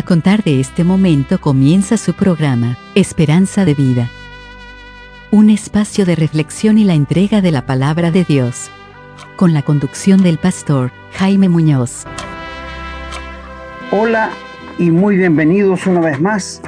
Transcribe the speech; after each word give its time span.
A 0.00 0.02
contar 0.02 0.42
de 0.42 0.60
este 0.60 0.82
momento 0.82 1.38
comienza 1.42 1.98
su 1.98 2.14
programa, 2.14 2.78
Esperanza 2.94 3.66
de 3.66 3.74
Vida. 3.74 4.08
Un 5.30 5.50
espacio 5.50 6.06
de 6.06 6.16
reflexión 6.16 6.78
y 6.78 6.84
la 6.84 6.94
entrega 6.94 7.42
de 7.42 7.50
la 7.50 7.66
palabra 7.66 8.10
de 8.10 8.24
Dios. 8.24 8.70
Con 9.36 9.52
la 9.52 9.60
conducción 9.60 10.22
del 10.22 10.38
pastor 10.38 10.90
Jaime 11.12 11.50
Muñoz. 11.50 12.06
Hola 13.90 14.30
y 14.78 14.90
muy 14.90 15.18
bienvenidos 15.18 15.86
una 15.86 16.00
vez 16.00 16.18
más 16.18 16.62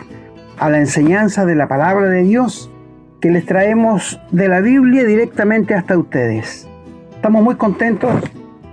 a 0.58 0.68
la 0.68 0.80
enseñanza 0.80 1.46
de 1.46 1.54
la 1.54 1.68
palabra 1.68 2.10
de 2.10 2.24
Dios 2.24 2.70
que 3.22 3.30
les 3.30 3.46
traemos 3.46 4.20
de 4.30 4.48
la 4.48 4.60
Biblia 4.60 5.04
directamente 5.04 5.72
hasta 5.72 5.96
ustedes. 5.96 6.68
Estamos 7.14 7.42
muy 7.42 7.54
contentos 7.54 8.12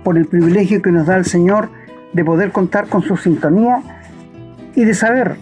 por 0.04 0.18
el 0.18 0.26
privilegio 0.26 0.82
que 0.82 0.92
nos 0.92 1.06
da 1.06 1.16
el 1.16 1.24
Señor 1.24 1.70
de 2.12 2.26
poder 2.26 2.52
contar 2.52 2.88
con 2.88 3.00
su 3.00 3.16
sintonía 3.16 3.99
y 4.80 4.84
de 4.86 4.94
saber 4.94 5.36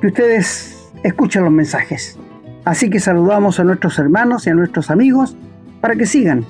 que 0.00 0.06
ustedes 0.06 0.92
escuchan 1.02 1.42
los 1.42 1.52
mensajes. 1.52 2.16
Así 2.64 2.88
que 2.88 3.00
saludamos 3.00 3.58
a 3.58 3.64
nuestros 3.64 3.98
hermanos 3.98 4.46
y 4.46 4.50
a 4.50 4.54
nuestros 4.54 4.92
amigos 4.92 5.36
para 5.80 5.96
que 5.96 6.06
sigan 6.06 6.44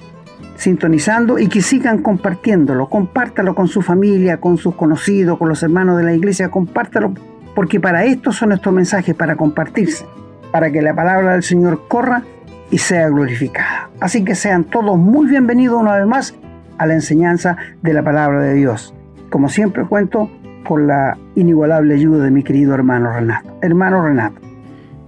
sintonizando 0.56 1.38
y 1.38 1.48
que 1.48 1.62
sigan 1.62 2.02
compartiéndolo. 2.02 2.90
Compártalo 2.90 3.54
con 3.54 3.68
su 3.68 3.80
familia, 3.80 4.38
con 4.38 4.58
sus 4.58 4.74
conocidos, 4.74 5.38
con 5.38 5.48
los 5.48 5.62
hermanos 5.62 5.96
de 5.96 6.04
la 6.04 6.12
iglesia. 6.12 6.50
Compártalo 6.50 7.14
porque 7.54 7.80
para 7.80 8.04
esto 8.04 8.32
son 8.32 8.52
estos 8.52 8.70
mensajes, 8.70 9.14
para 9.14 9.34
compartirse, 9.36 10.04
para 10.52 10.70
que 10.70 10.82
la 10.82 10.94
palabra 10.94 11.32
del 11.32 11.42
Señor 11.42 11.88
corra 11.88 12.22
y 12.70 12.76
sea 12.76 13.08
glorificada. 13.08 13.88
Así 13.98 14.24
que 14.24 14.34
sean 14.34 14.64
todos 14.64 14.98
muy 14.98 15.26
bienvenidos 15.26 15.80
una 15.80 15.96
vez 15.96 16.06
más 16.06 16.34
a 16.76 16.86
la 16.86 16.92
enseñanza 16.92 17.56
de 17.80 17.94
la 17.94 18.02
palabra 18.02 18.42
de 18.42 18.52
Dios. 18.52 18.94
Como 19.30 19.48
siempre 19.48 19.84
cuento 19.84 20.30
con 20.66 20.86
la 20.86 21.16
inigualable 21.34 21.94
ayuda 21.94 22.24
de 22.24 22.30
mi 22.30 22.42
querido 22.42 22.74
hermano 22.74 23.12
Renato. 23.12 23.48
Hermano 23.62 24.02
Renato. 24.02 24.40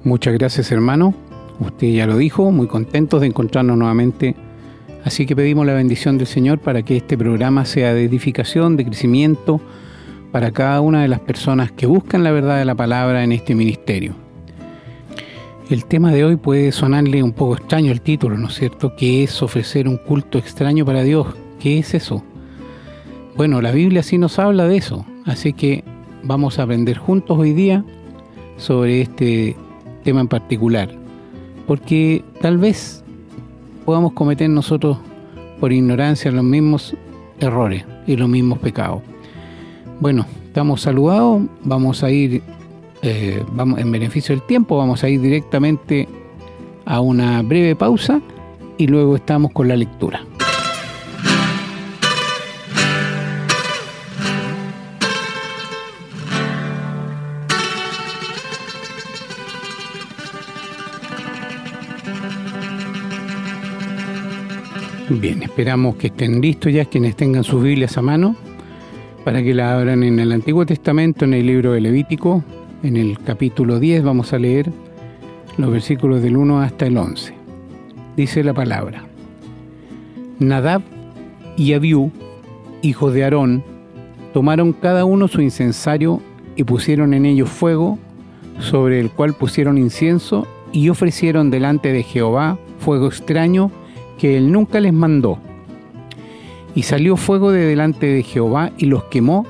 Muchas 0.04 0.34
gracias 0.34 0.70
hermano. 0.72 1.14
Usted 1.60 1.88
ya 1.88 2.06
lo 2.06 2.16
dijo, 2.16 2.50
muy 2.52 2.68
contentos 2.68 3.20
de 3.20 3.26
encontrarnos 3.26 3.76
nuevamente. 3.76 4.36
Así 5.04 5.26
que 5.26 5.34
pedimos 5.34 5.66
la 5.66 5.74
bendición 5.74 6.18
del 6.18 6.26
Señor 6.26 6.58
para 6.58 6.82
que 6.82 6.96
este 6.96 7.16
programa 7.16 7.64
sea 7.64 7.94
de 7.94 8.04
edificación, 8.04 8.76
de 8.76 8.84
crecimiento 8.84 9.60
para 10.32 10.50
cada 10.50 10.80
una 10.80 11.02
de 11.02 11.08
las 11.08 11.20
personas 11.20 11.72
que 11.72 11.86
buscan 11.86 12.22
la 12.22 12.30
verdad 12.30 12.58
de 12.58 12.64
la 12.64 12.74
palabra 12.74 13.24
en 13.24 13.32
este 13.32 13.54
ministerio. 13.54 14.14
El 15.70 15.84
tema 15.84 16.12
de 16.12 16.24
hoy 16.24 16.36
puede 16.36 16.72
sonarle 16.72 17.22
un 17.22 17.32
poco 17.32 17.56
extraño 17.56 17.92
el 17.92 18.00
título, 18.00 18.36
¿no 18.36 18.48
es 18.48 18.54
cierto? 18.54 18.94
¿Qué 18.96 19.24
es 19.24 19.42
ofrecer 19.42 19.88
un 19.88 19.98
culto 19.98 20.38
extraño 20.38 20.84
para 20.84 21.02
Dios? 21.02 21.26
¿Qué 21.60 21.78
es 21.78 21.94
eso? 21.94 22.22
Bueno, 23.36 23.60
la 23.60 23.70
Biblia 23.72 24.02
sí 24.02 24.18
nos 24.18 24.38
habla 24.38 24.66
de 24.66 24.76
eso, 24.76 25.04
así 25.28 25.52
que 25.52 25.84
vamos 26.24 26.58
a 26.58 26.64
aprender 26.64 26.98
juntos 26.98 27.38
hoy 27.38 27.52
día 27.52 27.84
sobre 28.56 29.02
este 29.02 29.56
tema 30.02 30.20
en 30.20 30.28
particular, 30.28 30.90
porque 31.66 32.24
tal 32.40 32.58
vez 32.58 33.04
podamos 33.84 34.12
cometer 34.14 34.50
nosotros 34.50 34.98
por 35.60 35.72
ignorancia 35.72 36.30
los 36.32 36.44
mismos 36.44 36.96
errores 37.40 37.84
y 38.06 38.16
los 38.16 38.28
mismos 38.28 38.58
pecados. 38.58 39.02
Bueno, 40.00 40.26
estamos 40.46 40.80
saludados, 40.80 41.42
vamos 41.62 42.02
a 42.02 42.10
ir 42.10 42.42
eh, 43.02 43.44
vamos, 43.52 43.78
en 43.78 43.92
beneficio 43.92 44.34
del 44.34 44.44
tiempo, 44.46 44.76
vamos 44.76 45.04
a 45.04 45.08
ir 45.08 45.20
directamente 45.20 46.08
a 46.84 47.00
una 47.00 47.42
breve 47.42 47.76
pausa 47.76 48.20
y 48.76 48.86
luego 48.86 49.16
estamos 49.16 49.52
con 49.52 49.68
la 49.68 49.76
lectura. 49.76 50.22
Bien, 65.10 65.42
esperamos 65.42 65.96
que 65.96 66.08
estén 66.08 66.42
listos 66.42 66.70
ya 66.70 66.84
quienes 66.84 67.16
tengan 67.16 67.42
sus 67.42 67.62
Biblias 67.62 67.96
a 67.96 68.02
mano 68.02 68.36
para 69.24 69.42
que 69.42 69.54
la 69.54 69.72
abran 69.72 70.02
en 70.02 70.18
el 70.18 70.32
Antiguo 70.32 70.66
Testamento, 70.66 71.24
en 71.24 71.32
el 71.32 71.46
libro 71.46 71.72
de 71.72 71.80
Levítico, 71.80 72.44
en 72.82 72.98
el 72.98 73.18
capítulo 73.18 73.80
10 73.80 74.02
vamos 74.02 74.34
a 74.34 74.38
leer 74.38 74.70
los 75.56 75.72
versículos 75.72 76.22
del 76.22 76.36
1 76.36 76.60
hasta 76.60 76.86
el 76.86 76.98
11. 76.98 77.32
Dice 78.18 78.44
la 78.44 78.52
palabra, 78.52 79.04
Nadab 80.40 80.82
y 81.56 81.72
Abiú, 81.72 82.12
hijos 82.82 83.14
de 83.14 83.24
Aarón, 83.24 83.64
tomaron 84.34 84.74
cada 84.74 85.06
uno 85.06 85.26
su 85.26 85.40
incensario 85.40 86.20
y 86.54 86.64
pusieron 86.64 87.14
en 87.14 87.24
ellos 87.24 87.48
fuego, 87.48 87.98
sobre 88.60 89.00
el 89.00 89.10
cual 89.10 89.32
pusieron 89.32 89.78
incienso 89.78 90.46
y 90.70 90.90
ofrecieron 90.90 91.50
delante 91.50 91.94
de 91.94 92.02
Jehová 92.02 92.58
fuego 92.78 93.06
extraño 93.06 93.70
que 94.18 94.36
él 94.36 94.52
nunca 94.52 94.80
les 94.80 94.92
mandó. 94.92 95.38
Y 96.74 96.82
salió 96.82 97.16
fuego 97.16 97.50
de 97.50 97.64
delante 97.64 98.06
de 98.06 98.22
Jehová 98.22 98.72
y 98.76 98.86
los 98.86 99.04
quemó 99.04 99.46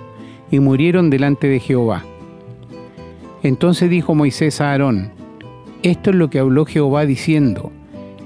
y 0.51 0.61
murieron 0.61 1.11
delante 1.11 1.49
de 1.49 1.61
Jehová. 1.61 2.05
Entonces 3.43 3.91
dijo 3.91 4.15
Moisés 4.15 4.61
a 4.61 4.73
Aarón, 4.73 5.11
Esto 5.83 6.11
es 6.11 6.17
lo 6.17 6.31
que 6.31 6.39
habló 6.39 6.65
Jehová 6.65 7.07
diciendo, 7.07 7.73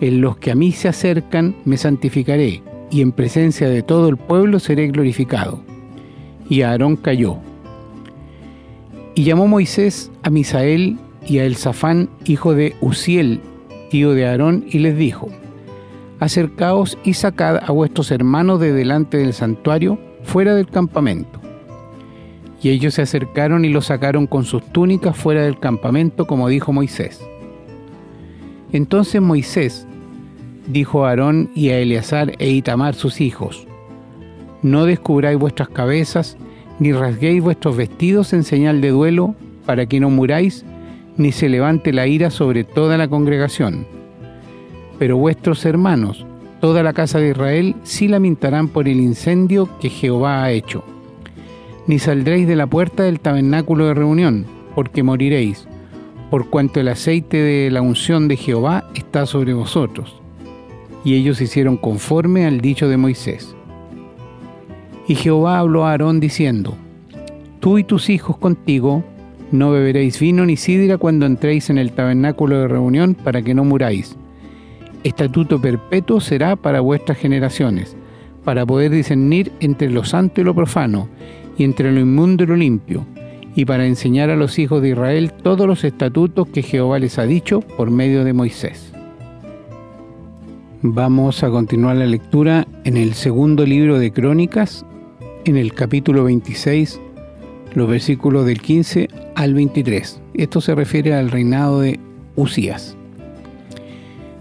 En 0.01 0.21
los 0.21 0.37
que 0.37 0.51
a 0.51 0.55
mí 0.55 0.73
se 0.73 0.89
acercan 0.89 1.55
me 1.65 1.77
santificaré, 1.77 2.63
y 2.91 3.01
en 3.01 3.13
presencia 3.13 3.69
de 3.69 3.83
todo 3.83 4.09
el 4.09 4.17
pueblo 4.17 4.59
seré 4.59 4.89
glorificado. 4.89 5.63
Y 6.49 6.63
Aarón 6.63 6.97
cayó. 6.97 7.39
Y 9.15 9.25
llamó 9.25 9.47
Moisés 9.47 10.11
a 10.23 10.31
Misael 10.31 10.99
y 11.27 11.39
a 11.39 11.45
Elzafán, 11.45 12.09
hijo 12.25 12.55
de 12.55 12.75
Uziel, 12.81 13.41
tío 13.91 14.13
de 14.13 14.27
Aarón, 14.27 14.65
y 14.69 14.79
les 14.79 14.97
dijo, 14.97 15.29
acercaos 16.23 16.97
y 17.03 17.15
sacad 17.15 17.57
a 17.67 17.73
vuestros 17.73 18.13
hermanos 18.13 18.61
de 18.61 18.73
delante 18.73 19.17
del 19.17 19.33
santuario, 19.33 19.99
fuera 20.23 20.55
del 20.55 20.69
campamento. 20.69 21.41
Y 22.63 22.69
ellos 22.69 22.95
se 22.95 23.03
acercaron 23.03 23.65
y 23.65 23.71
los 23.71 23.87
sacaron 23.87 24.29
con 24.29 24.45
sus 24.45 24.65
túnicas 24.71 25.17
fuera 25.17 25.43
del 25.43 25.59
campamento, 25.59 26.29
como 26.29 26.47
dijo 26.47 26.73
Moisés. 26.73 27.21
Entonces 28.73 29.21
Moisés 29.21 29.85
dijo 30.69 31.05
a 31.05 31.09
Aarón 31.09 31.51
y 31.57 31.71
a 31.71 31.81
Eleazar 31.81 32.35
e 32.39 32.51
Itamar 32.51 32.95
sus 32.95 33.21
hijos, 33.21 33.67
No 34.63 34.85
descubráis 34.85 35.41
vuestras 35.41 35.71
cabezas, 35.71 36.37
ni 36.79 36.93
rasguéis 36.93 37.43
vuestros 37.43 37.77
vestidos 37.77 38.33
en 38.33 38.45
señal 38.45 38.81
de 38.81 38.91
duelo, 38.91 39.35
para 39.67 39.87
que 39.87 39.99
no 39.99 40.09
muráis, 40.09 40.65
ni 41.17 41.33
se 41.33 41.49
levante 41.49 41.93
la 41.93 42.07
ira 42.07 42.31
sobre 42.31 42.63
toda 42.63 42.97
la 42.97 43.09
congregación 43.09 44.02
pero 45.03 45.17
vuestros 45.17 45.65
hermanos, 45.65 46.25
toda 46.61 46.85
la 46.85 46.93
casa 46.93 47.19
de 47.19 47.31
Israel, 47.31 47.75
sí 47.83 48.07
lamentarán 48.07 48.69
por 48.69 48.87
el 48.87 49.01
incendio 49.01 49.69
que 49.81 49.89
Jehová 49.89 50.45
ha 50.45 50.53
hecho. 50.53 50.85
Ni 51.89 51.99
saldréis 51.99 52.47
de 52.47 52.55
la 52.55 52.69
puerta 52.69 53.03
del 53.03 53.19
tabernáculo 53.19 53.87
de 53.87 53.95
reunión, 53.95 54.47
porque 54.77 55.03
moriréis, 55.03 55.67
por 56.31 56.51
cuanto 56.51 56.79
el 56.79 56.87
aceite 56.87 57.39
de 57.39 57.69
la 57.73 57.83
unción 57.83 58.29
de 58.29 58.37
Jehová 58.37 58.85
está 58.95 59.27
sobre 59.27 59.55
vosotros. 59.55 60.21
Y 61.05 61.15
ellos 61.15 61.41
hicieron 61.41 61.79
conforme 61.79 62.47
al 62.47 62.61
dicho 62.61 62.87
de 62.87 62.97
Moisés. 62.97 63.57
Y 65.09 65.17
Jehová 65.17 65.59
habló 65.59 65.85
a 65.85 65.91
Aarón 65.91 66.21
diciendo, 66.21 66.77
Tú 67.59 67.79
y 67.79 67.83
tus 67.83 68.09
hijos 68.09 68.37
contigo 68.37 69.03
no 69.51 69.73
beberéis 69.73 70.21
vino 70.21 70.47
ni 70.47 70.57
sidra 70.57 70.97
cuando 70.97 71.27
entréis 71.27 71.71
en 71.71 71.79
el 71.79 71.91
tabernáculo 71.91 72.61
de 72.61 72.69
reunión 72.69 73.17
para 73.17 73.43
que 73.43 73.53
no 73.53 73.65
muráis 73.65 74.17
estatuto 75.05 75.61
perpetuo 75.61 76.21
será 76.21 76.57
para 76.57 76.81
vuestras 76.81 77.19
generaciones, 77.19 77.97
para 78.45 78.67
poder 78.67 78.91
discernir 78.91 79.53
entre 79.61 79.91
lo 79.91 80.05
santo 80.05 80.41
y 80.41 80.45
lo 80.45 80.55
profano, 80.55 81.09
y 81.57 81.65
entre 81.65 81.93
lo 81.93 82.01
inmundo 82.01 82.45
y 82.45 82.47
lo 82.47 82.57
limpio, 82.57 83.05
y 83.55 83.65
para 83.65 83.87
enseñar 83.87 84.31
a 84.31 84.37
los 84.37 84.59
hijos 84.59 84.83
de 84.83 84.91
Israel 84.91 85.33
todos 85.33 85.67
los 85.67 85.85
estatutos 85.85 86.49
que 86.49 86.63
Jehová 86.63 86.99
les 86.99 87.19
ha 87.19 87.25
dicho 87.25 87.61
por 87.61 87.91
medio 87.91 88.25
de 88.25 88.33
Moisés. 88.33 88.93
Vamos 90.83 91.45
a 91.45 91.51
continuar 91.51 91.97
la 91.97 92.07
lectura 92.07 92.67
en 92.85 92.97
el 92.97 93.15
segundo 93.15 93.65
libro 93.65 93.99
de 93.99 94.13
Crónicas, 94.13 94.85
en 95.45 95.57
el 95.57 95.75
capítulo 95.75 96.25
26, 96.25 97.01
los 97.75 97.89
versículos 97.89 98.47
del 98.47 98.61
15 98.61 99.09
al 99.35 99.55
23. 99.55 100.21
Esto 100.35 100.61
se 100.61 100.75
refiere 100.75 101.15
al 101.15 101.31
reinado 101.31 101.81
de 101.81 102.01
Usías 102.35 102.97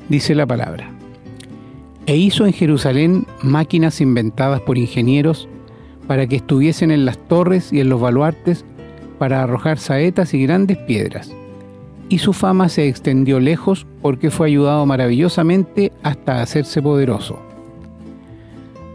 dice 0.09 0.35
la 0.35 0.45
palabra. 0.45 0.89
E 2.05 2.17
hizo 2.17 2.45
en 2.45 2.53
Jerusalén 2.53 3.25
máquinas 3.41 4.01
inventadas 4.01 4.61
por 4.61 4.77
ingenieros 4.77 5.47
para 6.07 6.27
que 6.27 6.37
estuviesen 6.37 6.91
en 6.91 7.05
las 7.05 7.17
torres 7.27 7.71
y 7.71 7.79
en 7.79 7.89
los 7.89 8.01
baluartes 8.01 8.65
para 9.17 9.43
arrojar 9.43 9.77
saetas 9.77 10.33
y 10.33 10.43
grandes 10.43 10.77
piedras. 10.77 11.31
Y 12.09 12.17
su 12.17 12.33
fama 12.33 12.69
se 12.69 12.87
extendió 12.87 13.39
lejos 13.39 13.85
porque 14.01 14.31
fue 14.31 14.47
ayudado 14.47 14.85
maravillosamente 14.85 15.91
hasta 16.03 16.41
hacerse 16.41 16.81
poderoso. 16.81 17.39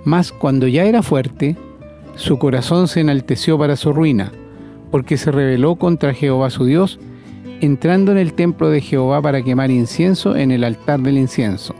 Mas 0.04 0.32
cuando 0.32 0.66
ya 0.66 0.84
era 0.84 1.02
fuerte, 1.02 1.56
su 2.16 2.38
corazón 2.38 2.88
se 2.88 3.00
enalteció 3.00 3.58
para 3.58 3.76
su 3.76 3.92
ruina, 3.92 4.32
porque 4.90 5.16
se 5.16 5.30
rebeló 5.30 5.76
contra 5.76 6.14
Jehová 6.14 6.50
su 6.50 6.64
Dios, 6.64 6.98
entrando 7.60 8.12
en 8.12 8.18
el 8.18 8.32
templo 8.32 8.70
de 8.70 8.80
Jehová 8.80 9.22
para 9.22 9.42
quemar 9.42 9.70
incienso 9.70 10.36
en 10.36 10.50
el 10.50 10.64
altar 10.64 11.00
del 11.00 11.18
incienso. 11.18 11.74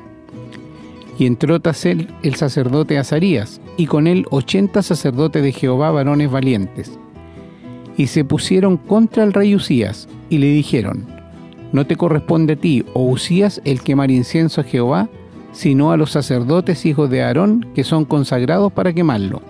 Y 1.18 1.26
entró 1.26 1.60
tras 1.60 1.86
él 1.86 2.08
el 2.22 2.34
sacerdote 2.34 2.98
Azarías, 2.98 3.60
y 3.76 3.86
con 3.86 4.06
él 4.06 4.26
ochenta 4.30 4.82
sacerdotes 4.82 5.42
de 5.42 5.52
Jehová 5.52 5.90
varones 5.90 6.30
valientes. 6.30 6.98
Y 7.96 8.08
se 8.08 8.24
pusieron 8.24 8.76
contra 8.76 9.24
el 9.24 9.32
rey 9.32 9.54
Usías, 9.54 10.08
y 10.28 10.38
le 10.38 10.48
dijeron, 10.48 11.06
No 11.72 11.86
te 11.86 11.96
corresponde 11.96 12.54
a 12.54 12.56
ti, 12.56 12.84
oh 12.92 13.04
Usías, 13.04 13.62
el 13.64 13.80
quemar 13.82 14.10
incienso 14.10 14.60
a 14.60 14.64
Jehová, 14.64 15.08
sino 15.52 15.90
a 15.90 15.96
los 15.96 16.10
sacerdotes 16.10 16.84
hijos 16.84 17.08
de 17.08 17.22
Aarón, 17.22 17.66
que 17.74 17.82
son 17.82 18.04
consagrados 18.04 18.72
para 18.72 18.92
quemarlo. 18.92 19.40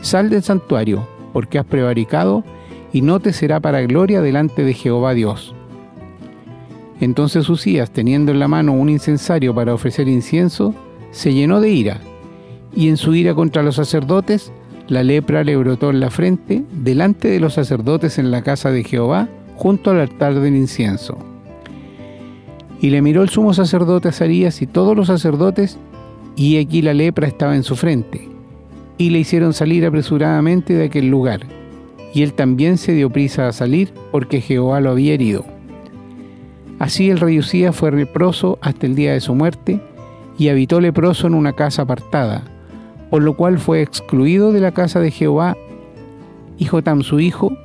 Sal 0.00 0.30
del 0.30 0.44
santuario, 0.44 1.06
porque 1.32 1.58
has 1.58 1.66
prevaricado, 1.66 2.44
y 2.92 3.02
no 3.02 3.20
te 3.20 3.32
será 3.32 3.60
para 3.60 3.80
gloria 3.82 4.20
delante 4.20 4.64
de 4.64 4.74
Jehová 4.74 5.14
Dios. 5.14 5.54
Entonces 7.00 7.48
Usías, 7.48 7.90
teniendo 7.90 8.32
en 8.32 8.38
la 8.38 8.48
mano 8.48 8.74
un 8.74 8.88
incensario 8.88 9.54
para 9.54 9.74
ofrecer 9.74 10.08
incienso, 10.08 10.74
se 11.10 11.32
llenó 11.32 11.60
de 11.60 11.70
ira, 11.70 12.00
y 12.74 12.88
en 12.88 12.96
su 12.96 13.14
ira 13.14 13.34
contra 13.34 13.62
los 13.62 13.76
sacerdotes, 13.76 14.52
la 14.88 15.02
lepra 15.02 15.42
le 15.42 15.56
brotó 15.56 15.90
en 15.90 16.00
la 16.00 16.10
frente, 16.10 16.62
delante 16.72 17.28
de 17.28 17.40
los 17.40 17.54
sacerdotes 17.54 18.18
en 18.18 18.30
la 18.30 18.42
casa 18.42 18.70
de 18.70 18.84
Jehová, 18.84 19.28
junto 19.56 19.90
al 19.90 20.00
altar 20.00 20.38
del 20.38 20.54
incienso. 20.54 21.18
Y 22.80 22.90
le 22.90 23.00
miró 23.00 23.22
el 23.22 23.28
sumo 23.28 23.54
sacerdote 23.54 24.08
Azarías 24.08 24.60
y 24.60 24.66
todos 24.66 24.96
los 24.96 25.06
sacerdotes, 25.06 25.78
y 26.36 26.58
aquí 26.58 26.82
la 26.82 26.94
lepra 26.94 27.26
estaba 27.26 27.56
en 27.56 27.62
su 27.62 27.74
frente, 27.74 28.28
y 28.98 29.10
le 29.10 29.18
hicieron 29.18 29.54
salir 29.54 29.86
apresuradamente 29.86 30.74
de 30.74 30.84
aquel 30.84 31.08
lugar 31.08 31.61
y 32.14 32.22
él 32.22 32.34
también 32.34 32.78
se 32.78 32.92
dio 32.92 33.10
prisa 33.10 33.48
a 33.48 33.52
salir 33.52 33.92
porque 34.10 34.40
Jehová 34.40 34.80
lo 34.80 34.90
había 34.90 35.14
herido. 35.14 35.44
Así 36.78 37.10
el 37.10 37.20
rey 37.20 37.38
Usías 37.38 37.76
fue 37.76 37.92
leproso 37.92 38.58
hasta 38.60 38.86
el 38.86 38.94
día 38.94 39.12
de 39.12 39.20
su 39.20 39.34
muerte 39.34 39.80
y 40.38 40.48
habitó 40.48 40.80
leproso 40.80 41.26
en 41.26 41.34
una 41.34 41.52
casa 41.52 41.82
apartada, 41.82 42.42
por 43.10 43.22
lo 43.22 43.36
cual 43.36 43.58
fue 43.58 43.82
excluido 43.82 44.52
de 44.52 44.60
la 44.60 44.72
casa 44.72 45.00
de 45.00 45.10
Jehová 45.10 45.56
y 46.58 46.64
Jotam 46.64 47.02
su 47.02 47.20
hijo 47.20 47.56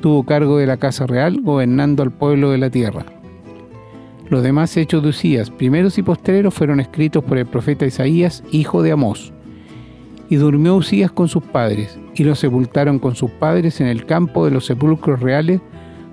tuvo 0.00 0.24
cargo 0.24 0.58
de 0.58 0.66
la 0.66 0.76
casa 0.76 1.06
real 1.06 1.40
gobernando 1.40 2.02
al 2.02 2.10
pueblo 2.10 2.50
de 2.50 2.58
la 2.58 2.70
tierra. 2.70 3.04
Los 4.28 4.42
demás 4.42 4.76
hechos 4.76 5.02
de 5.02 5.08
Usías, 5.08 5.50
primeros 5.50 5.96
y 5.98 6.02
postreros, 6.02 6.52
fueron 6.52 6.80
escritos 6.80 7.24
por 7.24 7.38
el 7.38 7.46
profeta 7.46 7.86
Isaías, 7.86 8.44
hijo 8.50 8.82
de 8.82 8.92
Amós. 8.92 9.32
Y 10.28 10.36
durmió 10.36 10.76
Usías 10.76 11.10
con 11.10 11.28
sus 11.28 11.42
padres, 11.42 11.98
y 12.14 12.24
lo 12.24 12.34
sepultaron 12.34 12.98
con 12.98 13.14
sus 13.14 13.30
padres 13.30 13.80
en 13.80 13.86
el 13.86 14.04
campo 14.04 14.44
de 14.44 14.50
los 14.50 14.66
sepulcros 14.66 15.20
reales, 15.20 15.60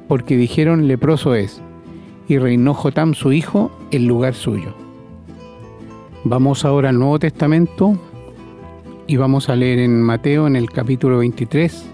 porque 0.08 0.38
dijeron 0.38 0.88
leproso 0.88 1.36
es, 1.36 1.62
y 2.28 2.38
reinó 2.38 2.74
Jotam 2.74 3.14
su 3.14 3.34
hijo 3.34 3.72
en 3.92 4.08
lugar 4.08 4.34
suyo. 4.34 4.74
Vamos 6.24 6.66
ahora 6.66 6.90
al 6.90 6.98
Nuevo 6.98 7.20
Testamento 7.20 7.98
y 9.08 9.18
vamos 9.18 9.50
a 9.50 9.56
leer 9.56 9.80
en 9.80 10.02
Mateo 10.02 10.48
en 10.48 10.56
el 10.56 10.70
capítulo 10.72 11.20
23 11.20 11.92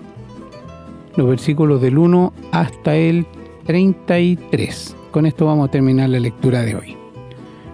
los 1.16 1.28
versículos 1.28 1.82
del 1.82 1.98
1 1.98 2.34
hasta 2.52 2.96
el 2.96 3.26
33. 3.66 4.96
Con 5.12 5.26
esto 5.26 5.46
vamos 5.46 5.68
a 5.68 5.72
terminar 5.72 6.10
la 6.10 6.20
lectura 6.20 6.62
de 6.62 6.76
hoy. 6.76 6.98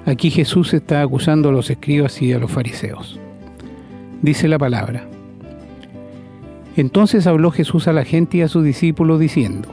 Aquí 0.05 0.31
Jesús 0.31 0.73
está 0.73 1.01
acusando 1.01 1.49
a 1.49 1.51
los 1.51 1.69
escribas 1.69 2.21
y 2.21 2.33
a 2.33 2.39
los 2.39 2.51
fariseos 2.51 3.19
dice 4.21 4.47
la 4.47 4.57
palabra. 4.57 5.07
Entonces 6.75 7.25
habló 7.27 7.51
Jesús 7.51 7.87
a 7.87 7.93
la 7.93 8.05
gente 8.05 8.37
y 8.37 8.41
a 8.41 8.47
sus 8.47 8.63
discípulos 8.63 9.19
diciendo, 9.19 9.69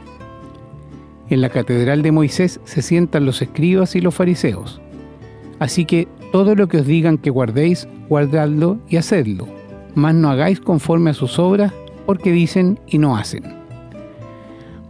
En 1.29 1.41
la 1.41 1.51
catedral 1.51 2.03
de 2.03 2.13
Moisés 2.13 2.61
se 2.65 2.83
sientan 2.83 3.27
los 3.27 3.43
escribas 3.43 3.95
y 3.95 4.01
los 4.01 4.15
fariseos, 4.15 4.81
así 5.59 5.85
que 5.85 6.09
todo 6.33 6.55
lo 6.55 6.67
que 6.67 6.79
os 6.79 6.87
digan 6.87 7.19
que 7.19 7.31
guardéis, 7.31 7.87
guardadlo 8.09 8.79
y 8.89 8.97
hacedlo, 8.97 9.47
mas 9.95 10.15
no 10.15 10.31
hagáis 10.31 10.61
conforme 10.61 11.11
a 11.11 11.15
sus 11.15 11.39
obras, 11.39 11.73
porque 12.07 12.33
dicen 12.33 12.81
y 12.87 12.99
no 12.99 13.17
hacen. 13.17 13.45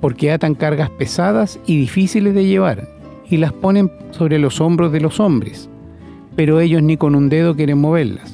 Porque 0.01 0.33
atan 0.33 0.55
cargas 0.55 0.91
pesadas 0.91 1.59
y 1.67 1.79
difíciles 1.79 2.35
de 2.35 2.45
llevar, 2.45 2.89
y 3.29 3.39
las 3.39 3.53
ponen 3.53 3.91
sobre 4.11 4.39
los 4.39 4.61
hombros 4.61 4.93
de 4.93 5.01
los 5.01 5.19
hombres, 5.19 5.69
pero 6.37 6.61
ellos 6.61 6.83
ni 6.83 6.97
con 6.97 7.15
un 7.15 7.29
dedo 7.29 7.57
quieren 7.57 7.81
moverlas 7.81 8.34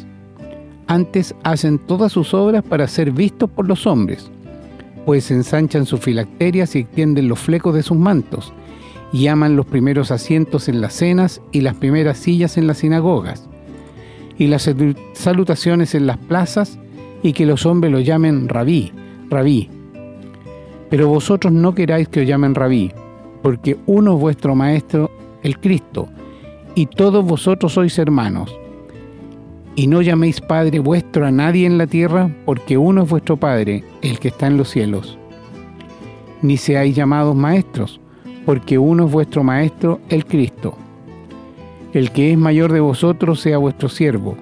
antes 0.90 1.36
hacen 1.44 1.78
todas 1.78 2.10
sus 2.10 2.34
obras 2.34 2.64
para 2.64 2.88
ser 2.88 3.12
vistos 3.12 3.48
por 3.48 3.68
los 3.68 3.86
hombres, 3.86 4.28
pues 5.06 5.30
ensanchan 5.30 5.86
sus 5.86 6.00
filacterias 6.00 6.74
y 6.74 6.80
extienden 6.80 7.28
los 7.28 7.38
flecos 7.38 7.76
de 7.76 7.84
sus 7.84 7.96
mantos, 7.96 8.52
y 9.12 9.28
aman 9.28 9.54
los 9.54 9.66
primeros 9.66 10.10
asientos 10.10 10.68
en 10.68 10.80
las 10.80 10.94
cenas 10.94 11.40
y 11.52 11.60
las 11.60 11.76
primeras 11.76 12.18
sillas 12.18 12.58
en 12.58 12.66
las 12.66 12.78
sinagogas, 12.78 13.48
y 14.36 14.48
las 14.48 14.68
salutaciones 15.12 15.94
en 15.94 16.08
las 16.08 16.18
plazas, 16.18 16.76
y 17.22 17.34
que 17.34 17.46
los 17.46 17.66
hombres 17.66 17.92
lo 17.92 18.00
llamen 18.00 18.48
rabí, 18.48 18.90
rabí. 19.28 19.70
Pero 20.88 21.06
vosotros 21.06 21.52
no 21.52 21.72
queráis 21.72 22.08
que 22.08 22.22
os 22.22 22.26
llamen 22.26 22.56
rabí, 22.56 22.90
porque 23.42 23.78
uno 23.86 24.14
es 24.16 24.20
vuestro 24.20 24.56
maestro, 24.56 25.08
el 25.44 25.60
Cristo, 25.60 26.08
y 26.74 26.86
todos 26.86 27.24
vosotros 27.24 27.74
sois 27.74 27.96
hermanos 27.96 28.52
y 29.76 29.86
no 29.86 30.02
llaméis 30.02 30.40
Padre 30.40 30.78
vuestro 30.78 31.26
a 31.26 31.30
nadie 31.30 31.66
en 31.66 31.78
la 31.78 31.86
tierra, 31.86 32.30
porque 32.44 32.76
uno 32.76 33.04
es 33.04 33.10
vuestro 33.10 33.36
Padre, 33.36 33.84
el 34.02 34.18
que 34.18 34.28
está 34.28 34.46
en 34.46 34.56
los 34.56 34.68
cielos. 34.70 35.18
Ni 36.42 36.56
seáis 36.56 36.96
llamados 36.96 37.36
maestros, 37.36 38.00
porque 38.44 38.78
uno 38.78 39.06
es 39.06 39.12
vuestro 39.12 39.44
Maestro, 39.44 40.00
el 40.08 40.24
Cristo. 40.24 40.76
El 41.92 42.10
que 42.10 42.32
es 42.32 42.38
mayor 42.38 42.72
de 42.72 42.80
vosotros 42.80 43.40
sea 43.40 43.58
vuestro 43.58 43.88
siervo, 43.88 44.36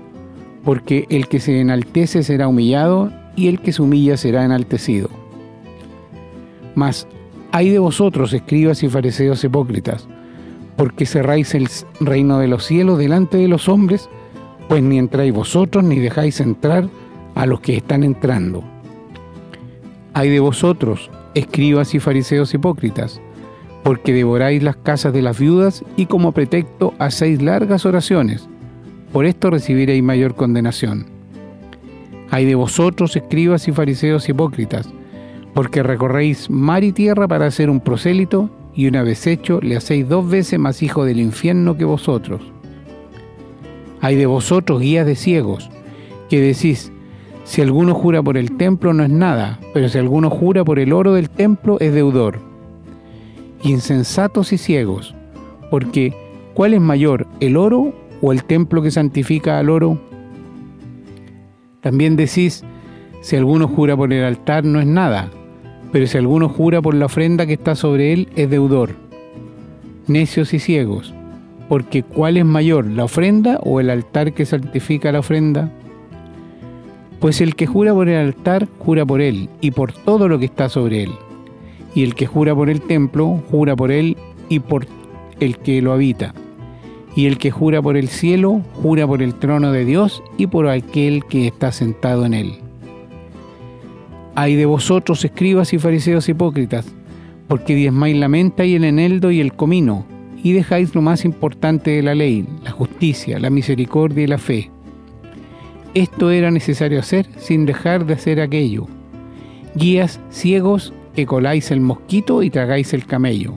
porque 0.64 1.06
el 1.10 1.28
que 1.28 1.40
se 1.40 1.60
enaltece 1.60 2.22
será 2.22 2.48
humillado, 2.48 3.12
y 3.36 3.48
el 3.48 3.60
que 3.60 3.72
se 3.72 3.82
humilla 3.82 4.16
será 4.16 4.44
enaltecido. 4.44 5.10
Mas 6.74 7.06
hay 7.52 7.70
de 7.70 7.78
vosotros, 7.78 8.32
escribas 8.32 8.82
y 8.82 8.88
fariseos 8.88 9.42
hipócritas, 9.44 10.08
porque 10.76 11.06
cerráis 11.06 11.54
el 11.54 11.68
reino 12.00 12.38
de 12.38 12.48
los 12.48 12.64
cielos 12.64 12.98
delante 12.98 13.36
de 13.36 13.48
los 13.48 13.68
hombres, 13.68 14.08
pues 14.68 14.82
ni 14.82 14.98
entráis 14.98 15.32
vosotros 15.32 15.82
ni 15.82 15.98
dejáis 15.98 16.40
entrar 16.40 16.88
a 17.34 17.46
los 17.46 17.60
que 17.60 17.76
están 17.76 18.04
entrando. 18.04 18.62
Hay 20.14 20.28
de 20.28 20.40
vosotros, 20.40 21.10
escribas 21.34 21.94
y 21.94 22.00
fariseos 22.00 22.52
hipócritas, 22.52 23.20
porque 23.82 24.12
devoráis 24.12 24.62
las 24.62 24.76
casas 24.76 25.12
de 25.12 25.22
las 25.22 25.38
viudas 25.38 25.84
y 25.96 26.06
como 26.06 26.32
pretexto 26.32 26.92
hacéis 26.98 27.40
largas 27.40 27.86
oraciones. 27.86 28.48
Por 29.12 29.24
esto 29.24 29.50
recibiréis 29.50 30.02
mayor 30.02 30.34
condenación. 30.34 31.06
Hay 32.30 32.44
de 32.44 32.54
vosotros, 32.54 33.16
escribas 33.16 33.68
y 33.68 33.72
fariseos 33.72 34.28
hipócritas, 34.28 34.90
porque 35.54 35.82
recorréis 35.82 36.50
mar 36.50 36.84
y 36.84 36.92
tierra 36.92 37.26
para 37.26 37.46
hacer 37.46 37.70
un 37.70 37.80
prosélito, 37.80 38.50
y 38.74 38.86
una 38.86 39.02
vez 39.02 39.26
hecho 39.26 39.60
le 39.60 39.76
hacéis 39.76 40.08
dos 40.08 40.28
veces 40.28 40.58
más 40.58 40.82
hijo 40.82 41.04
del 41.04 41.20
infierno 41.20 41.76
que 41.76 41.84
vosotros. 41.84 42.42
Hay 44.00 44.16
de 44.16 44.26
vosotros 44.26 44.80
guías 44.80 45.06
de 45.06 45.16
ciegos, 45.16 45.70
que 46.28 46.40
decís, 46.40 46.92
si 47.44 47.62
alguno 47.62 47.94
jura 47.94 48.22
por 48.22 48.36
el 48.36 48.56
templo 48.56 48.92
no 48.92 49.02
es 49.02 49.10
nada, 49.10 49.58
pero 49.72 49.88
si 49.88 49.98
alguno 49.98 50.30
jura 50.30 50.64
por 50.64 50.78
el 50.78 50.92
oro 50.92 51.14
del 51.14 51.30
templo 51.30 51.78
es 51.80 51.94
deudor. 51.94 52.40
Insensatos 53.62 54.52
y 54.52 54.58
ciegos, 54.58 55.14
porque 55.70 56.14
¿cuál 56.54 56.74
es 56.74 56.80
mayor, 56.80 57.26
el 57.40 57.56
oro 57.56 57.94
o 58.20 58.32
el 58.32 58.44
templo 58.44 58.82
que 58.82 58.90
santifica 58.90 59.58
al 59.58 59.70
oro? 59.70 59.98
También 61.80 62.16
decís, 62.16 62.64
si 63.22 63.36
alguno 63.36 63.66
jura 63.66 63.96
por 63.96 64.12
el 64.12 64.24
altar 64.24 64.64
no 64.64 64.80
es 64.80 64.86
nada, 64.86 65.30
pero 65.90 66.06
si 66.06 66.18
alguno 66.18 66.48
jura 66.48 66.82
por 66.82 66.94
la 66.94 67.06
ofrenda 67.06 67.46
que 67.46 67.54
está 67.54 67.74
sobre 67.74 68.12
él 68.12 68.28
es 68.36 68.50
deudor. 68.50 68.90
Necios 70.06 70.54
y 70.54 70.58
ciegos, 70.58 71.14
porque 71.68 72.02
¿cuál 72.02 72.36
es 72.36 72.44
mayor, 72.44 72.86
la 72.86 73.04
ofrenda 73.04 73.58
o 73.62 73.80
el 73.80 73.90
altar 73.90 74.32
que 74.32 74.46
santifica 74.46 75.12
la 75.12 75.20
ofrenda? 75.20 75.70
Pues 77.20 77.40
el 77.40 77.54
que 77.56 77.66
jura 77.66 77.92
por 77.92 78.08
el 78.08 78.16
altar, 78.16 78.68
jura 78.78 79.04
por 79.04 79.20
él 79.20 79.50
y 79.60 79.72
por 79.72 79.92
todo 79.92 80.28
lo 80.28 80.38
que 80.38 80.46
está 80.46 80.68
sobre 80.68 81.02
él. 81.02 81.10
Y 81.94 82.04
el 82.04 82.14
que 82.14 82.26
jura 82.26 82.54
por 82.54 82.70
el 82.70 82.80
templo, 82.80 83.42
jura 83.50 83.76
por 83.76 83.90
él 83.90 84.16
y 84.48 84.60
por 84.60 84.86
el 85.40 85.58
que 85.58 85.82
lo 85.82 85.92
habita. 85.92 86.34
Y 87.14 87.26
el 87.26 87.38
que 87.38 87.50
jura 87.50 87.82
por 87.82 87.96
el 87.96 88.08
cielo, 88.08 88.62
jura 88.74 89.06
por 89.06 89.22
el 89.22 89.34
trono 89.34 89.72
de 89.72 89.84
Dios 89.84 90.22
y 90.36 90.46
por 90.46 90.68
aquel 90.68 91.24
que 91.24 91.48
está 91.48 91.72
sentado 91.72 92.24
en 92.24 92.34
él. 92.34 92.52
Hay 94.36 94.54
de 94.54 94.66
vosotros, 94.66 95.24
escribas 95.24 95.72
y 95.72 95.78
fariseos 95.78 96.28
hipócritas, 96.28 96.86
porque 97.48 97.74
diezmáis 97.74 98.16
la 98.16 98.28
menta 98.28 98.64
y 98.64 98.76
el 98.76 98.84
eneldo 98.84 99.32
y 99.32 99.40
el 99.40 99.54
comino, 99.54 100.06
y 100.42 100.52
dejáis 100.52 100.94
lo 100.94 101.02
más 101.02 101.24
importante 101.24 101.90
de 101.90 102.02
la 102.02 102.14
ley, 102.14 102.46
la 102.62 102.70
justicia, 102.70 103.38
la 103.38 103.50
misericordia 103.50 104.24
y 104.24 104.26
la 104.26 104.38
fe. 104.38 104.70
Esto 105.94 106.30
era 106.30 106.50
necesario 106.50 107.00
hacer 107.00 107.26
sin 107.38 107.66
dejar 107.66 108.06
de 108.06 108.14
hacer 108.14 108.40
aquello. 108.40 108.86
Guías 109.74 110.20
ciegos 110.30 110.92
que 111.14 111.26
coláis 111.26 111.70
el 111.70 111.80
mosquito 111.80 112.42
y 112.42 112.50
tragáis 112.50 112.92
el 112.94 113.06
camello. 113.06 113.56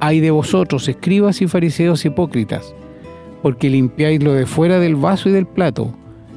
Hay 0.00 0.20
de 0.20 0.30
vosotros, 0.30 0.88
escribas 0.88 1.42
y 1.42 1.46
fariseos 1.46 2.04
hipócritas, 2.04 2.74
porque 3.42 3.70
limpiáis 3.70 4.22
lo 4.22 4.32
de 4.32 4.46
fuera 4.46 4.80
del 4.80 4.96
vaso 4.96 5.28
y 5.28 5.32
del 5.32 5.46
plato, 5.46 5.94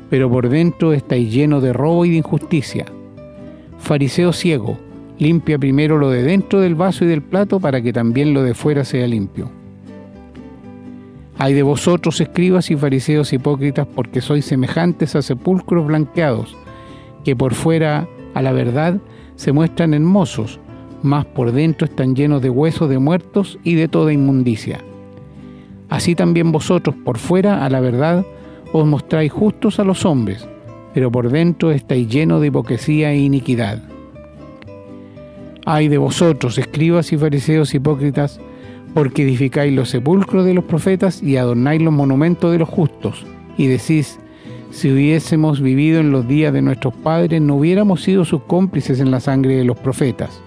pero 0.09 0.29
por 0.29 0.49
dentro 0.49 0.93
estáis 0.93 1.33
llenos 1.33 1.63
de 1.63 1.73
robo 1.73 2.05
y 2.05 2.11
de 2.11 2.17
injusticia. 2.17 2.85
Fariseo 3.79 4.33
ciego, 4.33 4.77
limpia 5.23 5.57
primero 5.57 5.97
lo 5.97 6.11
de 6.11 6.21
dentro 6.21 6.59
del 6.59 6.75
vaso 6.75 7.05
y 7.05 7.07
del 7.07 7.23
plato 7.23 7.59
para 7.59 7.81
que 7.81 7.93
también 7.93 8.33
lo 8.33 8.43
de 8.43 8.53
fuera 8.53 8.83
sea 8.83 9.07
limpio. 9.07 9.49
Hay 11.37 11.53
de 11.53 11.63
vosotros, 11.63 12.21
escribas 12.21 12.69
y 12.69 12.75
fariseos 12.75 13.33
hipócritas, 13.33 13.87
porque 13.87 14.21
sois 14.21 14.45
semejantes 14.45 15.15
a 15.15 15.21
sepulcros 15.21 15.87
blanqueados, 15.87 16.55
que 17.23 17.35
por 17.35 17.53
fuera, 17.53 18.07
a 18.33 18.41
la 18.41 18.51
verdad, 18.51 18.99
se 19.35 19.51
muestran 19.51 19.93
hermosos, 19.93 20.59
mas 21.01 21.25
por 21.25 21.51
dentro 21.51 21.85
están 21.85 22.15
llenos 22.15 22.41
de 22.41 22.49
huesos 22.49 22.87
de 22.89 22.99
muertos 22.99 23.57
y 23.63 23.75
de 23.75 23.87
toda 23.87 24.13
inmundicia. 24.13 24.79
Así 25.89 26.15
también 26.15 26.51
vosotros 26.51 26.95
por 27.03 27.17
fuera, 27.17 27.65
a 27.65 27.69
la 27.69 27.79
verdad, 27.79 28.25
os 28.71 28.85
mostráis 28.85 29.31
justos 29.31 29.79
a 29.79 29.83
los 29.83 30.05
hombres, 30.05 30.47
pero 30.93 31.11
por 31.11 31.29
dentro 31.29 31.71
estáis 31.71 32.07
llenos 32.07 32.41
de 32.41 32.47
hipocresía 32.47 33.11
e 33.11 33.17
iniquidad. 33.17 33.92
Ay 35.65 35.87
de 35.87 35.97
vosotros, 35.97 36.57
escribas 36.57 37.13
y 37.13 37.17
fariseos 37.17 37.73
hipócritas, 37.73 38.39
porque 38.93 39.23
edificáis 39.23 39.73
los 39.73 39.89
sepulcros 39.89 40.45
de 40.45 40.53
los 40.53 40.65
profetas 40.65 41.23
y 41.23 41.37
adornáis 41.37 41.81
los 41.81 41.93
monumentos 41.93 42.51
de 42.51 42.59
los 42.59 42.69
justos, 42.69 43.25
y 43.57 43.67
decís, 43.67 44.19
si 44.71 44.91
hubiésemos 44.91 45.61
vivido 45.61 45.99
en 45.99 46.11
los 46.11 46.27
días 46.27 46.51
de 46.51 46.61
nuestros 46.61 46.93
padres, 46.95 47.41
no 47.41 47.55
hubiéramos 47.55 48.01
sido 48.01 48.25
sus 48.25 48.41
cómplices 48.43 48.99
en 48.99 49.11
la 49.11 49.19
sangre 49.19 49.55
de 49.55 49.63
los 49.63 49.77
profetas. 49.77 50.41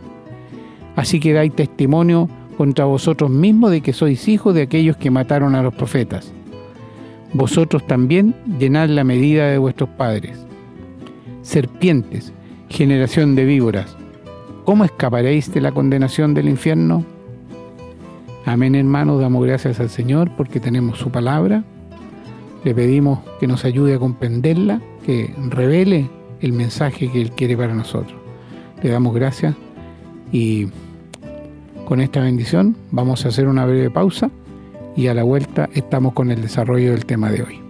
Así 0.97 1.19
que 1.21 1.33
dais 1.33 1.55
testimonio 1.55 2.29
contra 2.59 2.85
vosotros 2.85 3.31
mismos 3.31 3.71
de 3.71 3.81
que 3.81 3.93
sois 3.93 4.29
hijos 4.29 4.55
de 4.55 4.63
aquellos 4.63 4.97
que 4.97 5.11
mataron 5.11 5.55
a 5.55 5.63
los 5.63 5.75
profetas. 5.75 6.33
Vosotros 7.33 7.87
también 7.87 8.35
llenad 8.59 8.89
la 8.89 9.05
medida 9.05 9.49
de 9.49 9.59
vuestros 9.59 9.91
padres. 9.91 10.45
Serpientes, 11.43 12.33
generación 12.69 13.35
de 13.35 13.45
víboras, 13.45 13.96
¿cómo 14.67 14.85
escaparéis 14.85 15.51
de 15.55 15.63
la 15.63 15.73
condenación 15.73 16.35
del 16.35 16.49
infierno? 16.49 17.05
Amén 18.45 18.75
hermanos, 18.75 19.21
damos 19.21 19.47
gracias 19.47 19.81
al 19.81 19.89
Señor 19.89 20.31
porque 20.37 20.61
tenemos 20.61 20.99
su 20.99 21.11
palabra. 21.11 21.65
Le 22.65 22.75
pedimos 22.75 23.21
que 23.41 23.47
nos 23.47 23.65
ayude 23.65 23.95
a 23.95 23.99
comprenderla, 23.99 24.83
que 25.07 25.33
revele 25.49 26.11
el 26.41 26.53
mensaje 26.53 27.11
que 27.11 27.23
Él 27.23 27.31
quiere 27.31 27.57
para 27.57 27.75
nosotros. 27.75 28.21
Le 28.83 28.91
damos 28.91 29.15
gracias 29.15 29.55
y 30.33 30.67
con 31.87 32.01
esta 32.01 32.21
bendición 32.21 32.77
vamos 32.91 33.25
a 33.25 33.29
hacer 33.29 33.47
una 33.47 33.65
breve 33.65 33.91
pausa 33.91 34.31
y 34.97 35.07
a 35.07 35.15
la 35.15 35.23
vuelta 35.23 35.71
estamos 35.75 36.13
con 36.13 36.33
el 36.33 36.43
desarrollo 36.43 36.91
del 36.91 37.07
tema 37.07 37.31
de 37.31 37.43
hoy. 37.43 37.61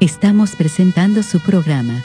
Estamos 0.00 0.56
presentando 0.56 1.22
su 1.22 1.40
programa, 1.40 2.04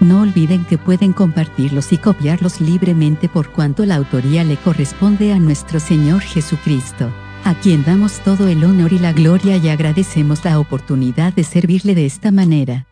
No 0.00 0.22
olviden 0.22 0.64
que 0.64 0.78
pueden 0.78 1.12
compartirlos 1.12 1.92
y 1.92 1.98
copiarlos 1.98 2.62
libremente 2.62 3.28
por 3.28 3.50
cuanto 3.50 3.84
la 3.84 3.96
autoría 3.96 4.44
le 4.44 4.56
corresponde 4.56 5.34
a 5.34 5.38
nuestro 5.38 5.78
Señor 5.78 6.22
Jesucristo, 6.22 7.12
a 7.44 7.54
quien 7.54 7.84
damos 7.84 8.20
todo 8.20 8.48
el 8.48 8.64
honor 8.64 8.94
y 8.94 8.98
la 8.98 9.12
gloria 9.12 9.58
y 9.58 9.68
agradecemos 9.68 10.42
la 10.42 10.58
oportunidad 10.58 11.34
de 11.34 11.44
servirle 11.44 11.94
de 11.94 12.06
esta 12.06 12.30
manera. 12.30 12.86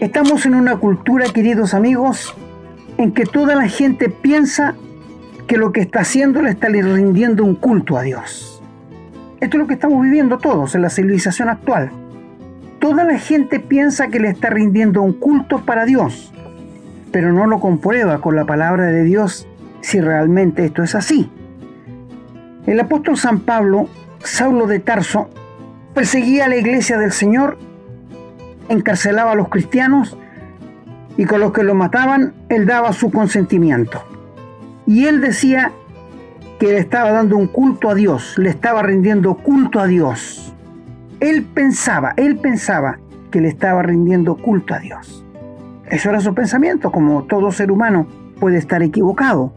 Estamos 0.00 0.46
en 0.46 0.54
una 0.54 0.76
cultura, 0.78 1.26
queridos 1.30 1.74
amigos, 1.74 2.34
en 2.96 3.12
que 3.12 3.26
toda 3.26 3.54
la 3.56 3.68
gente 3.68 4.08
piensa 4.08 4.76
que 5.46 5.58
lo 5.58 5.72
que 5.72 5.82
está 5.82 6.00
haciendo 6.00 6.40
le 6.40 6.50
está 6.50 6.68
rindiendo 6.68 7.44
un 7.44 7.54
culto 7.54 7.98
a 7.98 8.02
Dios. 8.02 8.62
Esto 9.40 9.56
es 9.56 9.60
lo 9.60 9.66
que 9.66 9.74
estamos 9.74 10.02
viviendo 10.02 10.38
todos 10.38 10.74
en 10.74 10.80
la 10.80 10.88
civilización 10.88 11.50
actual. 11.50 11.99
Toda 12.80 13.04
la 13.04 13.18
gente 13.18 13.60
piensa 13.60 14.08
que 14.08 14.18
le 14.18 14.28
está 14.28 14.50
rindiendo 14.50 15.02
un 15.02 15.12
culto 15.12 15.60
para 15.64 15.84
Dios, 15.84 16.32
pero 17.12 17.32
no 17.32 17.46
lo 17.46 17.60
comprueba 17.60 18.20
con 18.20 18.34
la 18.34 18.46
palabra 18.46 18.86
de 18.86 19.04
Dios 19.04 19.46
si 19.82 20.00
realmente 20.00 20.64
esto 20.64 20.82
es 20.82 20.94
así. 20.94 21.30
El 22.66 22.80
apóstol 22.80 23.16
San 23.16 23.40
Pablo, 23.40 23.88
Saulo 24.20 24.66
de 24.66 24.80
Tarso, 24.80 25.28
perseguía 25.94 26.46
a 26.46 26.48
la 26.48 26.56
iglesia 26.56 26.98
del 26.98 27.12
Señor 27.12 27.58
encarcelaba 28.70 29.32
a 29.32 29.34
los 29.34 29.48
cristianos 29.48 30.16
y 31.16 31.24
con 31.24 31.40
los 31.40 31.52
que 31.52 31.64
lo 31.64 31.74
mataban, 31.74 32.32
él 32.48 32.64
daba 32.64 32.92
su 32.92 33.10
consentimiento. 33.10 34.02
Y 34.86 35.06
él 35.06 35.20
decía 35.20 35.72
que 36.58 36.68
le 36.68 36.78
estaba 36.78 37.10
dando 37.10 37.36
un 37.36 37.48
culto 37.48 37.90
a 37.90 37.94
Dios, 37.94 38.38
le 38.38 38.48
estaba 38.48 38.82
rindiendo 38.82 39.34
culto 39.34 39.80
a 39.80 39.86
Dios. 39.86 40.49
Él 41.20 41.44
pensaba, 41.44 42.14
él 42.16 42.36
pensaba 42.36 42.98
que 43.30 43.40
le 43.40 43.48
estaba 43.48 43.82
rindiendo 43.82 44.36
culto 44.36 44.74
a 44.74 44.78
Dios. 44.78 45.24
Eso 45.86 46.10
era 46.10 46.20
su 46.20 46.34
pensamiento, 46.34 46.90
como 46.90 47.24
todo 47.24 47.52
ser 47.52 47.70
humano 47.70 48.06
puede 48.38 48.58
estar 48.58 48.82
equivocado. 48.82 49.52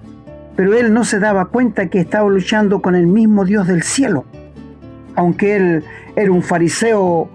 Pero 0.55 0.75
él 0.75 0.93
no 0.93 1.03
se 1.03 1.19
daba 1.19 1.45
cuenta 1.45 1.87
que 1.87 1.99
estaba 1.99 2.29
luchando 2.29 2.81
con 2.81 2.95
el 2.95 3.07
mismo 3.07 3.45
Dios 3.45 3.67
del 3.67 3.83
cielo. 3.83 4.25
Aunque 5.15 5.55
él 5.55 5.83
era 6.15 6.31
un 6.31 6.43
fariseo 6.43 7.29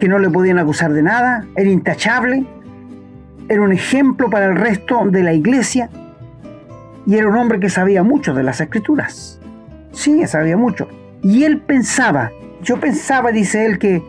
que 0.00 0.08
no 0.08 0.18
le 0.18 0.30
podían 0.30 0.58
acusar 0.58 0.92
de 0.92 1.02
nada, 1.02 1.46
era 1.56 1.70
intachable, 1.70 2.44
era 3.48 3.62
un 3.62 3.72
ejemplo 3.72 4.30
para 4.30 4.46
el 4.46 4.56
resto 4.56 5.04
de 5.10 5.22
la 5.22 5.32
iglesia 5.32 5.90
y 7.06 7.16
era 7.16 7.28
un 7.28 7.36
hombre 7.36 7.60
que 7.60 7.68
sabía 7.68 8.02
mucho 8.02 8.34
de 8.34 8.42
las 8.42 8.60
escrituras. 8.60 9.40
Sí, 9.92 10.26
sabía 10.26 10.56
mucho. 10.56 10.88
Y 11.22 11.44
él 11.44 11.58
pensaba, 11.58 12.30
yo 12.62 12.80
pensaba, 12.80 13.32
dice 13.32 13.66
él, 13.66 13.78
que 13.78 14.02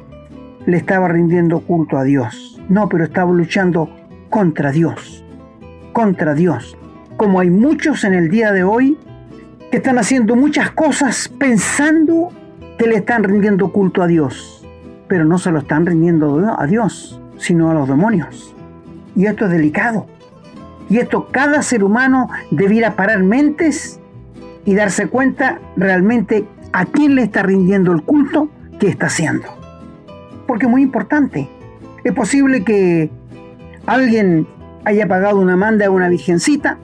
le 0.66 0.78
estaba 0.78 1.08
rindiendo 1.08 1.60
culto 1.62 1.98
a 1.98 2.04
Dios. 2.04 2.62
No, 2.70 2.88
pero 2.88 3.04
estaba 3.04 3.32
luchando 3.32 3.90
contra 4.30 4.72
Dios, 4.72 5.24
contra 5.92 6.34
Dios. 6.34 6.78
Como 7.18 7.40
hay 7.40 7.50
muchos 7.50 8.04
en 8.04 8.14
el 8.14 8.30
día 8.30 8.52
de 8.52 8.64
hoy 8.64 8.98
que 9.70 9.78
están 9.78 9.98
haciendo 9.98 10.36
muchas 10.36 10.72
cosas 10.72 11.28
pensando 11.28 12.30
que 12.78 12.88
le 12.88 12.96
están 12.96 13.24
rindiendo 13.24 13.72
culto 13.72 14.02
a 14.02 14.08
Dios 14.08 14.64
pero 15.14 15.26
no 15.26 15.38
se 15.38 15.52
lo 15.52 15.60
están 15.60 15.86
rindiendo 15.86 16.56
a 16.58 16.66
Dios, 16.66 17.22
sino 17.38 17.70
a 17.70 17.76
los 17.76 17.88
demonios. 17.88 18.56
Y 19.16 19.28
esto 19.28 19.46
es 19.46 19.52
delicado. 19.52 20.08
Y 20.90 20.98
esto 20.98 21.28
cada 21.30 21.62
ser 21.62 21.84
humano 21.84 22.30
debiera 22.50 22.96
parar 22.96 23.22
mentes 23.22 24.00
y 24.66 24.74
darse 24.74 25.08
cuenta 25.08 25.60
realmente 25.76 26.48
a 26.74 26.86
quién 26.86 27.16
le 27.16 27.24
está 27.24 27.44
rindiendo 27.44 27.92
el 27.94 28.02
culto 28.04 28.50
que 28.80 28.88
está 28.88 29.06
haciendo. 29.06 29.48
Porque 30.48 30.66
es 30.66 30.72
muy 30.72 30.82
importante. 30.82 31.50
Es 32.04 32.14
posible 32.14 32.64
que 32.64 33.10
alguien 33.86 34.48
haya 34.84 35.08
pagado 35.08 35.40
una 35.40 35.56
manda 35.56 35.86
a 35.86 35.92
una 35.92 36.10
virgencita 36.10 36.78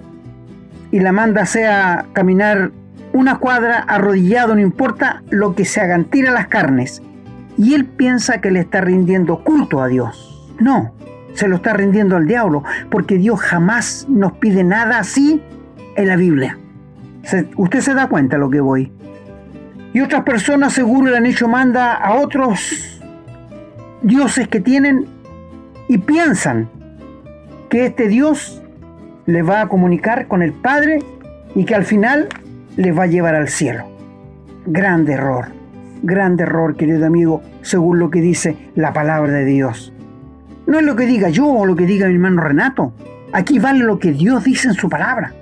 y 0.92 1.00
la 1.00 1.12
manda 1.12 1.46
sea 1.46 2.06
caminar 2.14 2.72
una 3.12 3.40
cuadra 3.40 3.80
arrodillado, 3.80 4.56
no 4.56 4.62
importa 4.62 5.24
lo 5.30 5.56
que 5.56 5.66
se 5.66 5.82
hagan, 5.82 6.06
tira 6.06 6.32
las 6.32 6.48
carnes 6.48 7.02
y 7.58 7.74
él 7.74 7.86
piensa 7.86 8.40
que 8.40 8.52
le 8.52 8.62
está 8.62 8.82
rindiendo 8.82 9.44
culto 9.44 9.82
a 9.82 9.88
Dios. 9.88 10.56
No, 10.60 10.94
se 11.34 11.48
lo 11.48 11.58
está 11.58 11.74
rindiendo 11.74 12.16
al 12.16 12.28
diablo, 12.28 12.64
porque 12.90 13.18
Dios 13.18 13.40
jamás 13.42 14.06
nos 14.08 14.34
pide 14.34 14.64
nada 14.64 15.00
así 15.00 15.42
en 15.96 16.08
la 16.08 16.16
Biblia. 16.16 16.58
usted 17.58 17.82
se 17.82 17.94
da 17.94 18.08
cuenta 18.08 18.38
de 18.38 18.40
lo 18.40 18.50
que 18.50 18.62
voy. 18.62 18.92
Y 19.94 20.02
otras 20.02 20.24
personas 20.24 20.74
seguro 20.74 21.10
le 21.10 21.18
han 21.18 21.26
hecho 21.26 21.48
manda 21.48 21.94
a 21.94 22.16
otros 22.16 23.02
dioses 24.02 24.48
que 24.48 24.60
tienen 24.60 25.08
y 25.88 25.98
piensan 25.98 26.70
que 27.70 27.86
este 27.86 28.08
Dios 28.08 28.62
le 29.26 29.42
va 29.42 29.62
a 29.62 29.68
comunicar 29.68 30.28
con 30.28 30.42
el 30.42 30.54
Padre 30.54 31.00
y 31.56 31.66
que 31.66 31.76
al 31.76 31.86
final 31.86 32.30
les 32.78 32.98
va 32.98 33.04
a 33.04 33.08
llevar 33.08 33.36
al 33.36 33.48
cielo. 33.48 33.86
Grande 34.66 35.14
error. 35.14 35.48
Grande 36.02 36.44
error, 36.44 36.76
querido 36.76 37.06
amigo, 37.06 37.42
según 37.62 38.00
lo 38.00 38.10
que 38.10 38.22
dice 38.22 38.56
la 38.76 38.94
palabra 38.94 39.34
de 39.34 39.46
Dios. 39.46 39.92
No 40.68 40.80
es 40.80 40.86
lo 40.86 40.96
que 40.96 41.08
diga 41.08 41.30
yo 41.30 41.48
o 41.48 41.66
lo 41.66 41.76
que 41.76 41.86
diga 41.86 42.08
mi 42.08 42.14
hermano 42.14 42.42
Renato. 42.42 42.94
Aquí 43.34 43.60
vale 43.60 43.84
lo 43.84 44.00
que 44.00 44.12
Dios 44.12 44.44
dice 44.44 44.68
en 44.68 44.76
su 44.76 44.88
palabra. 44.88 45.34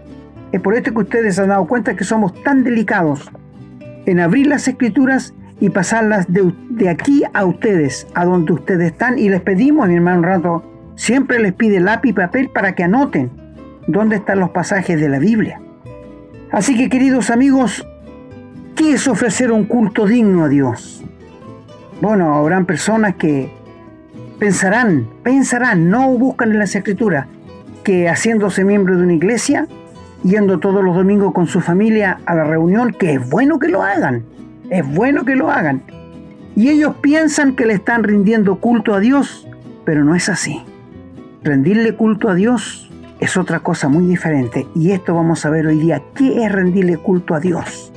Es 0.51 0.61
por 0.61 0.73
esto 0.73 0.93
que 0.93 0.99
ustedes 0.99 1.37
han 1.37 1.49
dado 1.49 1.67
cuenta 1.67 1.95
que 1.95 2.05
somos 2.05 2.33
tan 2.43 2.63
delicados 2.63 3.29
en 4.07 4.19
abrir 4.21 4.47
las 4.47 4.67
escrituras 4.67 5.33
y 5.59 5.69
pasarlas 5.69 6.31
de, 6.31 6.53
de, 6.69 6.89
aquí 6.89 7.23
a 7.33 7.45
ustedes, 7.45 8.07
a 8.15 8.25
donde 8.25 8.53
ustedes 8.53 8.93
están. 8.93 9.19
Y 9.19 9.29
les 9.29 9.41
pedimos, 9.41 9.87
mi 9.87 9.95
hermano 9.95 10.21
Renato, 10.21 10.63
siempre 10.95 11.39
les 11.39 11.53
pide 11.53 11.79
lápiz 11.79 12.09
y 12.09 12.13
papel 12.13 12.49
para 12.49 12.73
que 12.73 12.83
anoten 12.83 13.29
dónde 13.87 14.15
están 14.15 14.39
los 14.39 14.51
pasajes 14.51 14.99
de 14.99 15.09
la 15.09 15.19
Biblia. 15.19 15.61
Así 16.51 16.77
que 16.77 16.89
queridos 16.89 17.29
amigos, 17.29 17.85
¿qué 18.75 18.93
es 18.93 19.07
ofrecer 19.07 19.51
un 19.51 19.65
culto 19.65 20.05
digno 20.05 20.45
a 20.45 20.49
Dios? 20.49 21.03
Bueno, 22.01 22.33
habrán 22.35 22.65
personas 22.65 23.15
que 23.15 23.51
pensarán, 24.39 25.09
pensarán, 25.23 25.89
no 25.89 26.09
buscan 26.11 26.51
en 26.51 26.59
las 26.59 26.75
escrituras, 26.75 27.27
que 27.83 28.07
haciéndose 28.07 28.63
miembro 28.63 28.95
de 28.95 29.03
una 29.03 29.13
iglesia, 29.13 29.67
yendo 30.27 30.59
todos 30.59 30.83
los 30.83 30.95
domingos 30.95 31.33
con 31.33 31.47
su 31.47 31.61
familia 31.61 32.19
a 32.25 32.35
la 32.35 32.43
reunión, 32.43 32.93
que 32.93 33.13
es 33.13 33.29
bueno 33.29 33.59
que 33.59 33.69
lo 33.69 33.81
hagan, 33.81 34.23
es 34.69 34.85
bueno 34.93 35.25
que 35.25 35.35
lo 35.35 35.49
hagan. 35.49 35.81
Y 36.55 36.69
ellos 36.69 36.95
piensan 37.01 37.55
que 37.55 37.65
le 37.65 37.73
están 37.73 38.03
rindiendo 38.03 38.57
culto 38.57 38.93
a 38.93 38.99
Dios, 38.99 39.47
pero 39.85 40.03
no 40.03 40.15
es 40.15 40.27
así. 40.29 40.61
Rendirle 41.43 41.95
culto 41.95 42.29
a 42.29 42.35
Dios 42.35 42.91
es 43.19 43.37
otra 43.37 43.59
cosa 43.59 43.87
muy 43.87 44.05
diferente. 44.05 44.67
Y 44.75 44.91
esto 44.91 45.15
vamos 45.15 45.45
a 45.45 45.49
ver 45.49 45.67
hoy 45.67 45.79
día, 45.79 46.01
¿qué 46.15 46.43
es 46.43 46.51
rendirle 46.51 46.97
culto 46.97 47.33
a 47.33 47.39
Dios? 47.39 47.93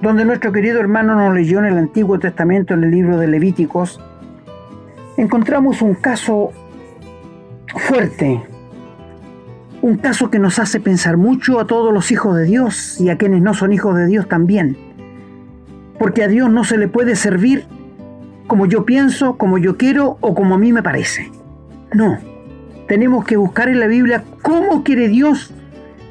Donde 0.00 0.24
nuestro 0.24 0.52
querido 0.52 0.80
hermano 0.80 1.14
nos 1.14 1.34
leyó 1.34 1.60
en 1.60 1.66
el 1.66 1.78
Antiguo 1.78 2.18
Testamento, 2.18 2.74
en 2.74 2.84
el 2.84 2.90
libro 2.90 3.18
de 3.18 3.28
Levíticos, 3.28 4.00
encontramos 5.16 5.82
un 5.82 5.94
caso 5.94 6.50
fuerte, 7.76 8.42
un 9.82 9.96
caso 9.96 10.30
que 10.30 10.38
nos 10.38 10.60
hace 10.60 10.80
pensar 10.80 11.16
mucho 11.16 11.58
a 11.60 11.66
todos 11.66 11.92
los 11.92 12.10
hijos 12.12 12.36
de 12.36 12.44
Dios 12.44 13.00
y 13.00 13.10
a 13.10 13.18
quienes 13.18 13.42
no 13.42 13.52
son 13.52 13.72
hijos 13.72 13.96
de 13.96 14.06
Dios 14.06 14.28
también. 14.28 14.76
Porque 15.98 16.22
a 16.22 16.28
Dios 16.28 16.50
no 16.50 16.64
se 16.64 16.78
le 16.78 16.88
puede 16.88 17.16
servir 17.16 17.66
como 18.46 18.66
yo 18.66 18.84
pienso, 18.86 19.36
como 19.36 19.58
yo 19.58 19.76
quiero 19.76 20.18
o 20.20 20.34
como 20.34 20.54
a 20.54 20.58
mí 20.58 20.72
me 20.72 20.82
parece. 20.82 21.30
No, 21.92 22.18
tenemos 22.86 23.24
que 23.24 23.36
buscar 23.36 23.68
en 23.68 23.80
la 23.80 23.88
Biblia 23.88 24.24
cómo 24.40 24.84
quiere 24.84 25.08
Dios 25.08 25.52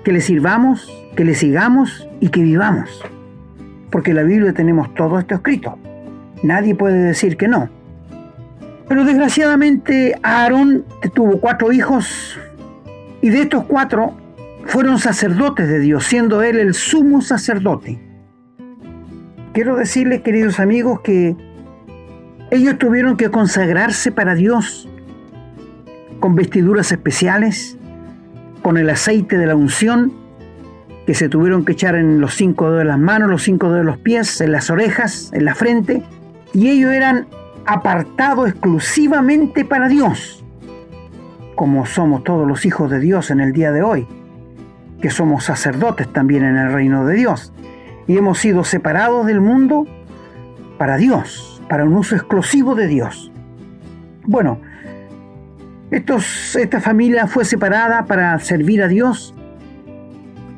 que 0.04 0.12
le 0.12 0.20
sirvamos, 0.20 0.92
que 1.16 1.24
le 1.24 1.34
sigamos 1.34 2.08
y 2.20 2.28
que 2.28 2.42
vivamos. 2.42 3.02
Porque 3.90 4.12
en 4.12 4.18
la 4.18 4.24
Biblia 4.24 4.54
tenemos 4.54 4.94
todo 4.96 5.18
esto 5.18 5.36
escrito. 5.36 5.78
Nadie 6.44 6.76
puede 6.76 7.02
decir 7.04 7.38
que 7.38 7.48
no. 7.48 7.70
Pero 8.90 9.06
desgraciadamente 9.06 10.20
Aarón 10.24 10.84
tuvo 11.14 11.40
cuatro 11.40 11.72
hijos 11.72 12.38
y 13.22 13.30
de 13.30 13.42
estos 13.44 13.66
cuatro 13.66 14.18
fueron 14.66 15.00
sacerdotes 15.00 15.68
de 15.68 15.80
Dios, 15.80 16.06
siendo 16.06 16.42
él 16.44 16.58
el 16.58 16.74
sumo 16.74 17.22
sacerdote. 17.22 18.00
Quiero 19.54 19.76
decirles, 19.76 20.22
queridos 20.22 20.60
amigos, 20.60 21.02
que 21.02 21.36
ellos 22.52 22.78
tuvieron 22.78 23.18
que 23.18 23.30
consagrarse 23.30 24.12
para 24.12 24.36
Dios 24.36 24.88
con 26.20 26.36
vestiduras 26.36 26.92
especiales, 26.92 27.78
con 28.62 28.78
el 28.78 28.90
aceite 28.90 29.38
de 29.38 29.48
la 29.48 29.56
unción, 29.56 30.14
que 31.06 31.16
se 31.16 31.30
tuvieron 31.30 31.66
que 31.66 31.74
echar 31.74 31.96
en 31.96 32.22
los 32.22 32.36
cinco 32.36 32.66
dedos 32.66 32.80
de 32.80 32.86
las 32.86 33.00
manos, 33.00 33.30
los 33.30 33.44
cinco 33.44 33.68
dedos 33.68 33.80
de 33.80 33.86
los 33.86 33.98
pies, 33.98 34.40
en 34.40 34.52
las 34.52 34.70
orejas, 34.70 35.32
en 35.34 35.46
la 35.46 35.56
frente, 35.56 36.04
y 36.54 36.70
ellos 36.70 36.92
eran 36.92 37.28
apartado 37.66 38.48
exclusivamente 38.48 39.66
para 39.66 39.88
Dios, 39.88 40.41
como 41.62 41.86
somos 41.86 42.24
todos 42.24 42.48
los 42.48 42.66
hijos 42.66 42.90
de 42.90 43.00
Dios 43.00 43.30
en 43.30 43.40
el 43.40 43.54
día 43.54 43.72
de 43.72 43.84
hoy, 43.84 44.08
que 45.00 45.12
somos 45.12 45.44
sacerdotes 45.44 46.12
también 46.12 46.44
en 46.44 46.58
el 46.58 46.74
reino 46.74 47.06
de 47.06 47.14
Dios, 47.14 47.54
y 48.08 48.18
hemos 48.18 48.40
sido 48.40 48.64
separados 48.64 49.28
del 49.28 49.42
mundo 49.42 49.86
para 50.80 50.98
Dios, 50.98 51.62
para 51.70 51.86
un 51.86 51.94
uso 51.94 52.16
exclusivo 52.16 52.74
de 52.74 52.88
Dios. 52.88 53.32
Bueno, 54.26 54.60
esta 55.92 56.80
familia 56.80 57.28
fue 57.28 57.46
separada 57.46 58.06
para 58.06 58.40
servir 58.40 58.82
a 58.82 58.88
Dios 58.88 59.36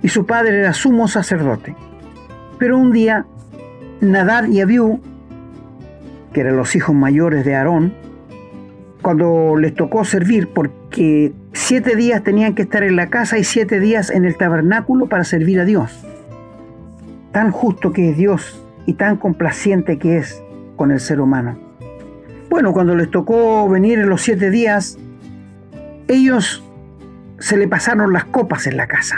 y 0.02 0.08
su 0.08 0.26
padre 0.26 0.58
era 0.58 0.72
sumo 0.72 1.10
sacerdote. 1.10 1.76
Pero 2.58 2.78
un 2.78 2.94
día, 2.94 3.26
Nadar 4.00 4.48
y 4.48 4.62
Abiú 4.62 5.02
que 6.32 6.40
eran 6.40 6.56
los 6.56 6.78
hijos 6.78 6.96
mayores 6.96 7.44
de 7.44 7.56
Aarón, 7.58 7.94
cuando 9.04 9.58
les 9.58 9.76
tocó 9.76 10.04
servir, 10.06 10.48
porque 10.48 11.34
siete 11.52 11.96
días 11.96 12.24
tenían 12.24 12.56
que 12.56 12.64
estar 12.64 12.84
en 12.84 12.96
la 12.96 13.10
casa 13.10 13.38
y 13.38 13.44
siete 13.44 13.80
días 13.80 14.10
en 14.10 14.26
el 14.26 14.36
tabernáculo 14.38 15.08
para 15.08 15.26
servir 15.26 15.60
a 15.60 15.66
Dios. 15.66 16.04
Tan 17.32 17.52
justo 17.52 17.92
que 17.92 18.10
es 18.10 18.18
Dios 18.18 18.66
y 18.88 18.94
tan 18.94 19.18
complaciente 19.18 20.00
que 20.00 20.18
es 20.18 20.42
con 20.78 20.90
el 20.90 21.00
ser 21.00 21.20
humano. 21.22 21.60
Bueno, 22.50 22.74
cuando 22.74 22.96
les 22.96 23.12
tocó 23.12 23.68
venir 23.70 24.00
en 24.00 24.10
los 24.10 24.22
siete 24.22 24.50
días, 24.50 24.98
ellos 26.08 26.64
se 27.40 27.58
le 27.58 27.68
pasaron 27.68 28.14
las 28.14 28.26
copas 28.26 28.68
en 28.68 28.78
la 28.78 28.88
casa. 28.88 29.18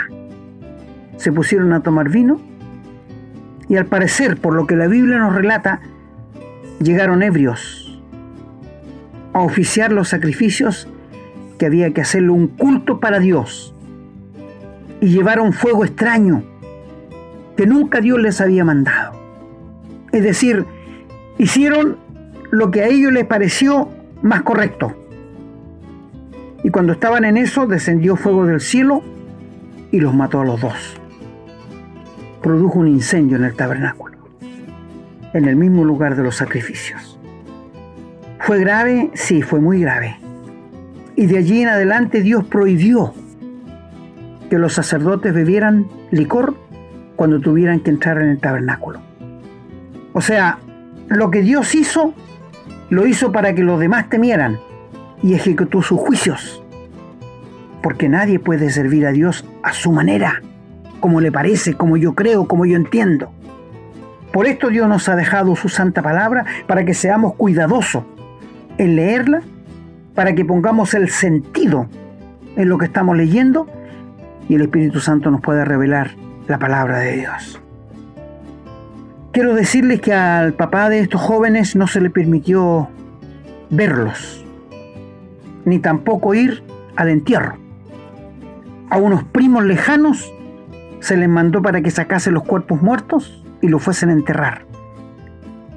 Se 1.16 1.30
pusieron 1.30 1.72
a 1.72 1.80
tomar 1.80 2.10
vino 2.10 2.40
y 3.68 3.76
al 3.76 3.86
parecer, 3.86 4.36
por 4.36 4.54
lo 4.54 4.66
que 4.66 4.74
la 4.74 4.88
Biblia 4.88 5.18
nos 5.18 5.34
relata, 5.34 5.80
llegaron 6.80 7.22
ebrios 7.22 7.85
a 9.36 9.40
oficiar 9.40 9.92
los 9.92 10.08
sacrificios 10.08 10.88
que 11.58 11.66
había 11.66 11.92
que 11.92 12.00
hacerle 12.00 12.30
un 12.30 12.46
culto 12.48 13.00
para 13.00 13.18
Dios. 13.18 13.74
Y 15.02 15.08
llevaron 15.08 15.52
fuego 15.52 15.84
extraño 15.84 16.42
que 17.54 17.66
nunca 17.66 18.00
Dios 18.00 18.18
les 18.18 18.40
había 18.40 18.64
mandado. 18.64 19.12
Es 20.10 20.22
decir, 20.22 20.64
hicieron 21.36 21.98
lo 22.50 22.70
que 22.70 22.80
a 22.80 22.86
ellos 22.86 23.12
les 23.12 23.26
pareció 23.26 23.90
más 24.22 24.40
correcto. 24.40 24.96
Y 26.62 26.70
cuando 26.70 26.94
estaban 26.94 27.26
en 27.26 27.36
eso, 27.36 27.66
descendió 27.66 28.16
fuego 28.16 28.46
del 28.46 28.60
cielo 28.60 29.02
y 29.92 30.00
los 30.00 30.14
mató 30.14 30.40
a 30.40 30.46
los 30.46 30.62
dos. 30.62 30.96
Produjo 32.42 32.78
un 32.78 32.88
incendio 32.88 33.36
en 33.36 33.44
el 33.44 33.54
tabernáculo 33.54 34.16
en 35.34 35.44
el 35.44 35.56
mismo 35.56 35.84
lugar 35.84 36.16
de 36.16 36.22
los 36.22 36.36
sacrificios. 36.36 37.15
¿Fue 38.46 38.60
grave? 38.60 39.10
Sí, 39.14 39.42
fue 39.42 39.58
muy 39.58 39.80
grave. 39.80 40.20
Y 41.16 41.26
de 41.26 41.38
allí 41.38 41.62
en 41.62 41.68
adelante 41.68 42.22
Dios 42.22 42.44
prohibió 42.44 43.12
que 44.48 44.56
los 44.56 44.74
sacerdotes 44.74 45.34
bebieran 45.34 45.88
licor 46.12 46.54
cuando 47.16 47.40
tuvieran 47.40 47.80
que 47.80 47.90
entrar 47.90 48.22
en 48.22 48.28
el 48.28 48.38
tabernáculo. 48.38 49.00
O 50.12 50.20
sea, 50.20 50.60
lo 51.08 51.28
que 51.32 51.42
Dios 51.42 51.74
hizo, 51.74 52.14
lo 52.88 53.08
hizo 53.08 53.32
para 53.32 53.52
que 53.52 53.64
los 53.64 53.80
demás 53.80 54.08
temieran 54.08 54.60
y 55.24 55.34
ejecutó 55.34 55.82
sus 55.82 55.98
juicios. 55.98 56.62
Porque 57.82 58.08
nadie 58.08 58.38
puede 58.38 58.70
servir 58.70 59.06
a 59.06 59.10
Dios 59.10 59.44
a 59.64 59.72
su 59.72 59.90
manera, 59.90 60.40
como 61.00 61.20
le 61.20 61.32
parece, 61.32 61.74
como 61.74 61.96
yo 61.96 62.14
creo, 62.14 62.46
como 62.46 62.64
yo 62.64 62.76
entiendo. 62.76 63.32
Por 64.32 64.46
esto 64.46 64.68
Dios 64.68 64.88
nos 64.88 65.08
ha 65.08 65.16
dejado 65.16 65.56
su 65.56 65.68
santa 65.68 66.00
palabra 66.00 66.44
para 66.68 66.84
que 66.84 66.94
seamos 66.94 67.34
cuidadosos 67.34 68.04
en 68.78 68.96
leerla, 68.96 69.42
para 70.14 70.34
que 70.34 70.44
pongamos 70.44 70.94
el 70.94 71.10
sentido 71.10 71.88
en 72.56 72.68
lo 72.68 72.78
que 72.78 72.86
estamos 72.86 73.16
leyendo 73.16 73.66
y 74.48 74.54
el 74.54 74.62
Espíritu 74.62 75.00
Santo 75.00 75.30
nos 75.30 75.40
pueda 75.40 75.64
revelar 75.64 76.10
la 76.48 76.58
palabra 76.58 76.98
de 76.98 77.16
Dios. 77.18 77.60
Quiero 79.32 79.54
decirles 79.54 80.00
que 80.00 80.14
al 80.14 80.54
papá 80.54 80.88
de 80.88 81.00
estos 81.00 81.20
jóvenes 81.20 81.76
no 81.76 81.86
se 81.86 82.00
le 82.00 82.08
permitió 82.08 82.88
verlos, 83.68 84.44
ni 85.64 85.78
tampoco 85.78 86.34
ir 86.34 86.62
al 86.96 87.10
entierro. 87.10 87.58
A 88.88 88.96
unos 88.98 89.24
primos 89.24 89.64
lejanos 89.64 90.32
se 91.00 91.16
les 91.16 91.28
mandó 91.28 91.60
para 91.60 91.82
que 91.82 91.90
sacase 91.90 92.30
los 92.30 92.44
cuerpos 92.44 92.80
muertos 92.80 93.44
y 93.60 93.68
lo 93.68 93.78
fuesen 93.78 94.08
a 94.08 94.12
enterrar. 94.12 94.64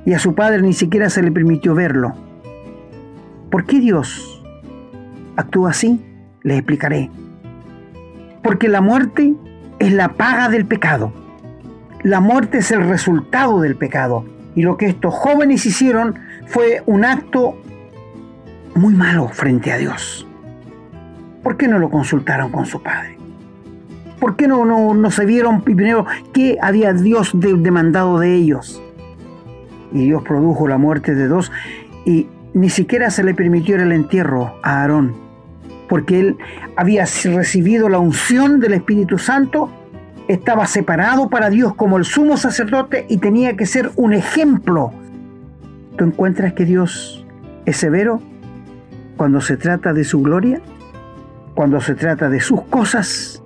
Y 0.05 0.13
a 0.13 0.19
su 0.19 0.35
padre 0.35 0.61
ni 0.61 0.73
siquiera 0.73 1.09
se 1.09 1.21
le 1.21 1.31
permitió 1.31 1.75
verlo. 1.75 2.13
¿Por 3.49 3.65
qué 3.65 3.79
Dios 3.79 4.43
actúa 5.35 5.71
así? 5.71 6.03
Les 6.43 6.57
explicaré. 6.57 7.09
Porque 8.43 8.67
la 8.67 8.81
muerte 8.81 9.33
es 9.79 9.93
la 9.93 10.09
paga 10.09 10.49
del 10.49 10.65
pecado. 10.65 11.11
La 12.03 12.19
muerte 12.19 12.59
es 12.59 12.71
el 12.71 12.87
resultado 12.87 13.61
del 13.61 13.75
pecado. 13.75 14.25
Y 14.55 14.61
lo 14.61 14.77
que 14.77 14.87
estos 14.87 15.13
jóvenes 15.13 15.65
hicieron 15.65 16.15
fue 16.47 16.83
un 16.85 17.05
acto 17.05 17.55
muy 18.75 18.93
malo 18.93 19.27
frente 19.29 19.71
a 19.71 19.77
Dios. 19.77 20.27
¿Por 21.43 21.57
qué 21.57 21.67
no 21.67 21.79
lo 21.79 21.89
consultaron 21.89 22.51
con 22.51 22.65
su 22.65 22.81
padre? 22.81 23.17
¿Por 24.19 24.35
qué 24.35 24.47
no, 24.47 24.65
no, 24.65 25.11
se 25.11 25.25
vieron 25.25 25.61
primero 25.61 26.05
qué 26.33 26.57
había 26.61 26.93
Dios 26.93 27.31
demandado 27.33 28.19
de 28.19 28.35
ellos? 28.35 28.81
Y 29.93 30.05
Dios 30.05 30.23
produjo 30.23 30.67
la 30.67 30.77
muerte 30.77 31.15
de 31.15 31.27
dos 31.27 31.51
y 32.05 32.27
ni 32.59 32.69
siquiera 32.69 33.09
se 33.09 33.23
le 33.23 33.33
permitió 33.33 33.77
el 33.77 33.93
entierro 33.93 34.59
a 34.63 34.81
Aarón, 34.81 35.15
porque 35.87 36.19
él 36.19 36.37
había 36.75 37.05
recibido 37.05 37.87
la 37.87 37.99
unción 37.99 38.59
del 38.59 38.73
Espíritu 38.73 39.17
Santo, 39.17 39.71
estaba 40.27 40.67
separado 40.67 41.29
para 41.29 41.49
Dios 41.49 41.73
como 41.75 41.97
el 41.97 42.03
sumo 42.03 42.35
sacerdote 42.35 43.05
y 43.07 43.17
tenía 43.17 43.55
que 43.55 43.65
ser 43.65 43.91
un 43.95 44.13
ejemplo. 44.13 44.91
¿Tú 45.97 46.03
encuentras 46.03 46.51
que 46.51 46.65
Dios 46.65 47.25
es 47.65 47.77
severo 47.77 48.21
cuando 49.15 49.39
se 49.39 49.55
trata 49.55 49.93
de 49.93 50.03
su 50.03 50.21
gloria? 50.21 50.61
Cuando 51.55 51.79
se 51.79 51.95
trata 51.95 52.29
de 52.29 52.41
sus 52.41 52.61
cosas, 52.63 53.41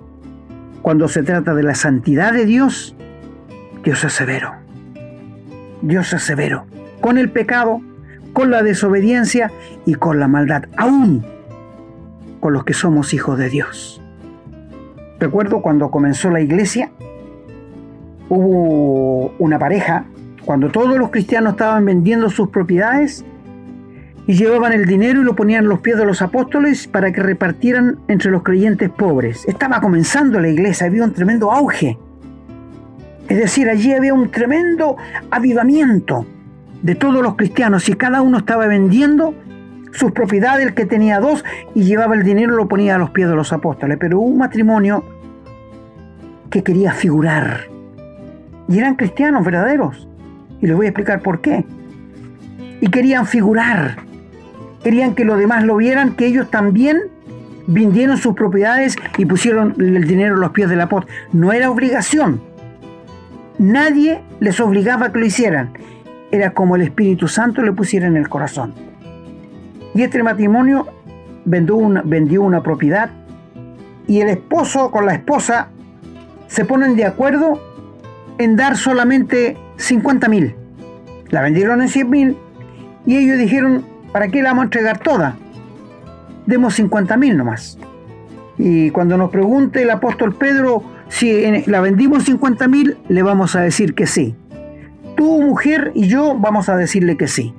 cuando 0.82 1.06
se 1.06 1.22
trata 1.22 1.54
de 1.54 1.62
la 1.62 1.76
santidad 1.76 2.32
de 2.32 2.46
Dios, 2.46 2.96
Dios 3.84 4.02
es 4.02 4.12
severo. 4.12 4.54
Dios 5.82 6.12
es 6.12 6.22
severo 6.22 6.66
con 7.00 7.18
el 7.18 7.30
pecado, 7.30 7.82
con 8.34 8.50
la 8.50 8.62
desobediencia 8.62 9.50
y 9.86 9.94
con 9.94 10.20
la 10.20 10.28
maldad, 10.28 10.64
aún 10.76 11.24
con 12.40 12.52
los 12.52 12.64
que 12.64 12.74
somos 12.74 13.14
hijos 13.14 13.38
de 13.38 13.48
Dios. 13.48 14.02
Recuerdo 15.18 15.62
cuando 15.62 15.90
comenzó 15.90 16.28
la 16.28 16.42
iglesia, 16.42 16.90
hubo 18.28 19.32
una 19.38 19.58
pareja, 19.58 20.04
cuando 20.44 20.68
todos 20.68 20.98
los 20.98 21.10
cristianos 21.10 21.52
estaban 21.52 21.86
vendiendo 21.86 22.28
sus 22.28 22.50
propiedades 22.50 23.24
y 24.26 24.34
llevaban 24.34 24.72
el 24.72 24.84
dinero 24.84 25.22
y 25.22 25.24
lo 25.24 25.36
ponían 25.36 25.62
en 25.64 25.70
los 25.70 25.78
pies 25.78 25.96
de 25.96 26.04
los 26.04 26.20
apóstoles 26.20 26.88
para 26.88 27.12
que 27.12 27.22
repartieran 27.22 27.98
entre 28.08 28.30
los 28.30 28.42
creyentes 28.42 28.90
pobres. 28.90 29.46
Estaba 29.46 29.80
comenzando 29.80 30.40
la 30.40 30.48
iglesia, 30.48 30.88
había 30.88 31.04
un 31.04 31.12
tremendo 31.12 31.52
auge. 31.52 31.96
Es 33.28 33.38
decir, 33.38 33.70
allí 33.70 33.92
había 33.92 34.12
un 34.12 34.30
tremendo 34.30 34.96
avivamiento 35.30 36.26
de 36.84 36.94
todos 36.94 37.22
los 37.22 37.34
cristianos 37.34 37.88
y 37.88 37.94
cada 37.94 38.20
uno 38.20 38.36
estaba 38.36 38.66
vendiendo 38.66 39.34
sus 39.92 40.12
propiedades, 40.12 40.66
el 40.66 40.74
que 40.74 40.84
tenía 40.84 41.18
dos, 41.18 41.42
y 41.74 41.84
llevaba 41.84 42.14
el 42.14 42.24
dinero 42.24 42.54
lo 42.54 42.68
ponía 42.68 42.96
a 42.96 42.98
los 42.98 43.10
pies 43.10 43.26
de 43.26 43.34
los 43.34 43.54
apóstoles. 43.54 43.96
Pero 43.98 44.18
hubo 44.18 44.26
un 44.26 44.38
matrimonio 44.38 45.02
que 46.50 46.62
quería 46.62 46.92
figurar. 46.92 47.68
Y 48.68 48.78
eran 48.78 48.96
cristianos 48.96 49.44
verdaderos. 49.44 50.06
Y 50.60 50.66
les 50.66 50.76
voy 50.76 50.86
a 50.86 50.88
explicar 50.90 51.22
por 51.22 51.40
qué. 51.40 51.64
Y 52.82 52.88
querían 52.88 53.26
figurar. 53.26 53.96
Querían 54.82 55.14
que 55.14 55.24
los 55.24 55.38
demás 55.38 55.64
lo 55.64 55.76
vieran, 55.76 56.14
que 56.16 56.26
ellos 56.26 56.50
también 56.50 56.98
vendieron 57.66 58.18
sus 58.18 58.34
propiedades 58.34 58.96
y 59.16 59.24
pusieron 59.24 59.74
el 59.78 60.06
dinero 60.06 60.34
a 60.34 60.38
los 60.38 60.50
pies 60.50 60.68
del 60.68 60.82
apóstol. 60.82 61.10
No 61.32 61.50
era 61.50 61.70
obligación. 61.70 62.42
Nadie 63.58 64.20
les 64.40 64.60
obligaba 64.60 65.06
a 65.06 65.12
que 65.12 65.20
lo 65.20 65.24
hicieran 65.24 65.70
era 66.34 66.50
como 66.50 66.74
el 66.74 66.82
Espíritu 66.82 67.28
Santo 67.28 67.62
le 67.62 67.72
pusiera 67.72 68.08
en 68.08 68.16
el 68.16 68.28
corazón. 68.28 68.74
Y 69.94 70.02
este 70.02 70.22
matrimonio 70.22 70.88
vendió 71.44 71.76
una, 71.76 72.02
vendió 72.02 72.42
una 72.42 72.62
propiedad 72.62 73.10
y 74.08 74.20
el 74.20 74.28
esposo 74.28 74.90
con 74.90 75.06
la 75.06 75.14
esposa 75.14 75.68
se 76.48 76.64
ponen 76.64 76.96
de 76.96 77.04
acuerdo 77.04 77.60
en 78.38 78.56
dar 78.56 78.76
solamente 78.76 79.56
50 79.76 80.28
mil. 80.28 80.56
La 81.30 81.40
vendieron 81.40 81.80
en 81.80 81.88
100 81.88 82.10
mil 82.10 82.36
y 83.06 83.16
ellos 83.16 83.38
dijeron, 83.38 83.84
¿para 84.12 84.28
qué 84.28 84.42
la 84.42 84.50
vamos 84.50 84.62
a 84.62 84.64
entregar 84.64 84.98
toda? 84.98 85.36
Demos 86.46 86.74
50 86.74 87.16
mil 87.16 87.36
nomás. 87.36 87.78
Y 88.58 88.90
cuando 88.90 89.16
nos 89.16 89.30
pregunte 89.30 89.82
el 89.82 89.90
apóstol 89.90 90.34
Pedro 90.34 90.82
si 91.08 91.62
la 91.66 91.80
vendimos 91.80 92.24
50 92.24 92.66
mil, 92.66 92.96
le 93.08 93.22
vamos 93.22 93.54
a 93.54 93.60
decir 93.60 93.94
que 93.94 94.06
sí 94.06 94.34
tu 95.16 95.42
mujer 95.42 95.92
y 95.94 96.08
yo 96.08 96.36
vamos 96.38 96.68
a 96.68 96.76
decirle 96.76 97.16
que 97.16 97.28
sí. 97.28 97.54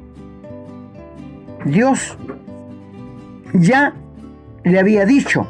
Dios 1.66 2.18
ya 3.54 3.94
le 4.64 4.80
había 4.80 5.06
dicho, 5.06 5.48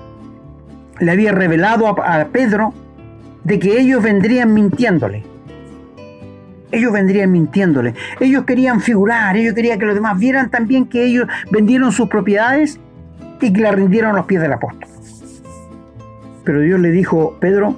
le 1.00 1.12
había 1.12 1.32
revelado 1.32 1.88
a, 1.88 2.26
Pedro 2.26 2.74
de 3.44 3.60
que 3.60 3.80
ellos 3.80 4.02
vendrían 4.02 4.54
mintiéndole. 4.54 5.24
Ellos 6.72 6.91
vendrían 6.91 7.32
mintiéndole. 7.32 7.94
Ellos 8.20 8.44
querían 8.44 8.82
figurar, 8.82 9.38
ellos 9.38 9.54
querían 9.54 9.80
que 9.80 9.86
los 9.86 9.96
demás 9.96 10.18
vieran 10.20 10.50
también 10.50 10.86
que 10.86 11.04
ellos 11.04 11.28
vendieron 11.52 11.91
sus 11.91 12.10
propiedades 12.10 12.80
y 13.39 13.54
que 13.54 13.62
la 13.62 13.72
rindieron 13.72 14.12
a 14.12 14.18
los 14.18 14.26
pies 14.26 14.41
del 14.41 14.54
apóstol. 14.54 14.89
Pero 16.44 16.62
Dios 16.62 16.80
le 16.80 16.91
dijo, 16.91 17.38
Pedro, 17.39 17.76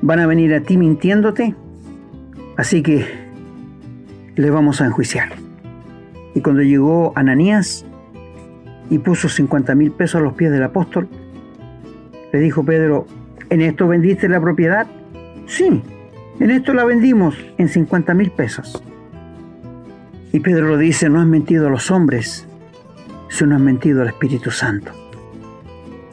van 0.00 0.20
a 0.20 0.26
venir 0.26 0.54
a 0.54 0.60
ti 0.60 0.76
mintiéndote 0.76 1.54
Así 2.56 2.82
que 2.82 3.06
le 4.36 4.50
vamos 4.50 4.80
a 4.80 4.86
enjuiciar. 4.86 5.30
Y 6.34 6.40
cuando 6.40 6.62
llegó 6.62 7.12
Ananías 7.16 7.84
y 8.90 8.98
puso 8.98 9.28
50 9.28 9.74
mil 9.74 9.90
pesos 9.92 10.20
a 10.20 10.24
los 10.24 10.34
pies 10.34 10.50
del 10.50 10.62
apóstol, 10.62 11.08
le 12.32 12.38
dijo 12.40 12.64
Pedro, 12.64 13.06
¿en 13.50 13.60
esto 13.60 13.88
vendiste 13.88 14.28
la 14.28 14.40
propiedad? 14.40 14.86
Sí, 15.46 15.82
en 16.40 16.50
esto 16.50 16.72
la 16.74 16.84
vendimos 16.84 17.36
en 17.58 17.68
50 17.68 18.14
mil 18.14 18.30
pesos. 18.30 18.82
Y 20.32 20.40
Pedro 20.40 20.68
lo 20.68 20.78
dice, 20.78 21.08
no 21.10 21.20
has 21.20 21.26
mentido 21.26 21.66
a 21.66 21.70
los 21.70 21.90
hombres, 21.90 22.46
sino 23.28 23.54
has 23.54 23.60
mentido 23.60 24.02
al 24.02 24.08
Espíritu 24.08 24.50
Santo. 24.50 24.92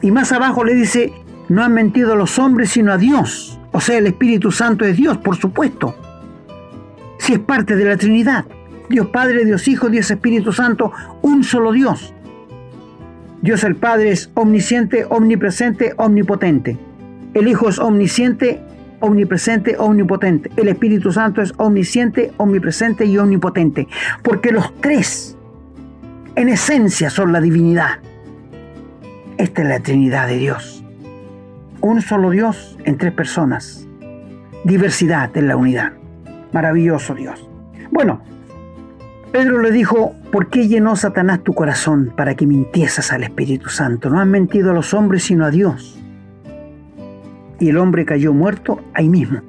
Y 0.02 0.10
más 0.10 0.32
abajo 0.32 0.64
le 0.64 0.74
dice, 0.74 1.12
no 1.48 1.62
has 1.62 1.70
mentido 1.70 2.12
a 2.12 2.16
los 2.16 2.38
hombres, 2.38 2.70
sino 2.70 2.92
a 2.92 2.98
Dios. 2.98 3.58
O 3.72 3.80
sea, 3.80 3.98
el 3.98 4.06
Espíritu 4.06 4.50
Santo 4.50 4.84
es 4.84 4.96
Dios, 4.96 5.18
por 5.18 5.36
supuesto 5.36 5.94
si 7.20 7.34
es 7.34 7.38
parte 7.38 7.76
de 7.76 7.84
la 7.84 7.96
Trinidad. 7.96 8.46
Dios 8.88 9.08
Padre, 9.08 9.44
Dios 9.44 9.68
Hijo, 9.68 9.88
Dios 9.88 10.10
Espíritu 10.10 10.52
Santo, 10.52 10.90
un 11.22 11.44
solo 11.44 11.70
Dios. 11.72 12.14
Dios 13.42 13.62
el 13.62 13.76
Padre 13.76 14.10
es 14.10 14.30
omnisciente, 14.34 15.04
omnipresente, 15.08 15.92
omnipotente. 15.96 16.78
El 17.34 17.46
Hijo 17.46 17.68
es 17.68 17.78
omnisciente, 17.78 18.60
omnipresente, 19.00 19.76
omnipotente. 19.78 20.50
El 20.56 20.68
Espíritu 20.68 21.12
Santo 21.12 21.42
es 21.42 21.52
omnisciente, 21.58 22.32
omnipresente 22.38 23.04
y 23.04 23.18
omnipotente. 23.18 23.86
Porque 24.22 24.50
los 24.50 24.74
tres, 24.80 25.36
en 26.34 26.48
esencia, 26.48 27.10
son 27.10 27.32
la 27.32 27.40
divinidad. 27.40 27.98
Esta 29.36 29.62
es 29.62 29.68
la 29.68 29.80
Trinidad 29.80 30.26
de 30.26 30.38
Dios. 30.38 30.84
Un 31.82 32.00
solo 32.02 32.30
Dios 32.30 32.78
en 32.84 32.96
tres 32.98 33.12
personas. 33.12 33.86
Diversidad 34.64 35.34
en 35.36 35.48
la 35.48 35.56
unidad. 35.56 35.99
Maravilloso 36.52 37.14
Dios. 37.14 37.48
Bueno, 37.90 38.20
Pedro 39.32 39.60
le 39.60 39.70
dijo, 39.70 40.14
¿por 40.32 40.48
qué 40.48 40.66
llenó 40.66 40.96
Satanás 40.96 41.42
tu 41.44 41.52
corazón 41.52 42.12
para 42.16 42.34
que 42.34 42.46
mintiesas 42.46 43.12
al 43.12 43.22
Espíritu 43.22 43.68
Santo? 43.68 44.10
No 44.10 44.20
has 44.20 44.26
mentido 44.26 44.72
a 44.72 44.74
los 44.74 44.92
hombres 44.92 45.22
sino 45.22 45.44
a 45.44 45.50
Dios. 45.50 45.98
Y 47.60 47.68
el 47.68 47.78
hombre 47.78 48.04
cayó 48.04 48.32
muerto 48.32 48.80
ahí 48.94 49.08
mismo. 49.08 49.40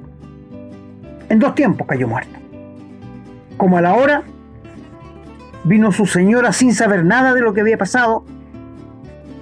En 1.28 1.38
dos 1.38 1.54
tiempos 1.54 1.86
cayó 1.86 2.06
muerto. 2.06 2.38
Como 3.56 3.78
a 3.78 3.80
la 3.80 3.94
hora, 3.94 4.22
vino 5.64 5.90
su 5.90 6.06
señora 6.06 6.52
sin 6.52 6.74
saber 6.74 7.04
nada 7.04 7.34
de 7.34 7.40
lo 7.40 7.52
que 7.52 7.62
había 7.62 7.78
pasado 7.78 8.24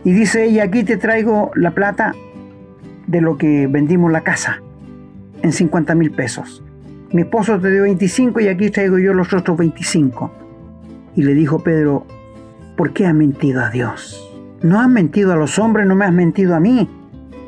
y 0.05 0.13
dice 0.13 0.45
ella, 0.45 0.65
aquí 0.65 0.85
te 0.85 0.97
traigo 0.97 1.51
la 1.55 1.73
plata 1.73 2.15
de 3.07 3.21
lo 3.21 3.37
que 3.37 3.67
vendimos 3.67 4.11
la 4.11 4.23
casa 4.23 4.63
en 5.43 5.53
50 5.53 5.95
mil 5.95 6.11
pesos 6.11 6.63
mi 7.13 7.23
esposo 7.23 7.59
te 7.59 7.71
dio 7.71 7.83
25 7.83 8.41
y 8.41 8.49
aquí 8.49 8.71
traigo 8.71 8.99
yo 8.99 9.13
los 9.13 9.33
otros 9.33 9.57
25. 9.57 10.31
Y 11.17 11.23
le 11.23 11.35
dijo 11.35 11.59
Pedro, 11.59 12.07
¿por 12.77 12.93
qué 12.93 13.07
has 13.07 13.15
mentido 13.15 13.63
a 13.63 13.71
Dios? 13.71 14.29
No 14.63 14.81
has 14.81 14.89
mentido 14.89 15.33
a 15.33 15.37
los 15.37 15.59
hombres, 15.59 15.87
no 15.87 15.97
me 15.97 16.05
has 16.05 16.13
mentido 16.13 16.55
a 16.55 16.61
mí, 16.61 16.89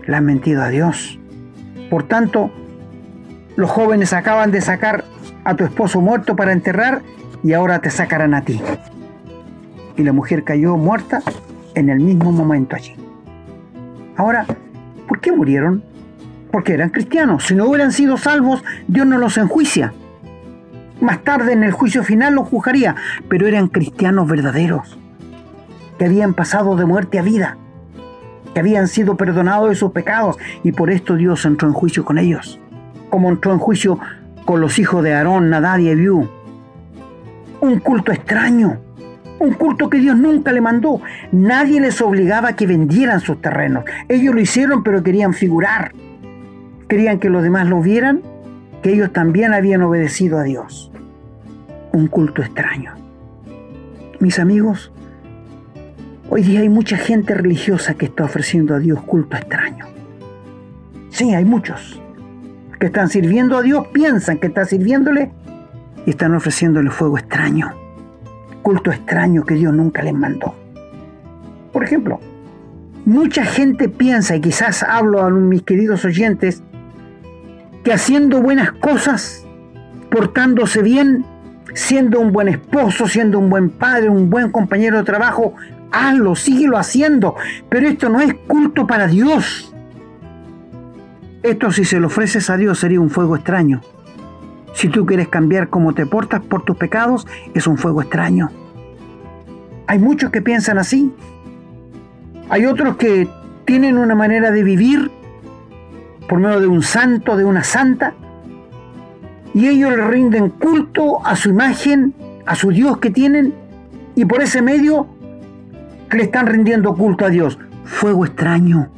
le 0.06 0.16
has 0.16 0.22
mentido 0.22 0.62
a 0.62 0.68
Dios. 0.68 1.18
Por 1.90 2.02
tanto, 2.04 2.50
los 3.54 3.70
jóvenes 3.70 4.12
acaban 4.12 4.50
de 4.50 4.60
sacar 4.60 5.04
a 5.44 5.54
tu 5.54 5.64
esposo 5.64 6.00
muerto 6.00 6.34
para 6.34 6.52
enterrar 6.52 7.02
y 7.44 7.52
ahora 7.52 7.80
te 7.80 7.90
sacarán 7.90 8.34
a 8.34 8.42
ti. 8.42 8.60
Y 9.96 10.02
la 10.02 10.12
mujer 10.12 10.42
cayó 10.42 10.76
muerta 10.76 11.22
en 11.74 11.88
el 11.88 12.00
mismo 12.00 12.32
momento 12.32 12.74
allí. 12.74 12.96
Ahora, 14.16 14.46
¿por 15.06 15.20
qué 15.20 15.30
murieron? 15.30 15.84
Porque 16.52 16.74
eran 16.74 16.90
cristianos. 16.90 17.46
Si 17.46 17.54
no 17.54 17.66
hubieran 17.66 17.90
sido 17.90 18.16
salvos, 18.16 18.62
Dios 18.86 19.06
no 19.06 19.18
los 19.18 19.36
enjuicia. 19.38 19.92
Más 21.00 21.24
tarde 21.24 21.54
en 21.54 21.64
el 21.64 21.72
juicio 21.72 22.04
final 22.04 22.34
los 22.34 22.46
juzgaría, 22.46 22.94
pero 23.28 23.48
eran 23.48 23.66
cristianos 23.66 24.28
verdaderos, 24.28 24.96
que 25.98 26.04
habían 26.04 26.34
pasado 26.34 26.76
de 26.76 26.84
muerte 26.84 27.18
a 27.18 27.22
vida, 27.22 27.56
que 28.54 28.60
habían 28.60 28.86
sido 28.86 29.16
perdonados 29.16 29.70
de 29.70 29.74
sus 29.74 29.90
pecados 29.90 30.36
y 30.62 30.70
por 30.70 30.90
esto 30.90 31.16
Dios 31.16 31.44
entró 31.44 31.66
en 31.66 31.74
juicio 31.74 32.04
con 32.04 32.18
ellos, 32.18 32.60
como 33.10 33.30
entró 33.30 33.52
en 33.52 33.58
juicio 33.58 33.98
con 34.44 34.60
los 34.60 34.78
hijos 34.78 35.02
de 35.02 35.14
Aarón, 35.14 35.50
Nadab 35.50 35.80
y 35.80 35.90
Abiú. 35.90 36.28
Un 37.60 37.80
culto 37.80 38.12
extraño, 38.12 38.78
un 39.40 39.54
culto 39.54 39.88
que 39.88 39.98
Dios 39.98 40.16
nunca 40.16 40.52
le 40.52 40.60
mandó. 40.60 41.00
Nadie 41.32 41.80
les 41.80 42.00
obligaba 42.00 42.50
a 42.50 42.56
que 42.56 42.66
vendieran 42.66 43.20
sus 43.20 43.40
terrenos. 43.40 43.84
Ellos 44.08 44.34
lo 44.34 44.40
hicieron, 44.40 44.84
pero 44.84 45.02
querían 45.02 45.32
figurar 45.32 45.92
querían 46.92 47.20
que 47.20 47.30
los 47.30 47.42
demás 47.42 47.66
lo 47.66 47.80
vieran, 47.80 48.20
que 48.82 48.92
ellos 48.92 49.14
también 49.14 49.54
habían 49.54 49.80
obedecido 49.80 50.36
a 50.36 50.42
Dios. 50.42 50.92
Un 51.90 52.06
culto 52.06 52.42
extraño. 52.42 52.92
Mis 54.20 54.38
amigos, 54.38 54.92
hoy 56.28 56.42
día 56.42 56.60
hay 56.60 56.68
mucha 56.68 56.98
gente 56.98 57.32
religiosa 57.32 57.94
que 57.94 58.04
está 58.04 58.24
ofreciendo 58.24 58.74
a 58.74 58.78
Dios 58.78 59.00
culto 59.04 59.38
extraño. 59.38 59.86
Sí, 61.08 61.32
hay 61.32 61.46
muchos 61.46 61.98
que 62.78 62.88
están 62.88 63.08
sirviendo 63.08 63.56
a 63.56 63.62
Dios, 63.62 63.86
piensan 63.86 64.36
que 64.36 64.48
están 64.48 64.66
sirviéndole 64.66 65.30
y 66.04 66.10
están 66.10 66.34
ofreciéndole 66.34 66.90
fuego 66.90 67.16
extraño, 67.16 67.72
culto 68.60 68.92
extraño 68.92 69.44
que 69.44 69.54
Dios 69.54 69.72
nunca 69.72 70.02
les 70.02 70.12
mandó. 70.12 70.54
Por 71.72 71.84
ejemplo, 71.84 72.20
mucha 73.06 73.46
gente 73.46 73.88
piensa, 73.88 74.36
y 74.36 74.42
quizás 74.42 74.82
hablo 74.82 75.22
a 75.22 75.30
mis 75.30 75.62
queridos 75.62 76.04
oyentes, 76.04 76.62
que 77.84 77.92
haciendo 77.92 78.40
buenas 78.40 78.72
cosas, 78.72 79.46
portándose 80.10 80.82
bien, 80.82 81.24
siendo 81.74 82.20
un 82.20 82.32
buen 82.32 82.48
esposo, 82.48 83.08
siendo 83.08 83.38
un 83.38 83.50
buen 83.50 83.70
padre, 83.70 84.08
un 84.08 84.30
buen 84.30 84.50
compañero 84.50 84.98
de 84.98 85.04
trabajo, 85.04 85.54
hazlo, 85.90 86.34
síguelo 86.36 86.78
haciendo. 86.78 87.34
Pero 87.68 87.88
esto 87.88 88.08
no 88.08 88.20
es 88.20 88.34
culto 88.46 88.86
para 88.86 89.06
Dios. 89.06 89.74
Esto 91.42 91.72
si 91.72 91.84
se 91.84 91.98
lo 91.98 92.06
ofreces 92.06 92.50
a 92.50 92.56
Dios 92.56 92.78
sería 92.78 93.00
un 93.00 93.10
fuego 93.10 93.36
extraño. 93.36 93.80
Si 94.74 94.88
tú 94.88 95.04
quieres 95.04 95.28
cambiar 95.28 95.68
cómo 95.68 95.92
te 95.92 96.06
portas 96.06 96.40
por 96.40 96.64
tus 96.64 96.76
pecados, 96.76 97.26
es 97.54 97.66
un 97.66 97.76
fuego 97.76 98.00
extraño. 98.00 98.50
Hay 99.86 99.98
muchos 99.98 100.30
que 100.30 100.40
piensan 100.40 100.78
así. 100.78 101.12
Hay 102.48 102.66
otros 102.66 102.96
que 102.96 103.28
tienen 103.64 103.98
una 103.98 104.14
manera 104.14 104.50
de 104.50 104.62
vivir 104.62 105.10
por 106.28 106.38
medio 106.38 106.60
de 106.60 106.66
un 106.66 106.82
santo, 106.82 107.36
de 107.36 107.44
una 107.44 107.64
santa, 107.64 108.14
y 109.54 109.68
ellos 109.68 109.90
le 109.90 110.06
rinden 110.06 110.50
culto 110.50 111.24
a 111.26 111.36
su 111.36 111.50
imagen, 111.50 112.14
a 112.46 112.54
su 112.54 112.70
Dios 112.70 112.98
que 112.98 113.10
tienen, 113.10 113.54
y 114.14 114.24
por 114.24 114.42
ese 114.42 114.62
medio 114.62 115.06
le 116.10 116.22
están 116.24 116.46
rindiendo 116.46 116.94
culto 116.94 117.24
a 117.24 117.28
Dios. 117.28 117.58
Fuego 117.84 118.24
extraño 118.24 118.88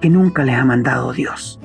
que 0.00 0.10
nunca 0.10 0.44
les 0.44 0.56
ha 0.56 0.64
mandado 0.64 1.12
Dios. 1.12 1.58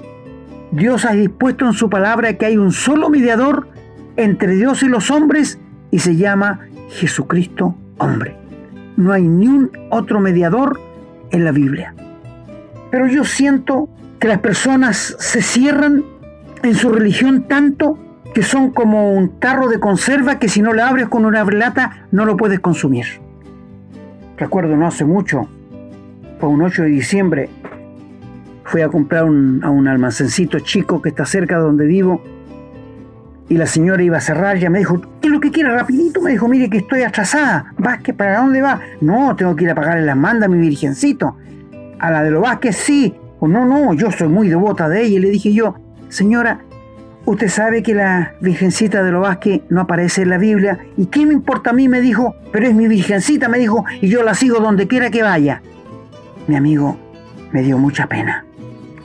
Dios 0.71 1.05
ha 1.05 1.13
dispuesto 1.13 1.65
en 1.65 1.73
su 1.73 1.89
palabra 1.89 2.33
que 2.37 2.47
hay 2.47 2.57
un 2.57 2.71
solo 2.71 3.09
mediador 3.09 3.67
entre 4.15 4.55
Dios 4.55 4.81
y 4.83 4.87
los 4.87 5.11
hombres 5.11 5.59
y 5.91 5.99
se 5.99 6.15
llama 6.15 6.61
Jesucristo 6.89 7.75
hombre. 7.99 8.35
No 8.97 9.11
hay 9.11 9.23
ni 9.23 9.47
un 9.47 9.71
otro 9.89 10.19
mediador 10.19 10.79
en 11.31 11.45
la 11.45 11.51
Biblia. 11.51 11.93
Pero 12.91 13.07
yo 13.07 13.23
siento 13.23 13.89
que 14.23 14.29
las 14.29 14.39
personas 14.39 15.17
se 15.19 15.41
cierran 15.41 16.05
en 16.63 16.75
su 16.75 16.87
religión 16.87 17.45
tanto 17.45 17.99
que 18.33 18.41
son 18.41 18.71
como 18.71 19.11
un 19.11 19.37
tarro 19.37 19.67
de 19.67 19.81
conserva 19.81 20.39
que 20.39 20.47
si 20.47 20.61
no 20.61 20.71
le 20.71 20.81
abres 20.81 21.09
con 21.09 21.25
una 21.25 21.43
lata 21.43 22.07
no 22.11 22.23
lo 22.23 22.37
puedes 22.37 22.61
consumir. 22.61 23.05
Recuerdo 24.37 24.77
no 24.77 24.87
hace 24.87 25.03
mucho, 25.03 25.49
fue 26.39 26.47
un 26.47 26.61
8 26.61 26.83
de 26.83 26.87
diciembre, 26.87 27.49
fui 28.63 28.79
a 28.79 28.87
comprar 28.87 29.23
a 29.23 29.25
un 29.25 29.87
almacencito 29.89 30.59
chico 30.59 31.01
que 31.01 31.09
está 31.09 31.25
cerca 31.25 31.57
de 31.57 31.63
donde 31.63 31.85
vivo 31.85 32.23
y 33.49 33.57
la 33.57 33.67
señora 33.67 34.03
iba 34.03 34.19
a 34.19 34.21
cerrar, 34.21 34.55
ya 34.57 34.69
me 34.69 34.79
dijo, 34.79 35.01
¿qué 35.19 35.27
es 35.27 35.33
lo 35.33 35.41
que 35.41 35.51
quiere? 35.51 35.69
Rapidito 35.69 36.21
me 36.21 36.31
dijo, 36.31 36.47
mire 36.47 36.69
que 36.69 36.77
estoy 36.77 37.01
atrasada. 37.01 37.73
¿Vázquez 37.77 38.15
para 38.15 38.39
dónde 38.39 38.61
va? 38.61 38.79
No, 39.01 39.35
tengo 39.35 39.53
que 39.53 39.65
ir 39.65 39.71
a 39.71 39.75
pagarle 39.75 40.05
las 40.05 40.15
mandas 40.15 40.47
a 40.47 40.49
mi 40.49 40.59
virgencito. 40.59 41.35
A 41.99 42.09
la 42.09 42.23
de 42.23 42.31
los 42.31 42.41
Vázquez 42.41 42.77
sí. 42.77 43.13
No, 43.47 43.65
no, 43.65 43.93
yo 43.93 44.11
soy 44.11 44.27
muy 44.27 44.49
devota 44.49 44.89
de 44.89 45.03
ella. 45.03 45.17
Y 45.17 45.19
le 45.19 45.29
dije 45.29 45.53
yo, 45.53 45.75
señora, 46.09 46.61
usted 47.25 47.49
sabe 47.49 47.83
que 47.83 47.93
la 47.93 48.33
virgencita 48.41 49.03
de 49.03 49.11
los 49.11 49.21
Vázquez 49.21 49.61
no 49.69 49.81
aparece 49.81 50.23
en 50.23 50.29
la 50.29 50.37
Biblia. 50.37 50.79
¿Y 50.97 51.07
qué 51.07 51.25
me 51.25 51.33
importa 51.33 51.71
a 51.71 51.73
mí? 51.73 51.87
Me 51.87 52.01
dijo, 52.01 52.35
pero 52.51 52.67
es 52.67 52.73
mi 52.73 52.87
virgencita, 52.87 53.49
me 53.49 53.57
dijo, 53.57 53.85
y 54.01 54.07
yo 54.07 54.23
la 54.23 54.33
sigo 54.33 54.59
donde 54.59 54.87
quiera 54.87 55.09
que 55.09 55.23
vaya. 55.23 55.61
Mi 56.47 56.55
amigo, 56.55 56.97
me 57.51 57.61
dio 57.61 57.77
mucha 57.77 58.07
pena. 58.07 58.45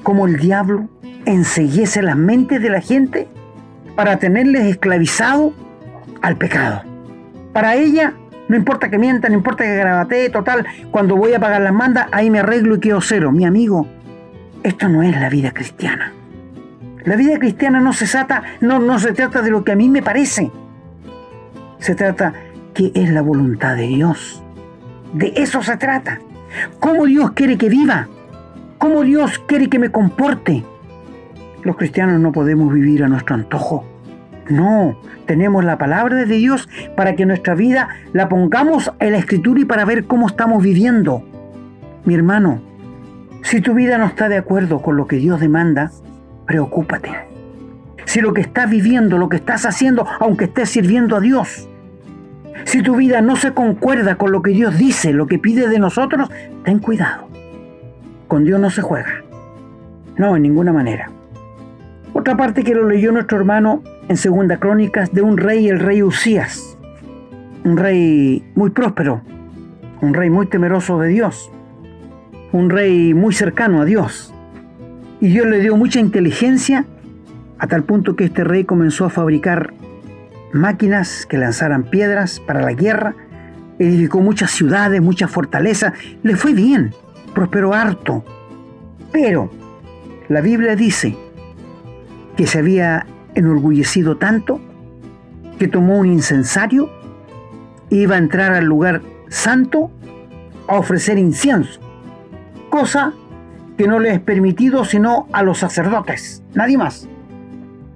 Como 0.02 0.26
el 0.26 0.38
diablo 0.38 0.88
enseguiese 1.24 2.02
las 2.02 2.16
mentes 2.16 2.62
de 2.62 2.70
la 2.70 2.80
gente 2.80 3.28
para 3.94 4.18
tenerles 4.18 4.66
esclavizado 4.66 5.52
al 6.22 6.36
pecado. 6.36 6.82
Para 7.52 7.74
ella, 7.74 8.14
no 8.48 8.56
importa 8.56 8.88
que 8.88 8.98
mienta, 8.98 9.28
no 9.28 9.34
importa 9.34 9.64
que 9.64 9.76
grabatee, 9.76 10.30
total, 10.30 10.66
cuando 10.90 11.16
voy 11.16 11.34
a 11.34 11.40
pagar 11.40 11.60
las 11.60 11.72
mandas, 11.72 12.06
ahí 12.12 12.30
me 12.30 12.38
arreglo 12.38 12.76
y 12.76 12.80
quedo 12.80 13.00
cero. 13.00 13.30
Mi 13.30 13.44
amigo, 13.44 13.86
esto 14.62 14.88
no 14.88 15.02
es 15.02 15.18
la 15.18 15.28
vida 15.28 15.52
cristiana. 15.52 16.12
La 17.04 17.16
vida 17.16 17.38
cristiana 17.38 17.80
no 17.80 17.92
se 17.92 18.06
trata, 18.06 18.42
no, 18.60 18.78
no 18.80 18.98
se 18.98 19.12
trata 19.12 19.40
de 19.42 19.50
lo 19.50 19.64
que 19.64 19.72
a 19.72 19.76
mí 19.76 19.88
me 19.88 20.02
parece. 20.02 20.50
Se 21.78 21.94
trata 21.94 22.34
que 22.74 22.92
es 22.94 23.10
la 23.10 23.22
voluntad 23.22 23.76
de 23.76 23.86
Dios. 23.86 24.42
De 25.14 25.32
eso 25.36 25.62
se 25.62 25.76
trata. 25.76 26.20
¿Cómo 26.80 27.06
Dios 27.06 27.32
quiere 27.32 27.56
que 27.56 27.68
viva? 27.68 28.08
¿Cómo 28.78 29.02
Dios 29.02 29.38
quiere 29.46 29.68
que 29.68 29.78
me 29.78 29.90
comporte? 29.90 30.64
Los 31.62 31.76
cristianos 31.76 32.20
no 32.20 32.32
podemos 32.32 32.72
vivir 32.72 33.04
a 33.04 33.08
nuestro 33.08 33.34
antojo. 33.34 33.84
No, 34.48 34.98
tenemos 35.26 35.64
la 35.64 35.78
palabra 35.78 36.16
de 36.16 36.26
Dios 36.26 36.68
para 36.96 37.14
que 37.14 37.26
nuestra 37.26 37.54
vida 37.54 37.88
la 38.12 38.28
pongamos 38.28 38.92
en 38.98 39.12
la 39.12 39.18
escritura 39.18 39.60
y 39.60 39.64
para 39.64 39.84
ver 39.84 40.04
cómo 40.04 40.26
estamos 40.26 40.62
viviendo. 40.62 41.22
Mi 42.04 42.14
hermano, 42.14 42.67
si 43.42 43.60
tu 43.60 43.74
vida 43.74 43.98
no 43.98 44.06
está 44.06 44.28
de 44.28 44.36
acuerdo 44.36 44.82
con 44.82 44.96
lo 44.96 45.06
que 45.06 45.16
Dios 45.16 45.40
demanda, 45.40 45.90
preocúpate. 46.46 47.10
Si 48.04 48.20
lo 48.20 48.32
que 48.32 48.40
estás 48.40 48.70
viviendo, 48.70 49.18
lo 49.18 49.28
que 49.28 49.36
estás 49.36 49.66
haciendo, 49.66 50.06
aunque 50.20 50.46
estés 50.46 50.70
sirviendo 50.70 51.16
a 51.16 51.20
Dios, 51.20 51.68
si 52.64 52.82
tu 52.82 52.96
vida 52.96 53.20
no 53.20 53.36
se 53.36 53.52
concuerda 53.52 54.16
con 54.16 54.32
lo 54.32 54.42
que 54.42 54.50
Dios 54.50 54.76
dice, 54.78 55.12
lo 55.12 55.26
que 55.26 55.38
pide 55.38 55.68
de 55.68 55.78
nosotros, 55.78 56.30
ten 56.64 56.78
cuidado. 56.78 57.28
Con 58.26 58.44
Dios 58.44 58.60
no 58.60 58.70
se 58.70 58.82
juega. 58.82 59.22
No, 60.16 60.36
en 60.36 60.42
ninguna 60.42 60.72
manera. 60.72 61.10
Otra 62.12 62.36
parte 62.36 62.64
que 62.64 62.74
lo 62.74 62.88
leyó 62.88 63.12
nuestro 63.12 63.38
hermano 63.38 63.82
en 64.08 64.16
Segunda 64.16 64.58
Crónicas 64.58 65.12
de 65.12 65.22
un 65.22 65.36
rey, 65.36 65.68
el 65.68 65.78
rey 65.78 66.02
Usías. 66.02 66.76
Un 67.64 67.76
rey 67.76 68.44
muy 68.54 68.70
próspero, 68.70 69.22
un 70.00 70.14
rey 70.14 70.30
muy 70.30 70.46
temeroso 70.46 70.98
de 70.98 71.08
Dios, 71.08 71.50
un 72.52 72.70
rey 72.70 73.14
muy 73.14 73.34
cercano 73.34 73.80
a 73.80 73.84
Dios. 73.84 74.32
Y 75.20 75.28
Dios 75.28 75.46
le 75.46 75.60
dio 75.60 75.76
mucha 75.76 76.00
inteligencia 76.00 76.84
a 77.58 77.66
tal 77.66 77.84
punto 77.84 78.16
que 78.16 78.24
este 78.24 78.44
rey 78.44 78.64
comenzó 78.64 79.04
a 79.04 79.10
fabricar 79.10 79.74
máquinas 80.52 81.26
que 81.26 81.38
lanzaran 81.38 81.84
piedras 81.84 82.40
para 82.40 82.62
la 82.62 82.72
guerra, 82.72 83.14
edificó 83.78 84.20
muchas 84.20 84.50
ciudades, 84.50 85.02
muchas 85.02 85.30
fortalezas, 85.30 85.92
le 86.22 86.36
fue 86.36 86.54
bien, 86.54 86.94
prosperó 87.34 87.74
harto. 87.74 88.24
Pero 89.12 89.50
la 90.28 90.40
Biblia 90.40 90.76
dice 90.76 91.16
que 92.36 92.46
se 92.46 92.58
había 92.58 93.06
enorgullecido 93.34 94.16
tanto 94.16 94.60
que 95.58 95.68
tomó 95.68 95.98
un 95.98 96.06
incensario 96.06 96.88
e 97.90 97.96
iba 97.96 98.14
a 98.14 98.18
entrar 98.18 98.52
al 98.52 98.64
lugar 98.64 99.02
santo 99.28 99.90
a 100.68 100.76
ofrecer 100.78 101.18
incienso, 101.18 101.80
cosa 102.68 103.12
que 103.76 103.86
no 103.86 103.98
le 103.98 104.12
es 104.12 104.20
permitido 104.20 104.84
sino 104.84 105.28
a 105.32 105.42
los 105.42 105.58
sacerdotes, 105.58 106.42
nadie 106.54 106.78
más. 106.78 107.08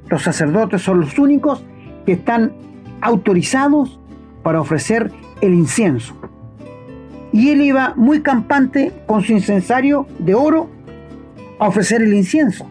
Los 0.08 0.22
sacerdotes 0.22 0.82
son 0.82 1.00
los 1.00 1.18
únicos 1.18 1.64
que 2.06 2.12
están 2.12 2.52
autorizados 3.00 3.98
para 4.42 4.61
ofrecer 4.61 5.11
el 5.40 5.54
incienso. 5.54 6.14
Y 7.32 7.50
él 7.50 7.62
iba 7.62 7.94
muy 7.96 8.20
campante 8.20 8.92
con 9.06 9.22
su 9.22 9.32
incensario 9.32 10.06
de 10.18 10.35
oro 10.35 10.68
a 11.58 11.68
ofrecer 11.68 12.02
el 12.02 12.12
incienso 12.12 12.68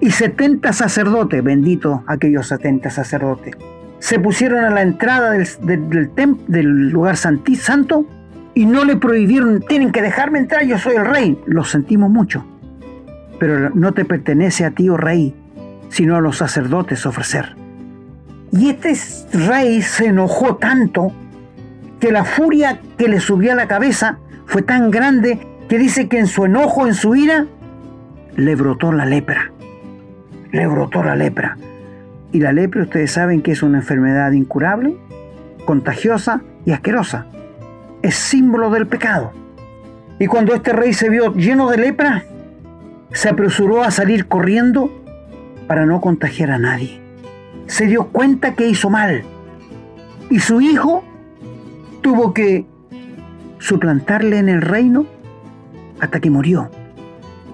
y 0.00 0.10
70 0.10 0.72
sacerdotes, 0.72 1.42
bendito 1.42 2.04
aquellos 2.06 2.48
70 2.48 2.90
sacerdotes, 2.90 3.56
se 3.98 4.18
pusieron 4.18 4.64
a 4.64 4.70
la 4.70 4.82
entrada 4.82 5.30
del, 5.32 5.48
del 6.46 6.90
lugar 6.90 7.16
santo 7.16 8.06
y 8.56 8.66
no 8.66 8.84
le 8.84 8.96
prohibieron, 8.96 9.60
tienen 9.60 9.92
que 9.92 10.02
dejarme 10.02 10.40
entrar, 10.40 10.64
yo 10.64 10.78
soy 10.78 10.96
el 10.96 11.06
rey. 11.06 11.38
Lo 11.46 11.62
sentimos 11.62 12.10
mucho. 12.10 12.44
Pero 13.38 13.70
no 13.70 13.92
te 13.92 14.04
pertenece 14.04 14.64
a 14.64 14.72
ti, 14.72 14.88
oh 14.88 14.96
rey, 14.96 15.32
sino 15.90 16.16
a 16.16 16.20
los 16.20 16.38
sacerdotes 16.38 17.06
ofrecer. 17.06 17.54
Y 18.50 18.70
este 18.70 18.94
rey 19.32 19.80
se 19.82 20.06
enojó 20.06 20.56
tanto 20.56 21.12
que 22.00 22.10
la 22.10 22.24
furia 22.24 22.80
que 22.98 23.06
le 23.06 23.20
subió 23.20 23.52
a 23.52 23.54
la 23.54 23.68
cabeza 23.68 24.18
fue 24.46 24.62
tan 24.62 24.90
grande 24.90 25.38
que 25.68 25.78
dice 25.78 26.08
que 26.08 26.18
en 26.18 26.26
su 26.26 26.46
enojo, 26.46 26.88
en 26.88 26.94
su 26.94 27.14
ira, 27.14 27.46
le 28.34 28.56
brotó 28.56 28.90
la 28.90 29.06
lepra 29.06 29.52
le 30.56 30.66
brotó 30.66 31.02
la 31.02 31.14
lepra. 31.14 31.56
Y 32.32 32.40
la 32.40 32.52
lepra 32.52 32.82
ustedes 32.82 33.12
saben 33.12 33.42
que 33.42 33.52
es 33.52 33.62
una 33.62 33.78
enfermedad 33.78 34.32
incurable, 34.32 34.96
contagiosa 35.64 36.42
y 36.64 36.72
asquerosa. 36.72 37.26
Es 38.02 38.14
símbolo 38.14 38.70
del 38.70 38.86
pecado. 38.86 39.32
Y 40.18 40.26
cuando 40.26 40.54
este 40.54 40.72
rey 40.72 40.92
se 40.92 41.10
vio 41.10 41.34
lleno 41.34 41.68
de 41.68 41.78
lepra, 41.78 42.24
se 43.12 43.28
apresuró 43.28 43.82
a 43.82 43.90
salir 43.90 44.26
corriendo 44.26 44.90
para 45.66 45.86
no 45.86 46.00
contagiar 46.00 46.50
a 46.50 46.58
nadie. 46.58 47.00
Se 47.66 47.86
dio 47.86 48.08
cuenta 48.08 48.54
que 48.54 48.68
hizo 48.68 48.90
mal. 48.90 49.24
Y 50.30 50.40
su 50.40 50.60
hijo 50.60 51.04
tuvo 52.02 52.32
que 52.32 52.66
suplantarle 53.58 54.38
en 54.38 54.48
el 54.48 54.62
reino 54.62 55.06
hasta 56.00 56.20
que 56.20 56.30
murió. 56.30 56.70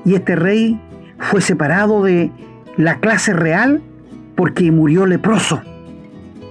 Y 0.05 0.15
este 0.15 0.37
rey 0.37 0.81
fue 1.19 1.41
separado 1.41 2.03
de 2.03 2.31
la 2.77 2.99
clase 2.99 3.33
real 3.33 3.83
porque 4.37 4.71
murió 4.71 5.07
leproso. 5.07 5.63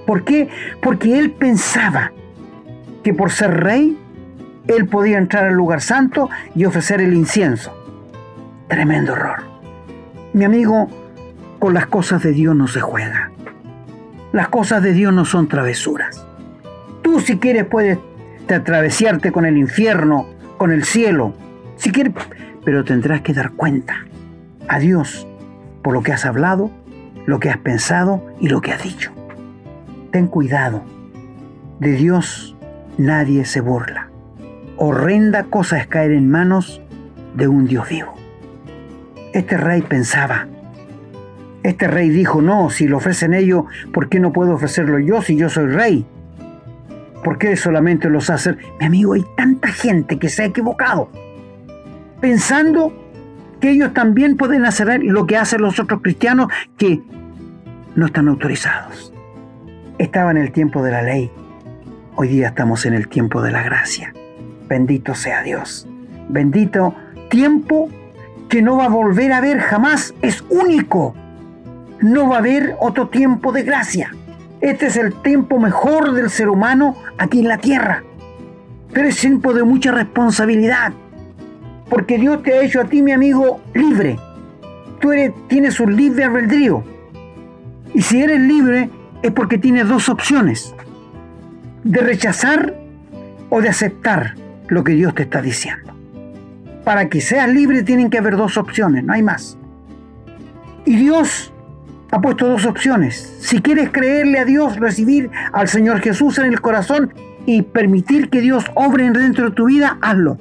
¿Por 0.06 0.23
qué? 0.23 0.49
Porque 0.82 1.19
él 1.19 1.32
pensaba 1.32 2.12
que 3.03 3.13
por 3.13 3.31
ser 3.31 3.61
rey, 3.61 3.97
él 4.67 4.87
podía 4.87 5.17
entrar 5.17 5.45
al 5.45 5.53
lugar 5.53 5.81
santo 5.81 6.29
y 6.55 6.65
ofrecer 6.65 7.01
el 7.01 7.13
incienso. 7.13 7.75
Tremendo 8.67 9.13
error. 9.13 9.43
Mi 10.33 10.45
amigo, 10.45 10.87
con 11.59 11.73
las 11.73 11.87
cosas 11.87 12.23
de 12.23 12.31
Dios 12.31 12.55
no 12.55 12.67
se 12.67 12.79
juega. 12.79 13.31
Las 14.31 14.47
cosas 14.47 14.81
de 14.81 14.93
Dios 14.93 15.13
no 15.13 15.25
son 15.25 15.47
travesuras. 15.47 16.25
Tú 17.01 17.19
si 17.19 17.37
quieres 17.37 17.65
puedes 17.65 17.97
atravesarte 18.49 19.31
con 19.31 19.45
el 19.45 19.57
infierno, 19.57 20.27
con 20.57 20.71
el 20.71 20.83
cielo, 20.83 21.33
si 21.75 21.91
quieres, 21.91 22.13
pero 22.63 22.83
tendrás 22.83 23.21
que 23.21 23.33
dar 23.33 23.51
cuenta 23.51 24.05
a 24.67 24.79
Dios 24.79 25.27
por 25.81 25.93
lo 25.93 26.03
que 26.03 26.13
has 26.13 26.25
hablado, 26.25 26.71
lo 27.25 27.39
que 27.39 27.49
has 27.49 27.57
pensado 27.57 28.25
y 28.39 28.49
lo 28.49 28.61
que 28.61 28.71
has 28.71 28.83
dicho. 28.83 29.11
Ten 30.11 30.27
cuidado. 30.27 30.83
De 31.79 31.93
Dios 31.93 32.55
nadie 33.05 33.45
se 33.45 33.61
burla. 33.61 34.09
Horrenda 34.77 35.43
cosa 35.43 35.77
es 35.77 35.87
caer 35.87 36.11
en 36.11 36.29
manos 36.29 36.81
de 37.35 37.47
un 37.47 37.67
Dios 37.67 37.87
vivo. 37.89 38.13
Este 39.33 39.57
rey 39.57 39.81
pensaba, 39.81 40.47
este 41.63 41.87
rey 41.87 42.09
dijo, 42.09 42.41
no, 42.41 42.69
si 42.69 42.87
lo 42.87 42.97
ofrecen 42.97 43.33
ellos, 43.33 43.65
¿por 43.93 44.09
qué 44.09 44.19
no 44.19 44.33
puedo 44.33 44.53
ofrecerlo 44.53 44.99
yo 44.99 45.21
si 45.21 45.35
yo 45.35 45.49
soy 45.49 45.67
rey? 45.67 46.05
¿Por 47.23 47.37
qué 47.37 47.55
solamente 47.55 48.09
los 48.09 48.29
hacen? 48.29 48.57
Mi 48.79 48.87
amigo, 48.87 49.13
hay 49.13 49.23
tanta 49.37 49.67
gente 49.67 50.17
que 50.17 50.27
se 50.27 50.41
ha 50.41 50.45
equivocado, 50.45 51.09
pensando 52.19 52.91
que 53.59 53.69
ellos 53.69 53.93
también 53.93 54.37
pueden 54.37 54.65
hacer 54.65 55.03
lo 55.03 55.27
que 55.27 55.37
hacen 55.37 55.61
los 55.61 55.79
otros 55.79 56.01
cristianos 56.01 56.47
que 56.77 57.01
no 57.95 58.07
están 58.07 58.27
autorizados. 58.27 59.13
Estaba 59.99 60.31
en 60.31 60.37
el 60.37 60.51
tiempo 60.51 60.83
de 60.83 60.91
la 60.91 61.03
ley, 61.03 61.31
hoy 62.15 62.28
día 62.28 62.50
estamos 62.50 62.86
en 62.86 62.93
el 62.93 63.08
tiempo 63.08 63.41
de 63.41 63.52
la 63.52 63.63
gracia. 63.63 64.13
Bendito 64.67 65.15
sea 65.15 65.43
Dios. 65.43 65.88
Bendito 66.30 66.95
tiempo 67.30 67.89
que 68.50 68.62
no 68.62 68.78
va 68.78 68.86
a 68.86 68.89
volver 68.89 69.32
a 69.34 69.41
ver 69.41 69.60
jamás, 69.60 70.13
es 70.21 70.43
único. 70.50 71.15
No 72.02 72.30
va 72.30 72.36
a 72.36 72.39
haber 72.39 72.76
otro 72.80 73.08
tiempo 73.08 73.52
de 73.52 73.63
gracia. 73.63 74.13
Este 74.60 74.88
es 74.88 74.97
el 74.97 75.13
tiempo 75.21 75.60
mejor 75.60 76.13
del 76.13 76.30
ser 76.30 76.50
humano 76.50 76.95
aquí 77.17 77.39
en 77.39 77.47
la 77.47 77.58
tierra. 77.58 78.04
Pero 78.91 79.08
es 79.08 79.17
tiempo 79.17 79.54
de 79.54 79.63
mucha 79.63 79.91
responsabilidad. 79.91 80.93
Porque 81.89 82.17
Dios 82.17 82.43
te 82.43 82.54
ha 82.54 82.62
hecho 82.62 82.82
a 82.82 82.86
ti, 82.86 83.02
mi 83.02 83.12
amigo, 83.12 83.62
libre. 83.74 84.17
Tú 85.00 85.12
eres, 85.12 85.32
tienes 85.47 85.80
un 85.80 85.95
libre 85.95 86.26
albedrío. 86.26 86.84
Y 87.93 88.02
si 88.02 88.21
eres 88.21 88.39
libre 88.39 88.89
es 89.21 89.32
porque 89.32 89.58
tienes 89.58 89.88
dos 89.88 90.10
opciones. 90.10 90.74
De 91.84 92.02
rechazar 92.02 92.76
o 93.50 93.62
de 93.62 93.70
aceptar 93.70 94.36
lo 94.67 94.84
que 94.84 94.94
Dios 94.94 95.13
te 95.15 95.24
está 95.24 95.41
diciendo. 95.41 95.94
Para 96.84 97.10
que 97.10 97.22
seas 97.22 97.50
libre 97.50 97.84
tienen 97.84 98.10
que 98.10 98.17
haber 98.17 98.38
dos 98.38 98.58
opciones, 98.58 99.04
no 99.04 99.13
hay 99.13 99.22
más. 99.22 99.58
Y 100.86 100.96
Dios 100.96 101.54
ha 102.12 102.20
puesto 102.22 102.48
dos 102.48 102.65
opciones. 102.65 103.38
Si 103.39 103.62
quieres 103.62 103.89
creerle 103.91 104.39
a 104.39 104.46
Dios, 104.46 104.78
recibir 104.78 105.30
al 105.54 105.67
Señor 105.67 106.02
Jesús 106.02 106.38
en 106.39 106.46
el 106.46 106.62
corazón 106.62 107.13
y 107.46 107.62
permitir 107.62 108.30
que 108.30 108.41
Dios 108.41 108.65
obre 108.76 109.10
dentro 109.10 109.50
de 109.50 109.56
tu 109.56 109.65
vida, 109.67 109.98
hazlo. 110.02 110.38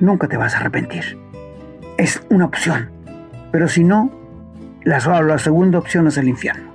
Nunca 0.00 0.28
te 0.28 0.36
vas 0.36 0.54
a 0.54 0.58
arrepentir. 0.58 1.18
Es 1.96 2.22
una 2.30 2.44
opción. 2.44 2.90
Pero 3.50 3.68
si 3.68 3.82
no, 3.84 4.10
la, 4.84 4.98
la 5.22 5.38
segunda 5.38 5.78
opción 5.78 6.06
es 6.06 6.16
el 6.16 6.28
infierno. 6.28 6.70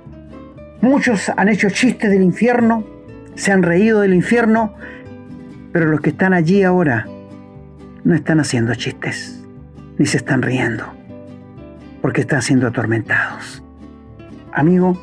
Muchos 0.80 1.30
han 1.34 1.48
hecho 1.48 1.70
chistes 1.70 2.10
del 2.10 2.22
infierno, 2.22 2.84
se 3.34 3.52
han 3.52 3.62
reído 3.62 4.00
del 4.00 4.14
infierno, 4.14 4.74
pero 5.72 5.86
los 5.86 6.00
que 6.00 6.10
están 6.10 6.32
allí 6.32 6.62
ahora 6.62 7.06
no 8.04 8.14
están 8.14 8.40
haciendo 8.40 8.74
chistes, 8.74 9.42
ni 9.98 10.06
se 10.06 10.18
están 10.18 10.42
riendo, 10.42 10.84
porque 12.00 12.20
están 12.20 12.42
siendo 12.42 12.66
atormentados. 12.66 13.62
Amigo, 14.52 14.96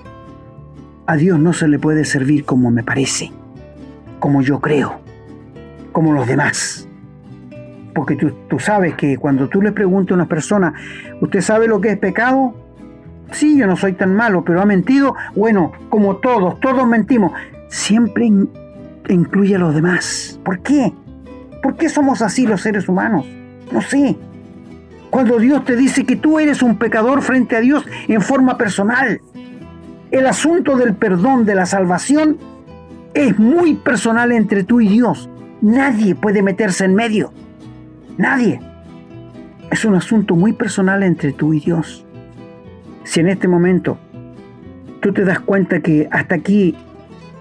a 1.07 1.17
Dios 1.17 1.39
no 1.39 1.51
se 1.53 1.67
le 1.67 1.79
puede 1.79 2.05
servir 2.05 2.45
como 2.45 2.71
me 2.71 2.83
parece, 2.83 3.31
como 4.19 4.41
yo 4.41 4.61
creo, 4.61 5.01
como 5.91 6.13
los 6.13 6.27
demás. 6.27 6.87
Porque 7.93 8.15
tú, 8.15 8.31
tú 8.47 8.59
sabes 8.59 8.95
que 8.95 9.17
cuando 9.17 9.49
tú 9.49 9.61
le 9.61 9.73
preguntas 9.73 10.11
a 10.11 10.15
una 10.15 10.27
persona, 10.27 10.73
¿usted 11.19 11.41
sabe 11.41 11.67
lo 11.67 11.81
que 11.81 11.89
es 11.89 11.97
pecado? 11.97 12.55
Sí, 13.31 13.57
yo 13.57 13.67
no 13.67 13.75
soy 13.75 13.93
tan 13.93 14.15
malo, 14.15 14.45
pero 14.45 14.61
ha 14.61 14.65
mentido. 14.65 15.15
Bueno, 15.35 15.73
como 15.89 16.17
todos, 16.17 16.59
todos 16.59 16.87
mentimos. 16.87 17.33
Siempre 17.71 18.29
incluye 19.07 19.55
a 19.55 19.59
los 19.59 19.73
demás. 19.73 20.37
¿Por 20.43 20.59
qué? 20.59 20.91
¿Por 21.63 21.77
qué 21.77 21.87
somos 21.87 22.21
así 22.21 22.45
los 22.45 22.61
seres 22.61 22.89
humanos? 22.89 23.25
No 23.71 23.81
sé. 23.81 24.17
Cuando 25.09 25.39
Dios 25.39 25.63
te 25.63 25.77
dice 25.77 26.03
que 26.03 26.17
tú 26.17 26.37
eres 26.37 26.61
un 26.61 26.77
pecador 26.77 27.21
frente 27.21 27.55
a 27.55 27.61
Dios 27.61 27.85
en 28.09 28.21
forma 28.21 28.57
personal, 28.57 29.21
el 30.11 30.27
asunto 30.27 30.75
del 30.75 30.95
perdón, 30.95 31.45
de 31.45 31.55
la 31.55 31.65
salvación, 31.65 32.37
es 33.13 33.39
muy 33.39 33.75
personal 33.75 34.33
entre 34.33 34.65
tú 34.65 34.81
y 34.81 34.89
Dios. 34.89 35.29
Nadie 35.61 36.13
puede 36.13 36.43
meterse 36.43 36.83
en 36.83 36.93
medio. 36.93 37.31
Nadie. 38.17 38.59
Es 39.71 39.85
un 39.85 39.95
asunto 39.95 40.35
muy 40.35 40.51
personal 40.51 41.03
entre 41.03 41.31
tú 41.31 41.53
y 41.53 41.61
Dios. 41.61 42.05
Si 43.05 43.21
en 43.21 43.29
este 43.29 43.47
momento 43.47 43.97
tú 44.99 45.13
te 45.13 45.23
das 45.23 45.39
cuenta 45.39 45.79
que 45.79 46.09
hasta 46.11 46.35
aquí 46.35 46.75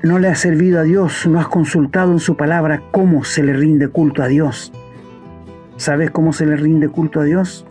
no 0.02 0.18
le 0.18 0.28
has 0.28 0.38
servido 0.38 0.80
a 0.80 0.82
Dios, 0.82 1.26
no 1.26 1.38
has 1.38 1.48
consultado 1.48 2.12
en 2.12 2.20
su 2.20 2.36
palabra 2.36 2.82
cómo 2.90 3.24
se 3.24 3.42
le 3.42 3.52
rinde 3.52 3.88
culto 3.88 4.22
a 4.22 4.28
Dios. 4.28 4.72
¿Sabes 5.76 6.10
cómo 6.10 6.32
se 6.32 6.46
le 6.46 6.56
rinde 6.56 6.88
culto 6.88 7.20
a 7.20 7.24
Dios? 7.24 7.66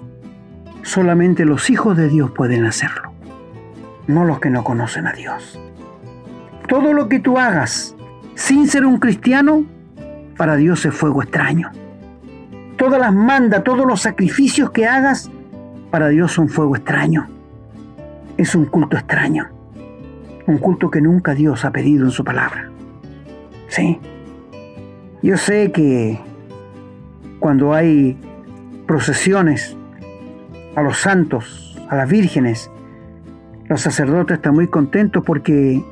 Solamente 0.83 1.45
los 1.45 1.69
hijos 1.69 1.97
de 1.97 2.07
Dios 2.07 2.31
pueden 2.31 2.65
hacerlo, 2.65 3.11
no 4.07 4.25
los 4.25 4.39
que 4.39 4.49
no 4.49 4.63
conocen 4.63 5.07
a 5.07 5.13
Dios. 5.13 5.59
Todo 6.67 6.93
lo 6.93 7.09
que 7.09 7.19
tú 7.19 7.37
hagas 7.37 7.95
sin 8.35 8.67
ser 8.67 8.85
un 8.85 8.99
cristiano, 8.99 9.65
para 10.37 10.55
Dios 10.55 10.85
es 10.85 10.93
fuego 10.93 11.23
extraño. 11.23 11.71
Todas 12.77 12.99
las 12.99 13.13
mandas, 13.13 13.63
todos 13.63 13.85
los 13.85 14.01
sacrificios 14.01 14.71
que 14.71 14.85
hagas, 14.85 15.29
para 15.91 16.07
Dios 16.09 16.31
son 16.31 16.47
fuego 16.47 16.75
extraño. 16.75 17.27
Es 18.37 18.55
un 18.55 18.65
culto 18.65 18.95
extraño 18.95 19.58
un 20.49 20.57
culto 20.57 20.89
que 20.89 20.99
nunca 20.99 21.35
Dios 21.35 21.63
ha 21.63 21.71
pedido 21.71 22.05
en 22.05 22.11
su 22.11 22.23
palabra. 22.23 22.71
Sí, 23.67 23.99
yo 25.21 25.37
sé 25.37 25.71
que 25.71 26.19
cuando 27.39 27.75
hay 27.75 28.17
procesiones 28.87 29.77
a 30.75 30.81
los 30.81 30.97
santos, 30.97 31.79
a 31.87 31.95
las 31.95 32.09
vírgenes, 32.09 32.71
los 33.67 33.81
sacerdotes 33.81 34.37
están 34.37 34.55
muy 34.55 34.67
contentos 34.67 35.23
porque 35.23 35.85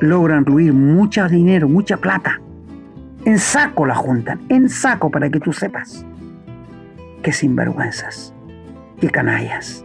logran 0.00 0.44
ruir 0.44 0.72
mucho 0.72 1.28
dinero, 1.28 1.68
mucha 1.68 1.96
plata. 1.96 2.40
En 3.24 3.38
saco 3.38 3.86
la 3.86 3.94
juntan, 3.94 4.40
en 4.48 4.68
saco 4.68 5.08
para 5.08 5.30
que 5.30 5.38
tú 5.38 5.52
sepas. 5.52 6.04
Qué 7.22 7.32
sinvergüenzas, 7.32 8.34
qué 9.00 9.08
canallas. 9.08 9.84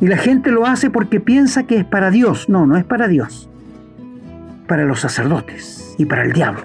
Y 0.00 0.08
la 0.08 0.18
gente 0.18 0.50
lo 0.50 0.66
hace 0.66 0.90
porque 0.90 1.20
piensa 1.20 1.64
que 1.64 1.76
es 1.78 1.84
para 1.84 2.10
Dios. 2.10 2.48
No, 2.48 2.66
no 2.66 2.76
es 2.76 2.84
para 2.84 3.08
Dios. 3.08 3.48
Para 4.66 4.84
los 4.84 5.00
sacerdotes 5.00 5.94
y 5.98 6.04
para 6.04 6.24
el 6.24 6.32
diablo. 6.32 6.62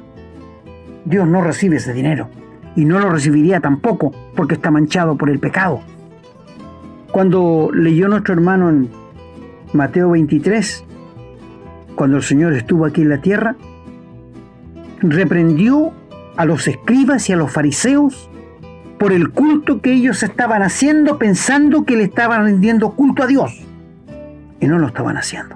Dios 1.06 1.28
no 1.28 1.42
recibe 1.42 1.78
ese 1.78 1.94
dinero. 1.94 2.30
Y 2.76 2.86
no 2.86 3.00
lo 3.00 3.10
recibiría 3.10 3.60
tampoco 3.60 4.12
porque 4.36 4.56
está 4.56 4.72
manchado 4.72 5.16
por 5.16 5.30
el 5.30 5.40
pecado. 5.40 5.82
Cuando 7.12 7.70
leyó 7.74 8.08
nuestro 8.08 8.34
hermano 8.34 8.70
en 8.70 8.90
Mateo 9.74 10.12
23, 10.12 10.86
cuando 11.96 12.18
el 12.18 12.24
Señor 12.24 12.54
estuvo 12.54 12.86
aquí 12.86 13.02
en 13.02 13.10
la 13.10 13.22
tierra, 13.22 13.56
reprendió 15.02 15.92
a 16.38 16.46
los 16.46 16.68
escribas 16.68 17.30
y 17.30 17.34
a 17.34 17.36
los 17.36 17.52
fariseos 17.52 18.31
por 19.02 19.14
el 19.14 19.32
culto 19.32 19.82
que 19.82 19.92
ellos 19.92 20.22
estaban 20.22 20.62
haciendo 20.62 21.18
pensando 21.18 21.86
que 21.86 21.96
le 21.96 22.04
estaban 22.04 22.46
rindiendo 22.46 22.92
culto 22.92 23.24
a 23.24 23.26
Dios. 23.26 23.60
Y 24.60 24.68
no 24.68 24.78
lo 24.78 24.86
estaban 24.86 25.18
haciendo. 25.18 25.56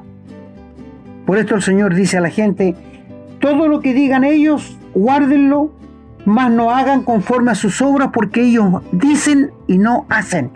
Por 1.27 1.37
esto 1.37 1.53
el 1.53 1.61
Señor 1.61 1.93
dice 1.93 2.17
a 2.17 2.21
la 2.21 2.31
gente, 2.31 2.73
todo 3.39 3.67
lo 3.67 3.81
que 3.81 3.93
digan 3.93 4.23
ellos, 4.23 4.79
guárdenlo, 4.95 5.71
mas 6.25 6.49
no 6.49 6.71
hagan 6.71 7.03
conforme 7.03 7.51
a 7.51 7.55
sus 7.55 7.83
obras 7.83 8.09
porque 8.11 8.41
ellos 8.41 8.81
dicen 8.91 9.51
y 9.67 9.77
no 9.77 10.07
hacen. 10.09 10.49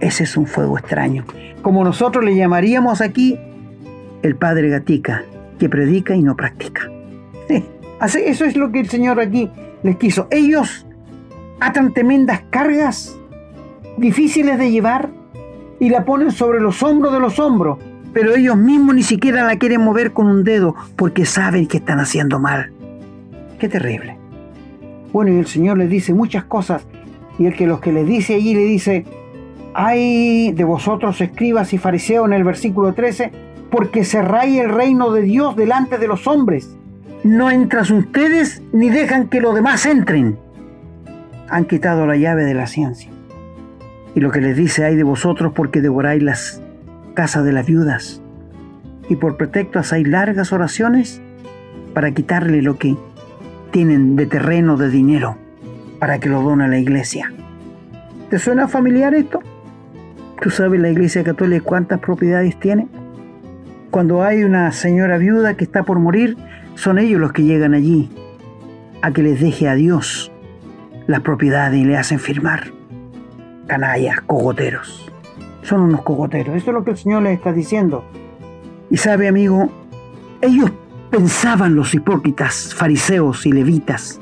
Ese 0.00 0.24
es 0.24 0.36
un 0.36 0.46
fuego 0.46 0.76
extraño. 0.76 1.24
Como 1.62 1.82
nosotros 1.84 2.22
le 2.22 2.36
llamaríamos 2.36 3.00
aquí 3.00 3.38
el 4.22 4.36
Padre 4.36 4.68
Gatica, 4.68 5.24
que 5.58 5.70
predica 5.70 6.14
y 6.14 6.22
no 6.22 6.36
practica. 6.36 6.82
Eso 8.02 8.44
es 8.44 8.56
lo 8.56 8.70
que 8.70 8.80
el 8.80 8.90
Señor 8.90 9.18
aquí 9.20 9.50
les 9.82 9.96
quiso. 9.96 10.28
Ellos 10.30 10.84
atan 11.60 11.92
tremendas 11.92 12.42
cargas 12.50 13.16
difíciles 13.96 14.58
de 14.58 14.70
llevar 14.70 15.10
y 15.78 15.90
la 15.90 16.04
ponen 16.04 16.30
sobre 16.30 16.60
los 16.60 16.82
hombros 16.82 17.12
de 17.12 17.20
los 17.20 17.38
hombros, 17.38 17.78
pero 18.12 18.34
ellos 18.34 18.56
mismos 18.56 18.94
ni 18.94 19.02
siquiera 19.02 19.44
la 19.44 19.56
quieren 19.56 19.82
mover 19.82 20.12
con 20.12 20.26
un 20.26 20.44
dedo 20.44 20.74
porque 20.96 21.24
saben 21.24 21.66
que 21.66 21.78
están 21.78 22.00
haciendo 22.00 22.38
mal. 22.38 22.72
Qué 23.58 23.68
terrible. 23.68 24.16
Bueno, 25.12 25.32
y 25.32 25.38
el 25.38 25.46
Señor 25.46 25.78
les 25.78 25.90
dice 25.90 26.14
muchas 26.14 26.44
cosas 26.44 26.86
y 27.38 27.46
el 27.46 27.54
que 27.54 27.66
los 27.66 27.80
que 27.80 27.92
les 27.92 28.06
dice 28.06 28.34
allí 28.34 28.54
le 28.54 28.64
dice, 28.64 29.04
hay 29.74 30.52
de 30.52 30.64
vosotros 30.64 31.20
escribas 31.20 31.72
y 31.72 31.78
fariseos 31.78 32.26
en 32.26 32.32
el 32.32 32.44
versículo 32.44 32.92
13, 32.92 33.30
porque 33.70 34.04
cerráis 34.04 34.60
el 34.60 34.70
reino 34.70 35.12
de 35.12 35.22
Dios 35.22 35.56
delante 35.56 35.98
de 35.98 36.08
los 36.08 36.26
hombres. 36.26 36.76
No 37.22 37.50
entras 37.50 37.90
ustedes 37.90 38.62
ni 38.72 38.88
dejan 38.88 39.28
que 39.28 39.40
los 39.40 39.54
demás 39.54 39.86
entren. 39.86 40.38
Han 41.50 41.64
quitado 41.64 42.06
la 42.06 42.16
llave 42.16 42.44
de 42.44 42.54
la 42.54 42.66
ciencia. 42.66 43.10
Y 44.14 44.20
lo 44.20 44.30
que 44.30 44.40
les 44.40 44.56
dice 44.56 44.84
hay 44.84 44.96
de 44.96 45.02
vosotros 45.02 45.52
porque 45.54 45.80
devoráis 45.80 46.22
las 46.22 46.62
casas 47.14 47.44
de 47.44 47.52
las 47.52 47.66
viudas. 47.66 48.22
Y 49.08 49.16
por 49.16 49.36
pretexto 49.36 49.78
hacéis 49.78 50.06
largas 50.08 50.52
oraciones 50.52 51.20
para 51.92 52.12
quitarle 52.12 52.62
lo 52.62 52.78
que 52.78 52.96
tienen 53.72 54.16
de 54.16 54.26
terreno, 54.26 54.76
de 54.76 54.90
dinero, 54.90 55.36
para 55.98 56.18
que 56.18 56.28
lo 56.28 56.42
done 56.42 56.64
a 56.64 56.68
la 56.68 56.78
iglesia. 56.78 57.32
¿Te 58.30 58.38
suena 58.38 58.68
familiar 58.68 59.14
esto? 59.14 59.40
¿Tú 60.40 60.50
sabes 60.50 60.80
la 60.80 60.90
iglesia 60.90 61.24
católica 61.24 61.64
cuántas 61.64 62.00
propiedades 62.00 62.58
tiene? 62.58 62.88
Cuando 63.90 64.22
hay 64.22 64.44
una 64.44 64.70
señora 64.70 65.18
viuda 65.18 65.54
que 65.54 65.64
está 65.64 65.82
por 65.82 65.98
morir, 65.98 66.36
son 66.76 66.98
ellos 66.98 67.20
los 67.20 67.32
que 67.32 67.42
llegan 67.42 67.74
allí 67.74 68.08
a 69.02 69.10
que 69.12 69.22
les 69.22 69.40
deje 69.40 69.68
a 69.68 69.74
Dios 69.74 70.29
las 71.10 71.20
propiedades 71.20 71.80
y 71.80 71.84
le 71.84 71.96
hacen 71.96 72.20
firmar. 72.20 72.72
Canallas, 73.66 74.20
cogoteros. 74.22 75.10
Son 75.62 75.80
unos 75.80 76.02
cogoteros. 76.02 76.56
Eso 76.56 76.70
es 76.70 76.74
lo 76.74 76.84
que 76.84 76.92
el 76.92 76.96
Señor 76.96 77.22
les 77.22 77.34
está 77.34 77.52
diciendo. 77.52 78.04
Y 78.90 78.96
sabe, 78.96 79.26
amigo, 79.26 79.70
ellos 80.40 80.70
pensaban 81.10 81.74
los 81.74 81.94
hipócritas, 81.94 82.72
fariseos 82.74 83.44
y 83.44 83.52
levitas 83.52 84.20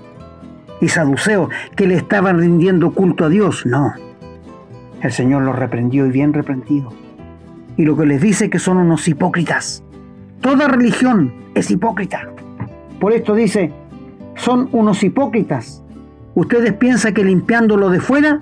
y 0.81 0.89
saduceos 0.89 1.51
que 1.77 1.87
le 1.87 1.97
estaban 1.97 2.39
rindiendo 2.39 2.93
culto 2.93 3.27
a 3.27 3.29
Dios. 3.29 3.67
No. 3.67 3.93
El 5.03 5.13
Señor 5.13 5.43
los 5.43 5.57
reprendió 5.57 6.07
y 6.07 6.11
bien 6.11 6.33
reprendido. 6.33 6.93
Y 7.77 7.85
lo 7.85 7.97
que 7.97 8.07
les 8.07 8.23
dice 8.23 8.49
que 8.49 8.59
son 8.59 8.79
unos 8.79 9.07
hipócritas. 9.07 9.85
Toda 10.41 10.69
religión 10.69 11.35
es 11.55 11.71
hipócrita. 11.71 12.31
Por 12.99 13.13
esto 13.13 13.35
dice, 13.35 13.73
son 14.37 14.69
unos 14.73 15.03
hipócritas. 15.03 15.85
Ustedes 16.39 16.73
piensan 16.73 17.15
que 17.15 17.25
limpiando 17.25 17.77
lo 17.77 17.91
de 17.91 17.99
fuera, 17.99 18.41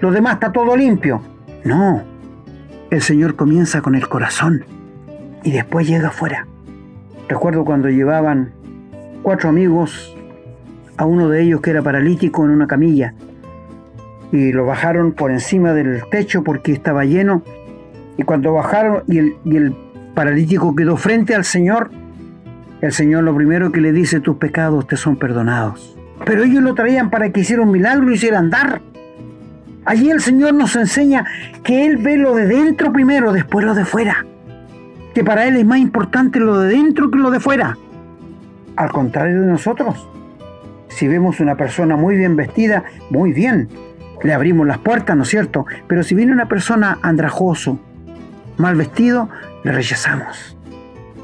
lo 0.00 0.10
demás 0.10 0.34
está 0.34 0.50
todo 0.50 0.76
limpio. 0.76 1.22
No. 1.62 2.02
El 2.90 3.02
Señor 3.02 3.36
comienza 3.36 3.82
con 3.82 3.94
el 3.94 4.08
corazón 4.08 4.64
y 5.44 5.52
después 5.52 5.86
llega 5.86 6.08
afuera. 6.08 6.48
Recuerdo 7.28 7.64
cuando 7.64 7.88
llevaban 7.88 8.50
cuatro 9.22 9.48
amigos 9.48 10.12
a 10.96 11.04
uno 11.04 11.28
de 11.28 11.42
ellos 11.42 11.60
que 11.60 11.70
era 11.70 11.82
paralítico 11.82 12.44
en 12.46 12.50
una 12.50 12.66
camilla 12.66 13.14
y 14.32 14.50
lo 14.50 14.66
bajaron 14.66 15.12
por 15.12 15.30
encima 15.30 15.72
del 15.72 16.02
techo 16.10 16.42
porque 16.42 16.72
estaba 16.72 17.04
lleno 17.04 17.44
y 18.16 18.24
cuando 18.24 18.54
bajaron 18.54 19.04
y 19.06 19.18
el, 19.18 19.36
y 19.44 19.56
el 19.56 19.76
paralítico 20.16 20.74
quedó 20.74 20.96
frente 20.96 21.36
al 21.36 21.44
Señor, 21.44 21.92
el 22.80 22.90
Señor 22.90 23.22
lo 23.22 23.36
primero 23.36 23.70
que 23.70 23.80
le 23.80 23.92
dice, 23.92 24.18
tus 24.18 24.38
pecados 24.38 24.88
te 24.88 24.96
son 24.96 25.14
perdonados. 25.14 25.93
Pero 26.24 26.44
ellos 26.44 26.62
lo 26.62 26.74
traían 26.74 27.10
para 27.10 27.30
que 27.30 27.40
hiciera 27.40 27.62
un 27.62 27.70
milagro 27.70 28.10
y 28.10 28.14
hiciera 28.14 28.38
andar. 28.38 28.80
Allí 29.84 30.10
el 30.10 30.20
Señor 30.20 30.54
nos 30.54 30.76
enseña 30.76 31.24
que 31.62 31.86
Él 31.86 31.98
ve 31.98 32.16
lo 32.16 32.34
de 32.34 32.46
dentro 32.46 32.92
primero, 32.92 33.32
después 33.32 33.64
lo 33.64 33.74
de 33.74 33.84
fuera 33.84 34.24
que 35.14 35.24
para 35.24 35.46
Él 35.46 35.56
es 35.56 35.64
más 35.64 35.78
importante 35.78 36.40
lo 36.40 36.58
de 36.58 36.76
dentro 36.76 37.10
que 37.10 37.18
lo 37.18 37.30
de 37.30 37.40
fuera. 37.40 37.78
Al 38.76 38.90
contrario 38.90 39.40
de 39.40 39.46
nosotros, 39.46 40.08
si 40.88 41.06
vemos 41.06 41.38
una 41.38 41.56
persona 41.56 41.96
muy 41.96 42.16
bien 42.16 42.34
vestida, 42.34 42.84
muy 43.10 43.32
bien, 43.32 43.68
le 44.22 44.34
abrimos 44.34 44.66
las 44.66 44.78
puertas, 44.78 45.16
¿no 45.16 45.22
es 45.22 45.28
cierto? 45.28 45.66
Pero 45.86 46.02
si 46.02 46.14
viene 46.14 46.32
una 46.32 46.48
persona 46.48 46.98
andrajoso, 47.02 47.78
mal 48.56 48.74
vestido, 48.74 49.28
le 49.62 49.72
rechazamos. 49.72 50.58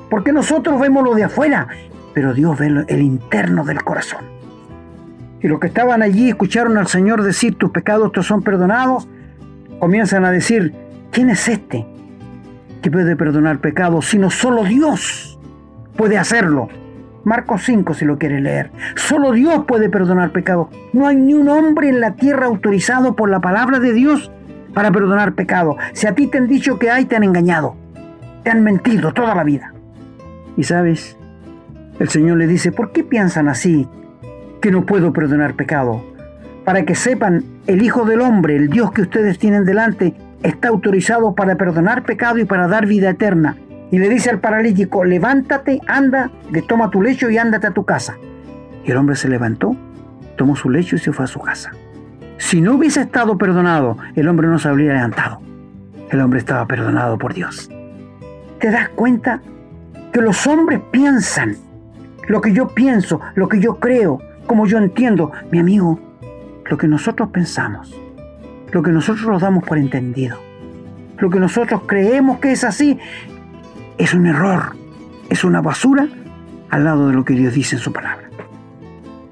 Porque 0.09 0.33
nosotros 0.33 0.81
vemos 0.81 1.03
lo 1.03 1.15
de 1.15 1.25
afuera, 1.25 1.67
pero 2.15 2.33
Dios 2.33 2.59
ve 2.59 2.85
el 2.87 3.03
interno 3.03 3.65
del 3.65 3.83
corazón. 3.83 4.30
Y 5.41 5.49
los 5.49 5.59
que 5.59 5.69
estaban 5.69 6.03
allí 6.03 6.29
escucharon 6.29 6.77
al 6.79 6.87
Señor 6.87 7.23
decir, 7.23 7.57
tus 7.57 7.71
pecados 7.71 8.13
te 8.13 8.23
son 8.23 8.43
perdonados, 8.43 9.09
comienzan 9.79 10.25
a 10.25 10.31
decir, 10.31 10.75
¿quién 11.11 11.31
es 11.31 11.49
este? 11.49 11.87
que 12.81 12.91
puede 12.91 13.17
perdonar 13.17 13.59
pecados, 13.59 14.07
sino 14.07 14.31
solo 14.31 14.65
Dios 14.65 15.39
puede 15.97 16.19
hacerlo. 16.19 16.69
Marcos 17.25 17.63
5 17.65 17.95
si 17.95 18.05
lo 18.05 18.19
quiere 18.19 18.41
leer. 18.41 18.71
Solo 18.97 19.33
Dios 19.33 19.65
puede 19.67 19.91
perdonar 19.91 20.33
pecados. 20.33 20.69
No 20.93 21.07
hay 21.07 21.17
ni 21.17 21.35
un 21.35 21.49
hombre 21.49 21.89
en 21.91 22.01
la 22.01 22.15
tierra 22.15 22.47
autorizado 22.47 23.15
por 23.15 23.29
la 23.29 23.41
palabra 23.41 23.79
de 23.79 23.93
Dios 23.93 24.31
para 24.73 24.91
perdonar 24.91 25.35
pecados. 25.35 25.77
Si 25.93 26.07
a 26.07 26.15
ti 26.15 26.29
te 26.29 26.39
han 26.39 26.47
dicho 26.47 26.79
que 26.79 26.91
hay, 26.91 27.05
te 27.05 27.17
han 27.17 27.25
engañado. 27.25 27.77
Te 28.43 28.51
han 28.51 28.63
mentido 28.63 29.13
toda 29.13 29.35
la 29.35 29.45
vida. 29.45 29.75
Y 30.57 30.65
sabes, 30.65 31.19
el 31.99 32.09
Señor 32.09 32.39
le 32.39 32.47
dice, 32.47 32.73
¿por 32.73 32.93
qué 32.93 33.05
piensan 33.05 33.49
así 33.49 33.87
que 34.61 34.71
no 34.71 34.87
puedo 34.87 35.13
perdonar 35.13 35.55
pecado? 35.55 36.05
Para 36.65 36.85
que 36.85 36.95
sepan, 36.95 37.45
el 37.67 37.83
Hijo 37.83 38.05
del 38.05 38.21
Hombre, 38.21 38.57
el 38.57 38.69
Dios 38.69 38.93
que 38.93 39.03
ustedes 39.03 39.39
tienen 39.39 39.65
delante, 39.65 40.15
está 40.43 40.69
autorizado 40.69 41.35
para 41.35 41.57
perdonar 41.57 42.05
pecado 42.05 42.39
y 42.39 42.45
para 42.45 42.69
dar 42.69 42.87
vida 42.87 43.11
eterna. 43.11 43.57
Y 43.91 43.99
le 43.99 44.09
dice 44.09 44.31
al 44.31 44.41
paralítico, 44.41 45.05
levántate, 45.05 45.81
anda, 45.87 46.31
toma 46.69 46.91
tu 46.91 47.03
lecho 47.03 47.29
y 47.31 47.39
ándate 47.39 47.67
a 47.67 47.73
tu 47.73 47.85
casa. 47.85 48.17
Y 48.85 48.91
el 48.91 48.97
hombre 48.97 49.17
se 49.17 49.29
levantó, 49.29 49.77
tomó 50.37 50.55
su 50.55 50.71
lecho 50.71 50.97
y 50.97 50.99
se 50.99 51.13
fue 51.13 51.25
a 51.25 51.29
su 51.29 51.41
casa. 51.41 51.73
Si 52.39 52.61
no 52.61 52.75
hubiese 52.75 53.03
estado 53.03 53.37
perdonado, 53.37 53.99
el 54.15 54.29
hombre 54.29 54.49
no 54.49 54.59
se 54.59 54.69
habría 54.69 54.95
levantado. 54.95 55.41
El 56.11 56.21
hombre 56.21 56.39
estaba 56.39 56.67
perdonado 56.67 57.19
por 57.19 57.35
Dios. 57.35 57.71
¿Te 58.59 58.71
das 58.71 58.89
cuenta 58.91 59.43
que 60.13 60.21
los 60.21 60.47
hombres 60.47 60.81
piensan 60.91 61.57
lo 62.29 62.41
que 62.41 62.53
yo 62.53 62.69
pienso, 62.69 63.21
lo 63.35 63.49
que 63.49 63.61
yo 63.61 63.81
creo, 63.81 64.21
como 64.51 64.67
yo 64.67 64.79
entiendo? 64.79 65.31
Mi 65.53 65.61
amigo, 65.61 66.01
lo 66.69 66.77
que 66.77 66.89
nosotros 66.89 67.29
pensamos 67.29 67.97
lo 68.73 68.83
que 68.83 68.91
nosotros 68.91 69.25
nos 69.29 69.43
damos 69.43 69.63
por 69.63 69.79
entendido, 69.79 70.39
lo 71.19 71.31
que 71.31 71.39
nosotros 71.39 71.83
creemos 71.87 72.41
que 72.41 72.51
es 72.51 72.65
así, 72.65 72.99
es 73.97 74.13
un 74.13 74.27
error, 74.27 74.75
es 75.29 75.45
una 75.45 75.61
basura 75.61 76.09
al 76.69 76.83
lado 76.83 77.07
de 77.07 77.15
lo 77.15 77.25
que 77.25 77.35
Dios 77.35 77.55
dice 77.55 77.77
en 77.77 77.81
su 77.81 77.93
palabra. 77.93 78.29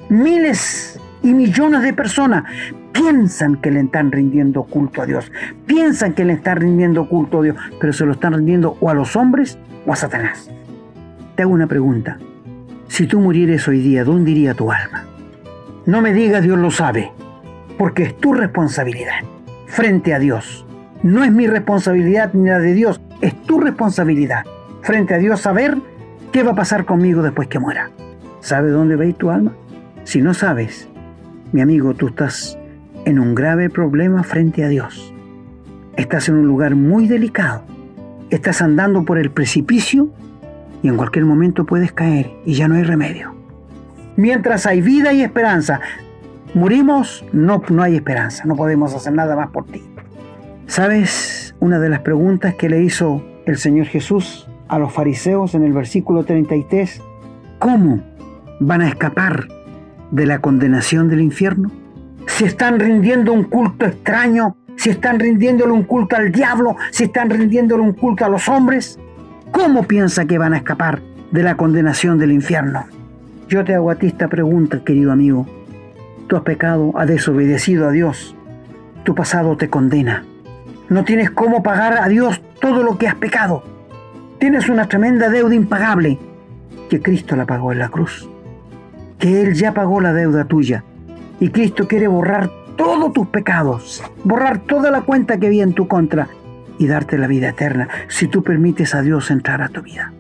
Miles 0.09 1.01
y 1.25 1.35
millones 1.35 1.83
de 1.83 1.93
personas 1.93 2.45
piensan 2.93 3.57
que 3.57 3.73
le 3.73 3.81
están 3.81 4.13
rindiendo 4.13 4.63
culto 4.63 5.03
a 5.03 5.07
Dios, 5.07 5.33
piensan 5.67 6.13
que 6.13 6.25
le 6.25 6.35
están 6.35 6.59
rindiendo 6.59 7.09
culto 7.09 7.41
a 7.41 7.43
Dios, 7.43 7.57
pero 7.81 7.93
se 7.93 8.07
lo 8.07 8.13
están 8.13 8.35
rindiendo 8.35 8.77
o 8.79 8.89
a 8.89 8.95
los 8.95 9.17
hombres 9.17 9.59
o 9.85 9.93
a 9.93 9.97
Satanás. 9.97 10.49
Te 11.35 11.43
hago 11.43 11.53
una 11.53 11.67
pregunta. 11.67 12.19
Si 12.87 13.07
tú 13.09 13.21
murieres 13.21 13.69
hoy 13.69 13.81
día, 13.81 14.03
¿dónde 14.03 14.31
iría 14.31 14.55
tu 14.55 14.73
alma? 14.73 14.98
No 15.89 16.03
me 16.03 16.13
digas 16.13 16.43
Dios 16.43 16.59
lo 16.59 16.71
sabe 16.71 17.13
porque 17.79 18.03
es 18.03 18.17
tu 18.19 18.35
responsabilidad 18.35 19.21
frente 19.65 20.13
a 20.13 20.19
Dios. 20.19 20.67
No 21.03 21.25
es 21.25 21.33
mi 21.33 21.47
responsabilidad 21.47 22.35
ni 22.35 22.47
la 22.47 22.59
de 22.59 22.75
Dios, 22.75 23.01
es 23.23 23.35
tu 23.45 23.59
responsabilidad 23.59 24.45
frente 24.83 25.15
a 25.15 25.17
Dios 25.17 25.41
saber 25.41 25.79
qué 26.31 26.43
va 26.43 26.51
a 26.51 26.57
pasar 26.57 26.85
conmigo 26.85 27.23
después 27.23 27.49
que 27.49 27.59
muera. 27.59 27.89
¿Sabe 28.41 28.69
dónde 28.69 28.97
va 28.97 29.11
tu 29.17 29.31
alma? 29.31 29.53
Si 30.05 30.21
no 30.21 30.35
sabes, 30.35 30.91
mi 31.53 31.63
amigo, 31.63 31.95
tú 31.95 32.09
estás 32.09 32.59
en 33.07 33.19
un 33.19 33.35
grave 33.35 33.71
problema 33.71 34.25
frente 34.25 34.65
a 34.65 34.69
Dios. 34.69 35.15
Estás 35.97 36.29
en 36.29 36.35
un 36.35 36.47
lugar 36.47 36.75
muy 36.75 37.09
delicado. 37.09 37.63
Estás 38.29 38.61
andando 38.61 39.07
por 39.07 39.17
el 39.17 39.31
precipicio 39.31 40.11
y 40.83 40.89
en 40.89 40.99
cualquier 40.99 41.25
momento 41.25 41.65
puedes 41.65 41.93
caer 41.93 42.31
y 42.45 42.53
ya 42.53 42.69
no 42.69 42.75
hay 42.75 42.83
remedio. 42.83 43.38
Mientras 44.19 44.67
hay 44.67 44.83
vida 44.83 45.15
y 45.15 45.23
esperanza, 45.23 45.81
Murimos, 46.55 47.25
no, 47.33 47.63
no 47.69 47.83
hay 47.83 47.97
esperanza, 47.97 48.45
no 48.47 48.57
podemos 48.57 48.95
hacer 48.95 49.13
nada 49.13 49.37
más 49.37 49.51
por 49.51 49.67
ti. 49.67 49.83
¿Sabes 50.67 51.55
una 51.61 51.79
de 51.79 51.91
las 51.91 52.01
preguntas 52.01 52.55
que 52.55 52.71
le 52.71 52.83
hizo 52.83 53.23
el 53.45 53.59
Señor 53.59 53.87
Jesús 53.87 54.49
a 54.67 54.79
los 54.79 54.93
fariseos 54.93 55.55
en 55.55 55.63
el 55.63 55.73
versículo 55.73 56.25
33? 56.25 57.03
¿Cómo 57.59 58.03
van 58.61 58.81
a 58.81 58.89
escapar 58.89 59.47
de 60.11 60.27
la 60.27 60.41
condenación 60.41 61.09
del 61.09 61.21
infierno? 61.21 61.71
Si 62.27 62.45
están 62.45 62.81
rindiendo 62.81 63.33
un 63.33 63.45
culto 63.45 63.85
extraño, 63.85 64.57
si 64.77 64.91
están 64.91 65.21
rindiéndole 65.21 65.73
un 65.73 65.83
culto 65.83 66.17
al 66.17 66.33
diablo, 66.33 66.77
si 66.93 67.05
están 67.05 67.29
rindiéndole 67.29 67.83
un 67.83 67.93
culto 67.93 68.25
a 68.25 68.29
los 68.29 68.49
hombres, 68.49 68.99
¿cómo 69.51 69.83
piensa 69.83 70.25
que 70.25 70.39
van 70.39 70.55
a 70.55 70.59
escapar 70.59 71.03
de 71.31 71.43
la 71.43 71.57
condenación 71.57 72.19
del 72.19 72.33
infierno? 72.33 72.87
Yo 73.49 73.65
te 73.65 73.75
hago 73.75 73.91
a 73.91 73.95
ti 73.95 74.09
esta 74.09 74.29
pregunta, 74.29 74.85
querido 74.85 75.11
amigo. 75.11 75.47
Tú 76.27 76.37
has 76.37 76.43
pecado, 76.43 76.93
has 76.97 77.09
desobedecido 77.09 77.89
a 77.89 77.93
Dios. 77.93 78.37
Tu 79.05 79.15
pasado 79.15 79.57
te 79.57 79.71
condena. 79.71 80.27
No 80.91 81.03
tienes 81.05 81.31
cómo 81.31 81.63
pagar 81.63 81.97
a 81.97 82.09
Dios 82.09 82.43
todo 82.61 82.83
lo 82.83 82.99
que 82.99 83.09
has 83.09 83.15
pecado. 83.15 83.63
Tienes 84.39 84.69
una 84.69 84.87
tremenda 84.87 85.31
deuda 85.31 85.55
impagable 85.55 86.19
que 86.91 87.01
Cristo 87.01 87.37
la 87.37 87.47
pagó 87.47 87.73
en 87.73 87.79
la 87.79 87.89
cruz. 87.89 88.29
Que 89.19 89.41
Él 89.41 89.55
ya 89.55 89.73
pagó 89.73 90.03
la 90.03 90.13
deuda 90.13 90.45
tuya. 90.45 90.85
Y 91.41 91.49
Cristo 91.49 91.89
quiere 91.89 92.07
borrar 92.07 92.51
todos 92.77 93.15
tus 93.15 93.29
pecados, 93.29 94.03
borrar 94.25 94.59
toda 94.59 94.91
la 94.91 95.01
cuenta 95.01 95.39
que 95.39 95.47
había 95.47 95.65
en 95.65 95.73
tu 95.73 95.89
contra 95.89 96.29
y 96.77 96.87
darte 96.87 97.17
la 97.17 97.27
vida 97.27 97.49
eterna 97.49 97.89
si 98.09 98.29
tú 98.29 98.43
permites 98.43 98.95
a 98.95 99.01
Dios 99.01 99.31
entrar 99.31 99.63
a 99.63 99.71
tu 99.71 99.81
vida. 99.81 100.13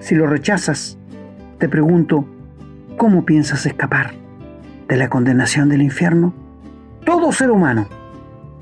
Si 0.00 0.16
lo 0.16 0.26
rechazas, 0.26 0.98
te 1.58 1.68
pregunto, 1.68 2.26
¿cómo 3.02 3.24
piensas 3.24 3.66
escapar 3.66 4.12
de 4.86 4.96
la 4.96 5.08
condenación 5.08 5.68
del 5.68 5.82
infierno? 5.82 6.32
Todo 7.04 7.32
ser 7.32 7.50
humano, 7.50 7.88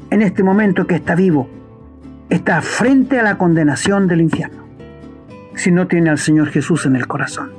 en 0.09 0.23
este 0.23 0.43
momento 0.43 0.87
que 0.87 0.95
está 0.95 1.15
vivo, 1.15 1.47
está 2.31 2.63
frente 2.63 3.21
a 3.21 3.23
la 3.23 3.37
condenación 3.37 4.09
del 4.09 4.23
infierno, 4.23 4.65
si 5.57 5.71
no 5.71 5.89
tiene 5.89 6.09
al 6.09 6.17
Señor 6.17 6.49
Jesús 6.49 6.87
en 6.87 6.97
el 6.97 7.07
corazón. 7.07 7.51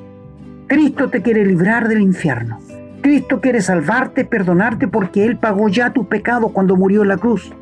Cristo 0.66 1.12
te 1.12 1.22
quiere 1.22 1.46
librar 1.46 1.88
del 1.88 2.02
infierno. 2.02 2.58
Cristo 3.02 3.42
quiere 3.42 3.62
salvarte, 3.62 4.26
perdonarte, 4.26 4.88
porque 4.88 5.24
Él 5.24 5.38
pagó 5.38 5.70
ya 5.70 5.94
tu 5.94 6.08
pecado 6.08 6.50
cuando 6.50 6.76
murió 6.76 7.04
en 7.04 7.10
la 7.10 7.18
cruz. 7.18 7.54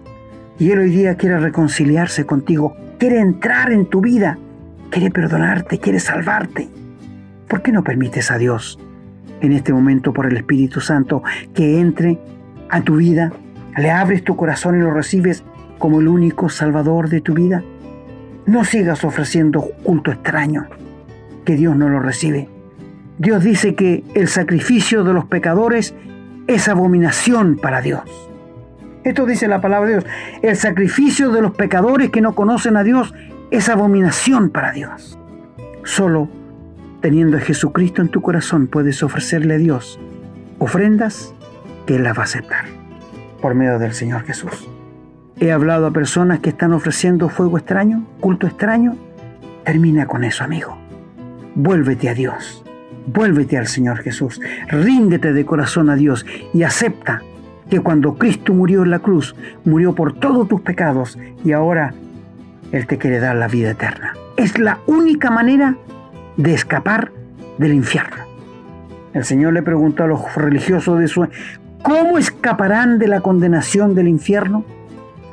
Y 0.60 0.72
Él 0.72 0.80
hoy 0.80 0.92
día 0.92 1.18
quiere 1.18 1.38
reconciliarse 1.40 2.26
contigo, 2.26 2.74
quiere 2.98 3.20
entrar 3.20 3.74
en 3.74 3.86
tu 3.86 4.00
vida, 4.00 4.38
quiere 4.90 5.12
perdonarte, 5.12 5.78
quiere 5.78 6.00
salvarte. 6.00 6.70
¿Por 7.50 7.62
qué 7.62 7.74
no 7.74 7.84
permites 7.84 8.32
a 8.32 8.38
Dios 8.38 8.80
en 9.42 9.54
este 9.54 9.74
momento 9.74 10.14
por 10.14 10.26
el 10.26 10.38
Espíritu 10.38 10.82
Santo 10.82 11.24
que 11.54 11.80
entre 11.80 12.20
a 12.70 12.82
tu 12.82 12.98
vida? 12.98 13.32
Le 13.78 13.92
abres 13.92 14.24
tu 14.24 14.36
corazón 14.36 14.78
y 14.78 14.80
lo 14.80 14.92
recibes 14.92 15.44
como 15.78 16.00
el 16.02 16.08
único 16.08 16.50
Salvador 16.50 17.10
de 17.10 17.22
tu 17.22 17.34
vida. 17.34 17.64
No 18.46 18.64
sigas 18.64 19.04
ofreciendo 19.04 19.62
culto 19.84 20.12
extraño, 20.12 20.68
que 21.46 21.56
Dios 21.56 21.76
no 21.76 21.90
lo 21.90 22.00
recibe. 22.00 22.50
Dios 23.18 23.44
dice 23.44 23.76
que 23.76 24.04
el 24.16 24.28
sacrificio 24.28 25.04
de 25.04 25.14
los 25.14 25.26
pecadores 25.26 25.94
es 26.48 26.68
abominación 26.68 27.58
para 27.58 27.82
Dios. 27.82 28.30
Esto 29.04 29.26
dice 29.26 29.48
la 29.48 29.62
palabra 29.62 29.90
de 29.90 29.96
Dios. 29.96 30.06
El 30.42 30.56
sacrificio 30.56 31.32
de 31.32 31.42
los 31.42 31.52
pecadores 31.52 32.10
que 32.10 32.22
no 32.22 32.34
conocen 32.34 32.76
a 32.76 32.84
Dios 32.84 33.14
es 33.52 33.70
abominación 33.70 34.50
para 34.50 34.72
Dios. 34.72 35.18
Solo 35.84 36.30
teniendo 37.02 37.38
a 37.38 37.42
Jesucristo 37.42 38.02
en 38.02 38.10
tu 38.10 38.22
corazón, 38.22 38.68
puedes 38.68 39.04
ofrecerle 39.04 39.56
a 39.56 39.58
Dios 39.58 40.00
ofrendas 40.60 41.34
que 41.86 41.96
Él 41.96 42.04
las 42.04 42.18
va 42.18 42.22
a 42.22 42.26
aceptar 42.26 42.66
por 43.42 43.56
medio 43.56 43.80
del 43.80 43.94
Señor 43.94 44.24
Jesús. 44.24 44.70
He 45.40 45.52
hablado 45.52 45.88
a 45.88 45.92
personas 45.92 46.40
que 46.40 46.50
están 46.50 46.74
ofreciendo 46.74 47.30
fuego 47.30 47.58
extraño, 47.58 48.06
culto 48.20 48.46
extraño. 48.46 48.98
Termina 49.64 50.06
con 50.06 50.26
eso, 50.26 50.44
amigo. 50.44 50.78
Vuélvete 51.56 52.10
a 52.10 52.14
Dios. 52.14 52.64
Vuélvete 53.08 53.58
al 53.58 53.68
Señor 53.68 54.00
Jesús. 54.00 54.42
Ríndete 54.68 55.32
de 55.32 55.46
corazón 55.46 55.90
a 55.90 55.96
Dios 55.96 56.26
y 56.54 56.64
acepta 56.64 57.22
que 57.70 57.80
cuando 57.80 58.16
Cristo 58.16 58.54
murió 58.54 58.84
en 58.84 58.90
la 58.90 59.00
cruz, 59.00 59.36
murió 59.64 59.96
por 59.96 60.14
todos 60.14 60.48
tus 60.50 60.60
pecados 60.62 61.18
y 61.46 61.54
ahora 61.54 61.94
Él 62.74 62.86
te 62.86 62.98
quiere 62.98 63.20
dar 63.20 63.38
la 63.38 63.48
vida 63.48 63.72
eterna. 63.72 64.14
Es 64.36 64.60
la 64.60 64.80
única 64.88 65.32
manera 65.32 65.76
de 66.40 66.54
escapar 66.54 67.12
del 67.58 67.74
infierno. 67.74 68.24
El 69.14 69.26
Señor 69.26 69.54
le 69.54 69.62
preguntó 69.62 70.04
a 70.04 70.08
los 70.08 70.36
religiosos 70.36 70.98
de 70.98 71.10
su... 71.10 71.28
¿Cómo 71.84 72.18
escaparán 72.18 72.98
de 72.98 73.10
la 73.10 73.20
condenación 73.20 73.94
del 73.94 74.08
infierno? 74.08 74.64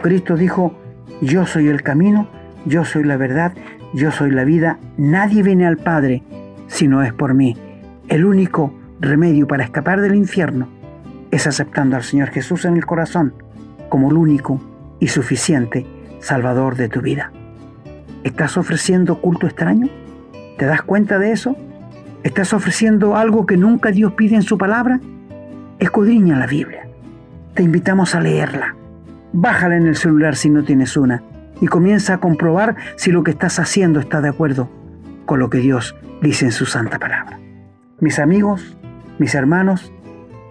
Cristo 0.02 0.36
dijo, 0.36 0.76
yo 1.20 1.46
soy 1.46 1.68
el 1.68 1.82
camino, 1.82 2.28
yo 2.64 2.84
soy 2.84 3.04
la 3.04 3.16
verdad, 3.16 3.52
yo 3.94 4.10
soy 4.10 4.32
la 4.32 4.42
vida, 4.42 4.78
nadie 4.96 5.44
viene 5.44 5.66
al 5.66 5.76
Padre 5.76 6.24
si 6.66 6.88
no 6.88 7.02
es 7.04 7.12
por 7.12 7.34
mí. 7.34 7.56
El 8.08 8.24
único 8.24 8.74
remedio 9.00 9.46
para 9.46 9.62
escapar 9.62 10.00
del 10.00 10.16
infierno 10.16 10.66
es 11.30 11.46
aceptando 11.46 11.94
al 11.94 12.02
Señor 12.02 12.30
Jesús 12.30 12.64
en 12.64 12.76
el 12.76 12.84
corazón 12.84 13.32
como 13.88 14.10
el 14.10 14.16
único 14.16 14.60
y 14.98 15.06
suficiente 15.06 15.86
Salvador 16.18 16.74
de 16.74 16.88
tu 16.88 17.00
vida. 17.00 17.30
¿Estás 18.24 18.56
ofreciendo 18.56 19.20
culto 19.20 19.46
extraño? 19.46 19.88
¿Te 20.56 20.64
das 20.64 20.82
cuenta 20.82 21.18
de 21.18 21.32
eso? 21.32 21.56
¿Estás 22.22 22.52
ofreciendo 22.52 23.16
algo 23.16 23.46
que 23.46 23.56
nunca 23.56 23.90
Dios 23.90 24.14
pide 24.14 24.36
en 24.36 24.42
su 24.42 24.56
palabra? 24.56 25.00
Escudriña 25.78 26.38
la 26.38 26.46
Biblia. 26.46 26.88
Te 27.54 27.62
invitamos 27.62 28.14
a 28.14 28.20
leerla. 28.20 28.74
Bájala 29.32 29.76
en 29.76 29.86
el 29.86 29.96
celular 29.96 30.34
si 30.34 30.48
no 30.48 30.64
tienes 30.64 30.96
una 30.96 31.22
y 31.60 31.66
comienza 31.66 32.14
a 32.14 32.18
comprobar 32.18 32.76
si 32.96 33.12
lo 33.12 33.22
que 33.22 33.32
estás 33.32 33.58
haciendo 33.58 34.00
está 34.00 34.20
de 34.20 34.28
acuerdo 34.28 34.70
con 35.26 35.40
lo 35.40 35.50
que 35.50 35.58
Dios 35.58 35.94
dice 36.22 36.46
en 36.46 36.52
su 36.52 36.64
santa 36.64 36.98
palabra. 36.98 37.38
Mis 38.00 38.18
amigos, 38.18 38.76
mis 39.18 39.34
hermanos, 39.34 39.92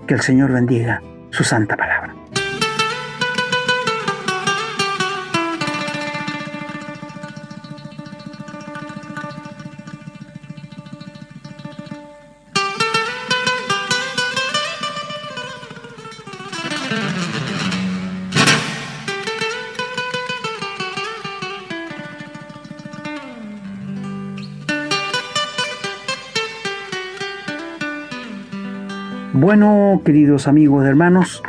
que 0.07 0.13
el 0.13 0.21
Señor 0.21 0.51
bendiga 0.51 1.01
su 1.31 1.43
santa 1.43 1.75
palabra. 1.75 2.15
Bueno, 29.45 30.01
queridos 30.03 30.47
amigos, 30.47 30.87
hermanos, 30.87 31.43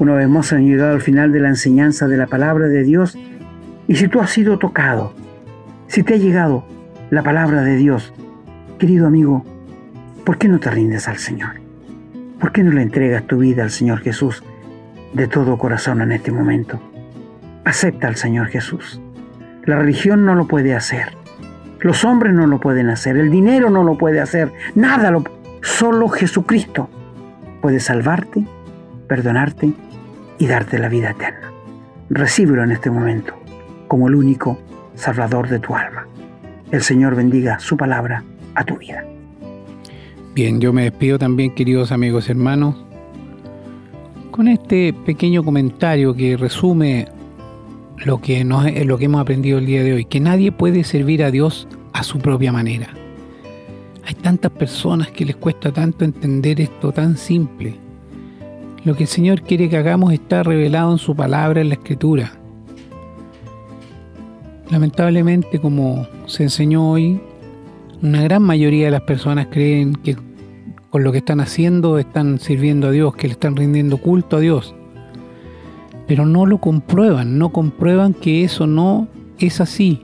una 0.00 0.14
vez 0.14 0.28
más 0.28 0.52
han 0.52 0.66
llegado 0.66 0.94
al 0.94 1.00
final 1.00 1.30
de 1.30 1.38
la 1.38 1.46
enseñanza 1.46 2.08
de 2.08 2.16
la 2.16 2.26
palabra 2.26 2.66
de 2.66 2.82
Dios. 2.82 3.16
Y 3.86 3.94
si 3.94 4.08
tú 4.08 4.20
has 4.20 4.30
sido 4.30 4.58
tocado, 4.58 5.14
si 5.86 6.02
te 6.02 6.14
ha 6.14 6.16
llegado 6.16 6.64
la 7.08 7.22
palabra 7.22 7.62
de 7.62 7.76
Dios, 7.76 8.12
querido 8.80 9.06
amigo, 9.06 9.44
¿por 10.24 10.38
qué 10.38 10.48
no 10.48 10.58
te 10.58 10.72
rindes 10.72 11.06
al 11.06 11.18
Señor? 11.18 11.50
¿Por 12.40 12.50
qué 12.50 12.64
no 12.64 12.72
le 12.72 12.82
entregas 12.82 13.24
tu 13.28 13.38
vida 13.38 13.62
al 13.62 13.70
Señor 13.70 14.00
Jesús 14.00 14.42
de 15.12 15.28
todo 15.28 15.56
corazón 15.56 16.00
en 16.00 16.10
este 16.10 16.32
momento? 16.32 16.80
Acepta 17.64 18.08
al 18.08 18.16
Señor 18.16 18.48
Jesús. 18.48 19.00
La 19.66 19.76
religión 19.76 20.26
no 20.26 20.34
lo 20.34 20.48
puede 20.48 20.74
hacer. 20.74 21.12
Los 21.78 22.04
hombres 22.04 22.34
no 22.34 22.48
lo 22.48 22.58
pueden 22.58 22.90
hacer. 22.90 23.16
El 23.16 23.30
dinero 23.30 23.70
no 23.70 23.84
lo 23.84 23.96
puede 23.96 24.18
hacer. 24.18 24.52
Nada 24.74 25.12
lo 25.12 25.22
Solo 25.62 26.08
Jesucristo 26.08 26.90
puede 27.60 27.80
salvarte, 27.80 28.44
perdonarte 29.08 29.72
y 30.38 30.46
darte 30.46 30.78
la 30.78 30.88
vida 30.88 31.10
eterna. 31.10 31.52
Recíbelo 32.08 32.64
en 32.64 32.72
este 32.72 32.90
momento 32.90 33.34
como 33.88 34.08
el 34.08 34.14
único 34.14 34.58
Salvador 34.94 35.48
de 35.48 35.58
tu 35.58 35.74
alma. 35.74 36.06
El 36.70 36.82
Señor 36.82 37.14
bendiga 37.14 37.58
su 37.58 37.76
palabra 37.76 38.22
a 38.54 38.64
tu 38.64 38.76
vida. 38.76 39.04
Bien, 40.34 40.60
yo 40.60 40.72
me 40.72 40.84
despido 40.84 41.18
también, 41.18 41.54
queridos 41.54 41.90
amigos 41.90 42.28
y 42.28 42.32
hermanos, 42.32 42.76
con 44.30 44.46
este 44.48 44.92
pequeño 44.92 45.42
comentario 45.42 46.14
que 46.14 46.36
resume 46.36 47.08
lo 48.04 48.20
que, 48.20 48.44
nos, 48.44 48.64
lo 48.84 48.96
que 48.96 49.04
hemos 49.06 49.20
aprendido 49.20 49.58
el 49.58 49.66
día 49.66 49.82
de 49.82 49.92
hoy, 49.92 50.04
que 50.04 50.20
nadie 50.20 50.52
puede 50.52 50.84
servir 50.84 51.24
a 51.24 51.30
Dios 51.30 51.66
a 51.92 52.02
su 52.02 52.18
propia 52.18 52.52
manera. 52.52 52.88
Hay 54.06 54.14
tantas 54.14 54.50
personas 54.52 55.10
que 55.10 55.24
les 55.24 55.36
cuesta 55.36 55.72
tanto 55.72 56.04
entender 56.04 56.60
esto 56.60 56.92
tan 56.92 57.16
simple. 57.16 57.76
Lo 58.84 58.96
que 58.96 59.04
el 59.04 59.08
Señor 59.08 59.42
quiere 59.42 59.68
que 59.68 59.76
hagamos 59.76 60.12
está 60.12 60.42
revelado 60.42 60.92
en 60.92 60.98
su 60.98 61.14
palabra, 61.14 61.60
en 61.60 61.68
la 61.68 61.74
escritura. 61.74 62.32
Lamentablemente, 64.70 65.60
como 65.60 66.06
se 66.26 66.44
enseñó 66.44 66.90
hoy, 66.90 67.20
una 68.02 68.22
gran 68.22 68.42
mayoría 68.42 68.86
de 68.86 68.92
las 68.92 69.02
personas 69.02 69.48
creen 69.50 69.94
que 69.94 70.16
con 70.88 71.04
lo 71.04 71.12
que 71.12 71.18
están 71.18 71.40
haciendo 71.40 71.98
están 71.98 72.38
sirviendo 72.38 72.88
a 72.88 72.90
Dios, 72.90 73.14
que 73.14 73.28
le 73.28 73.34
están 73.34 73.56
rindiendo 73.56 73.98
culto 73.98 74.38
a 74.38 74.40
Dios. 74.40 74.74
Pero 76.06 76.24
no 76.24 76.46
lo 76.46 76.58
comprueban, 76.58 77.38
no 77.38 77.50
comprueban 77.50 78.14
que 78.14 78.44
eso 78.44 78.66
no 78.66 79.08
es 79.38 79.60
así. 79.60 80.02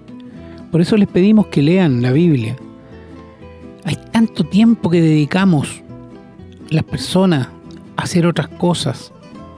Por 0.70 0.80
eso 0.80 0.96
les 0.96 1.08
pedimos 1.08 1.46
que 1.46 1.62
lean 1.62 2.02
la 2.02 2.12
Biblia, 2.12 2.56
tanto 4.16 4.44
tiempo 4.44 4.88
que 4.88 5.02
dedicamos 5.02 5.82
las 6.70 6.84
personas 6.84 7.48
a 7.98 8.04
hacer 8.04 8.26
otras 8.26 8.48
cosas 8.48 9.12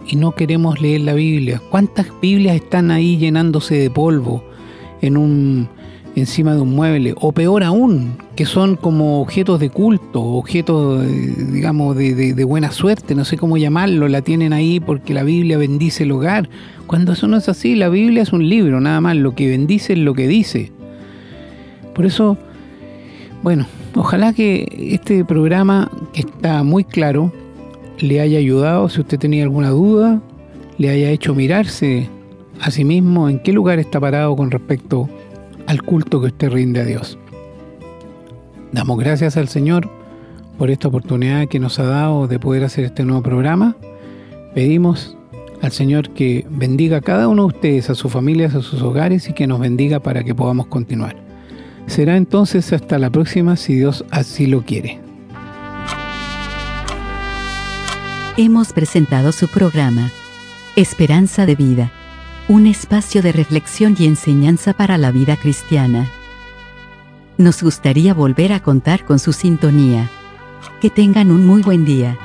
y 0.04 0.16
no 0.16 0.32
queremos 0.32 0.80
leer 0.80 1.02
la 1.02 1.14
Biblia. 1.14 1.62
¿Cuántas 1.70 2.08
Biblias 2.20 2.56
están 2.56 2.90
ahí 2.90 3.18
llenándose 3.18 3.76
de 3.76 3.88
polvo 3.88 4.42
en 5.00 5.16
un, 5.16 5.68
encima 6.16 6.56
de 6.56 6.60
un 6.60 6.74
mueble, 6.74 7.14
o 7.20 7.30
peor 7.30 7.62
aún, 7.62 8.16
que 8.34 8.46
son 8.46 8.74
como 8.74 9.22
objetos 9.22 9.60
de 9.60 9.70
culto, 9.70 10.20
objetos, 10.20 11.06
eh, 11.06 11.34
digamos, 11.52 11.96
de, 11.96 12.34
de, 12.34 12.44
buena 12.44 12.72
suerte, 12.72 13.14
no 13.14 13.24
sé 13.24 13.36
cómo 13.36 13.58
llamarlo, 13.58 14.08
la 14.08 14.22
tienen 14.22 14.52
ahí 14.52 14.80
porque 14.80 15.14
la 15.14 15.22
Biblia 15.22 15.56
bendice 15.56 16.02
el 16.02 16.10
hogar, 16.10 16.48
cuando 16.88 17.12
eso 17.12 17.28
no 17.28 17.36
es 17.36 17.48
así, 17.48 17.76
la 17.76 17.90
Biblia 17.90 18.24
es 18.24 18.32
un 18.32 18.48
libro, 18.48 18.80
nada 18.80 19.00
más, 19.00 19.14
lo 19.14 19.36
que 19.36 19.46
bendice 19.46 19.92
es 19.92 20.00
lo 20.00 20.14
que 20.14 20.26
dice. 20.26 20.72
Por 21.94 22.06
eso, 22.06 22.36
bueno, 23.44 23.68
ojalá 23.98 24.32
que 24.32 24.92
este 24.94 25.24
programa, 25.24 25.90
que 26.12 26.20
está 26.20 26.62
muy 26.62 26.84
claro, 26.84 27.32
le 27.98 28.20
haya 28.20 28.38
ayudado, 28.38 28.88
si 28.88 29.00
usted 29.00 29.18
tenía 29.18 29.42
alguna 29.42 29.70
duda, 29.70 30.20
le 30.78 30.90
haya 30.90 31.10
hecho 31.10 31.34
mirarse 31.34 32.08
a 32.60 32.70
sí 32.70 32.84
mismo 32.84 33.28
en 33.28 33.40
qué 33.40 33.52
lugar 33.52 33.78
está 33.78 34.00
parado 34.00 34.36
con 34.36 34.50
respecto 34.50 35.08
al 35.66 35.82
culto 35.82 36.20
que 36.20 36.28
usted 36.28 36.50
rinde 36.50 36.80
a 36.80 36.84
Dios. 36.84 37.18
Damos 38.72 38.98
gracias 38.98 39.36
al 39.36 39.48
Señor 39.48 39.88
por 40.58 40.70
esta 40.70 40.88
oportunidad 40.88 41.48
que 41.48 41.58
nos 41.58 41.78
ha 41.78 41.84
dado 41.84 42.26
de 42.28 42.38
poder 42.38 42.64
hacer 42.64 42.84
este 42.84 43.04
nuevo 43.04 43.22
programa. 43.22 43.76
Pedimos 44.54 45.16
al 45.60 45.72
Señor 45.72 46.10
que 46.10 46.46
bendiga 46.48 46.98
a 46.98 47.00
cada 47.00 47.26
uno 47.26 47.42
de 47.42 47.48
ustedes, 47.48 47.90
a 47.90 47.94
sus 47.94 48.12
familias, 48.12 48.54
a 48.54 48.62
sus 48.62 48.80
hogares 48.80 49.28
y 49.28 49.32
que 49.32 49.46
nos 49.46 49.58
bendiga 49.58 49.98
para 50.00 50.22
que 50.22 50.34
podamos 50.34 50.66
continuar. 50.66 51.27
Será 51.88 52.16
entonces 52.16 52.72
hasta 52.72 52.98
la 52.98 53.10
próxima 53.10 53.56
si 53.56 53.74
Dios 53.74 54.04
así 54.10 54.46
lo 54.46 54.62
quiere. 54.62 55.00
Hemos 58.36 58.72
presentado 58.72 59.32
su 59.32 59.48
programa, 59.48 60.12
Esperanza 60.76 61.44
de 61.44 61.56
Vida 61.56 61.92
un 62.48 62.66
espacio 62.66 63.20
de 63.20 63.30
reflexión 63.30 63.94
y 63.98 64.06
enseñanza 64.06 64.72
para 64.72 64.96
la 64.96 65.12
vida 65.12 65.36
cristiana. 65.36 66.08
Nos 67.36 67.62
gustaría 67.62 68.14
volver 68.14 68.54
a 68.54 68.60
contar 68.60 69.04
con 69.04 69.18
su 69.18 69.34
sintonía. 69.34 70.08
Que 70.80 70.88
tengan 70.88 71.30
un 71.30 71.46
muy 71.46 71.62
buen 71.62 71.84
día. 71.84 72.16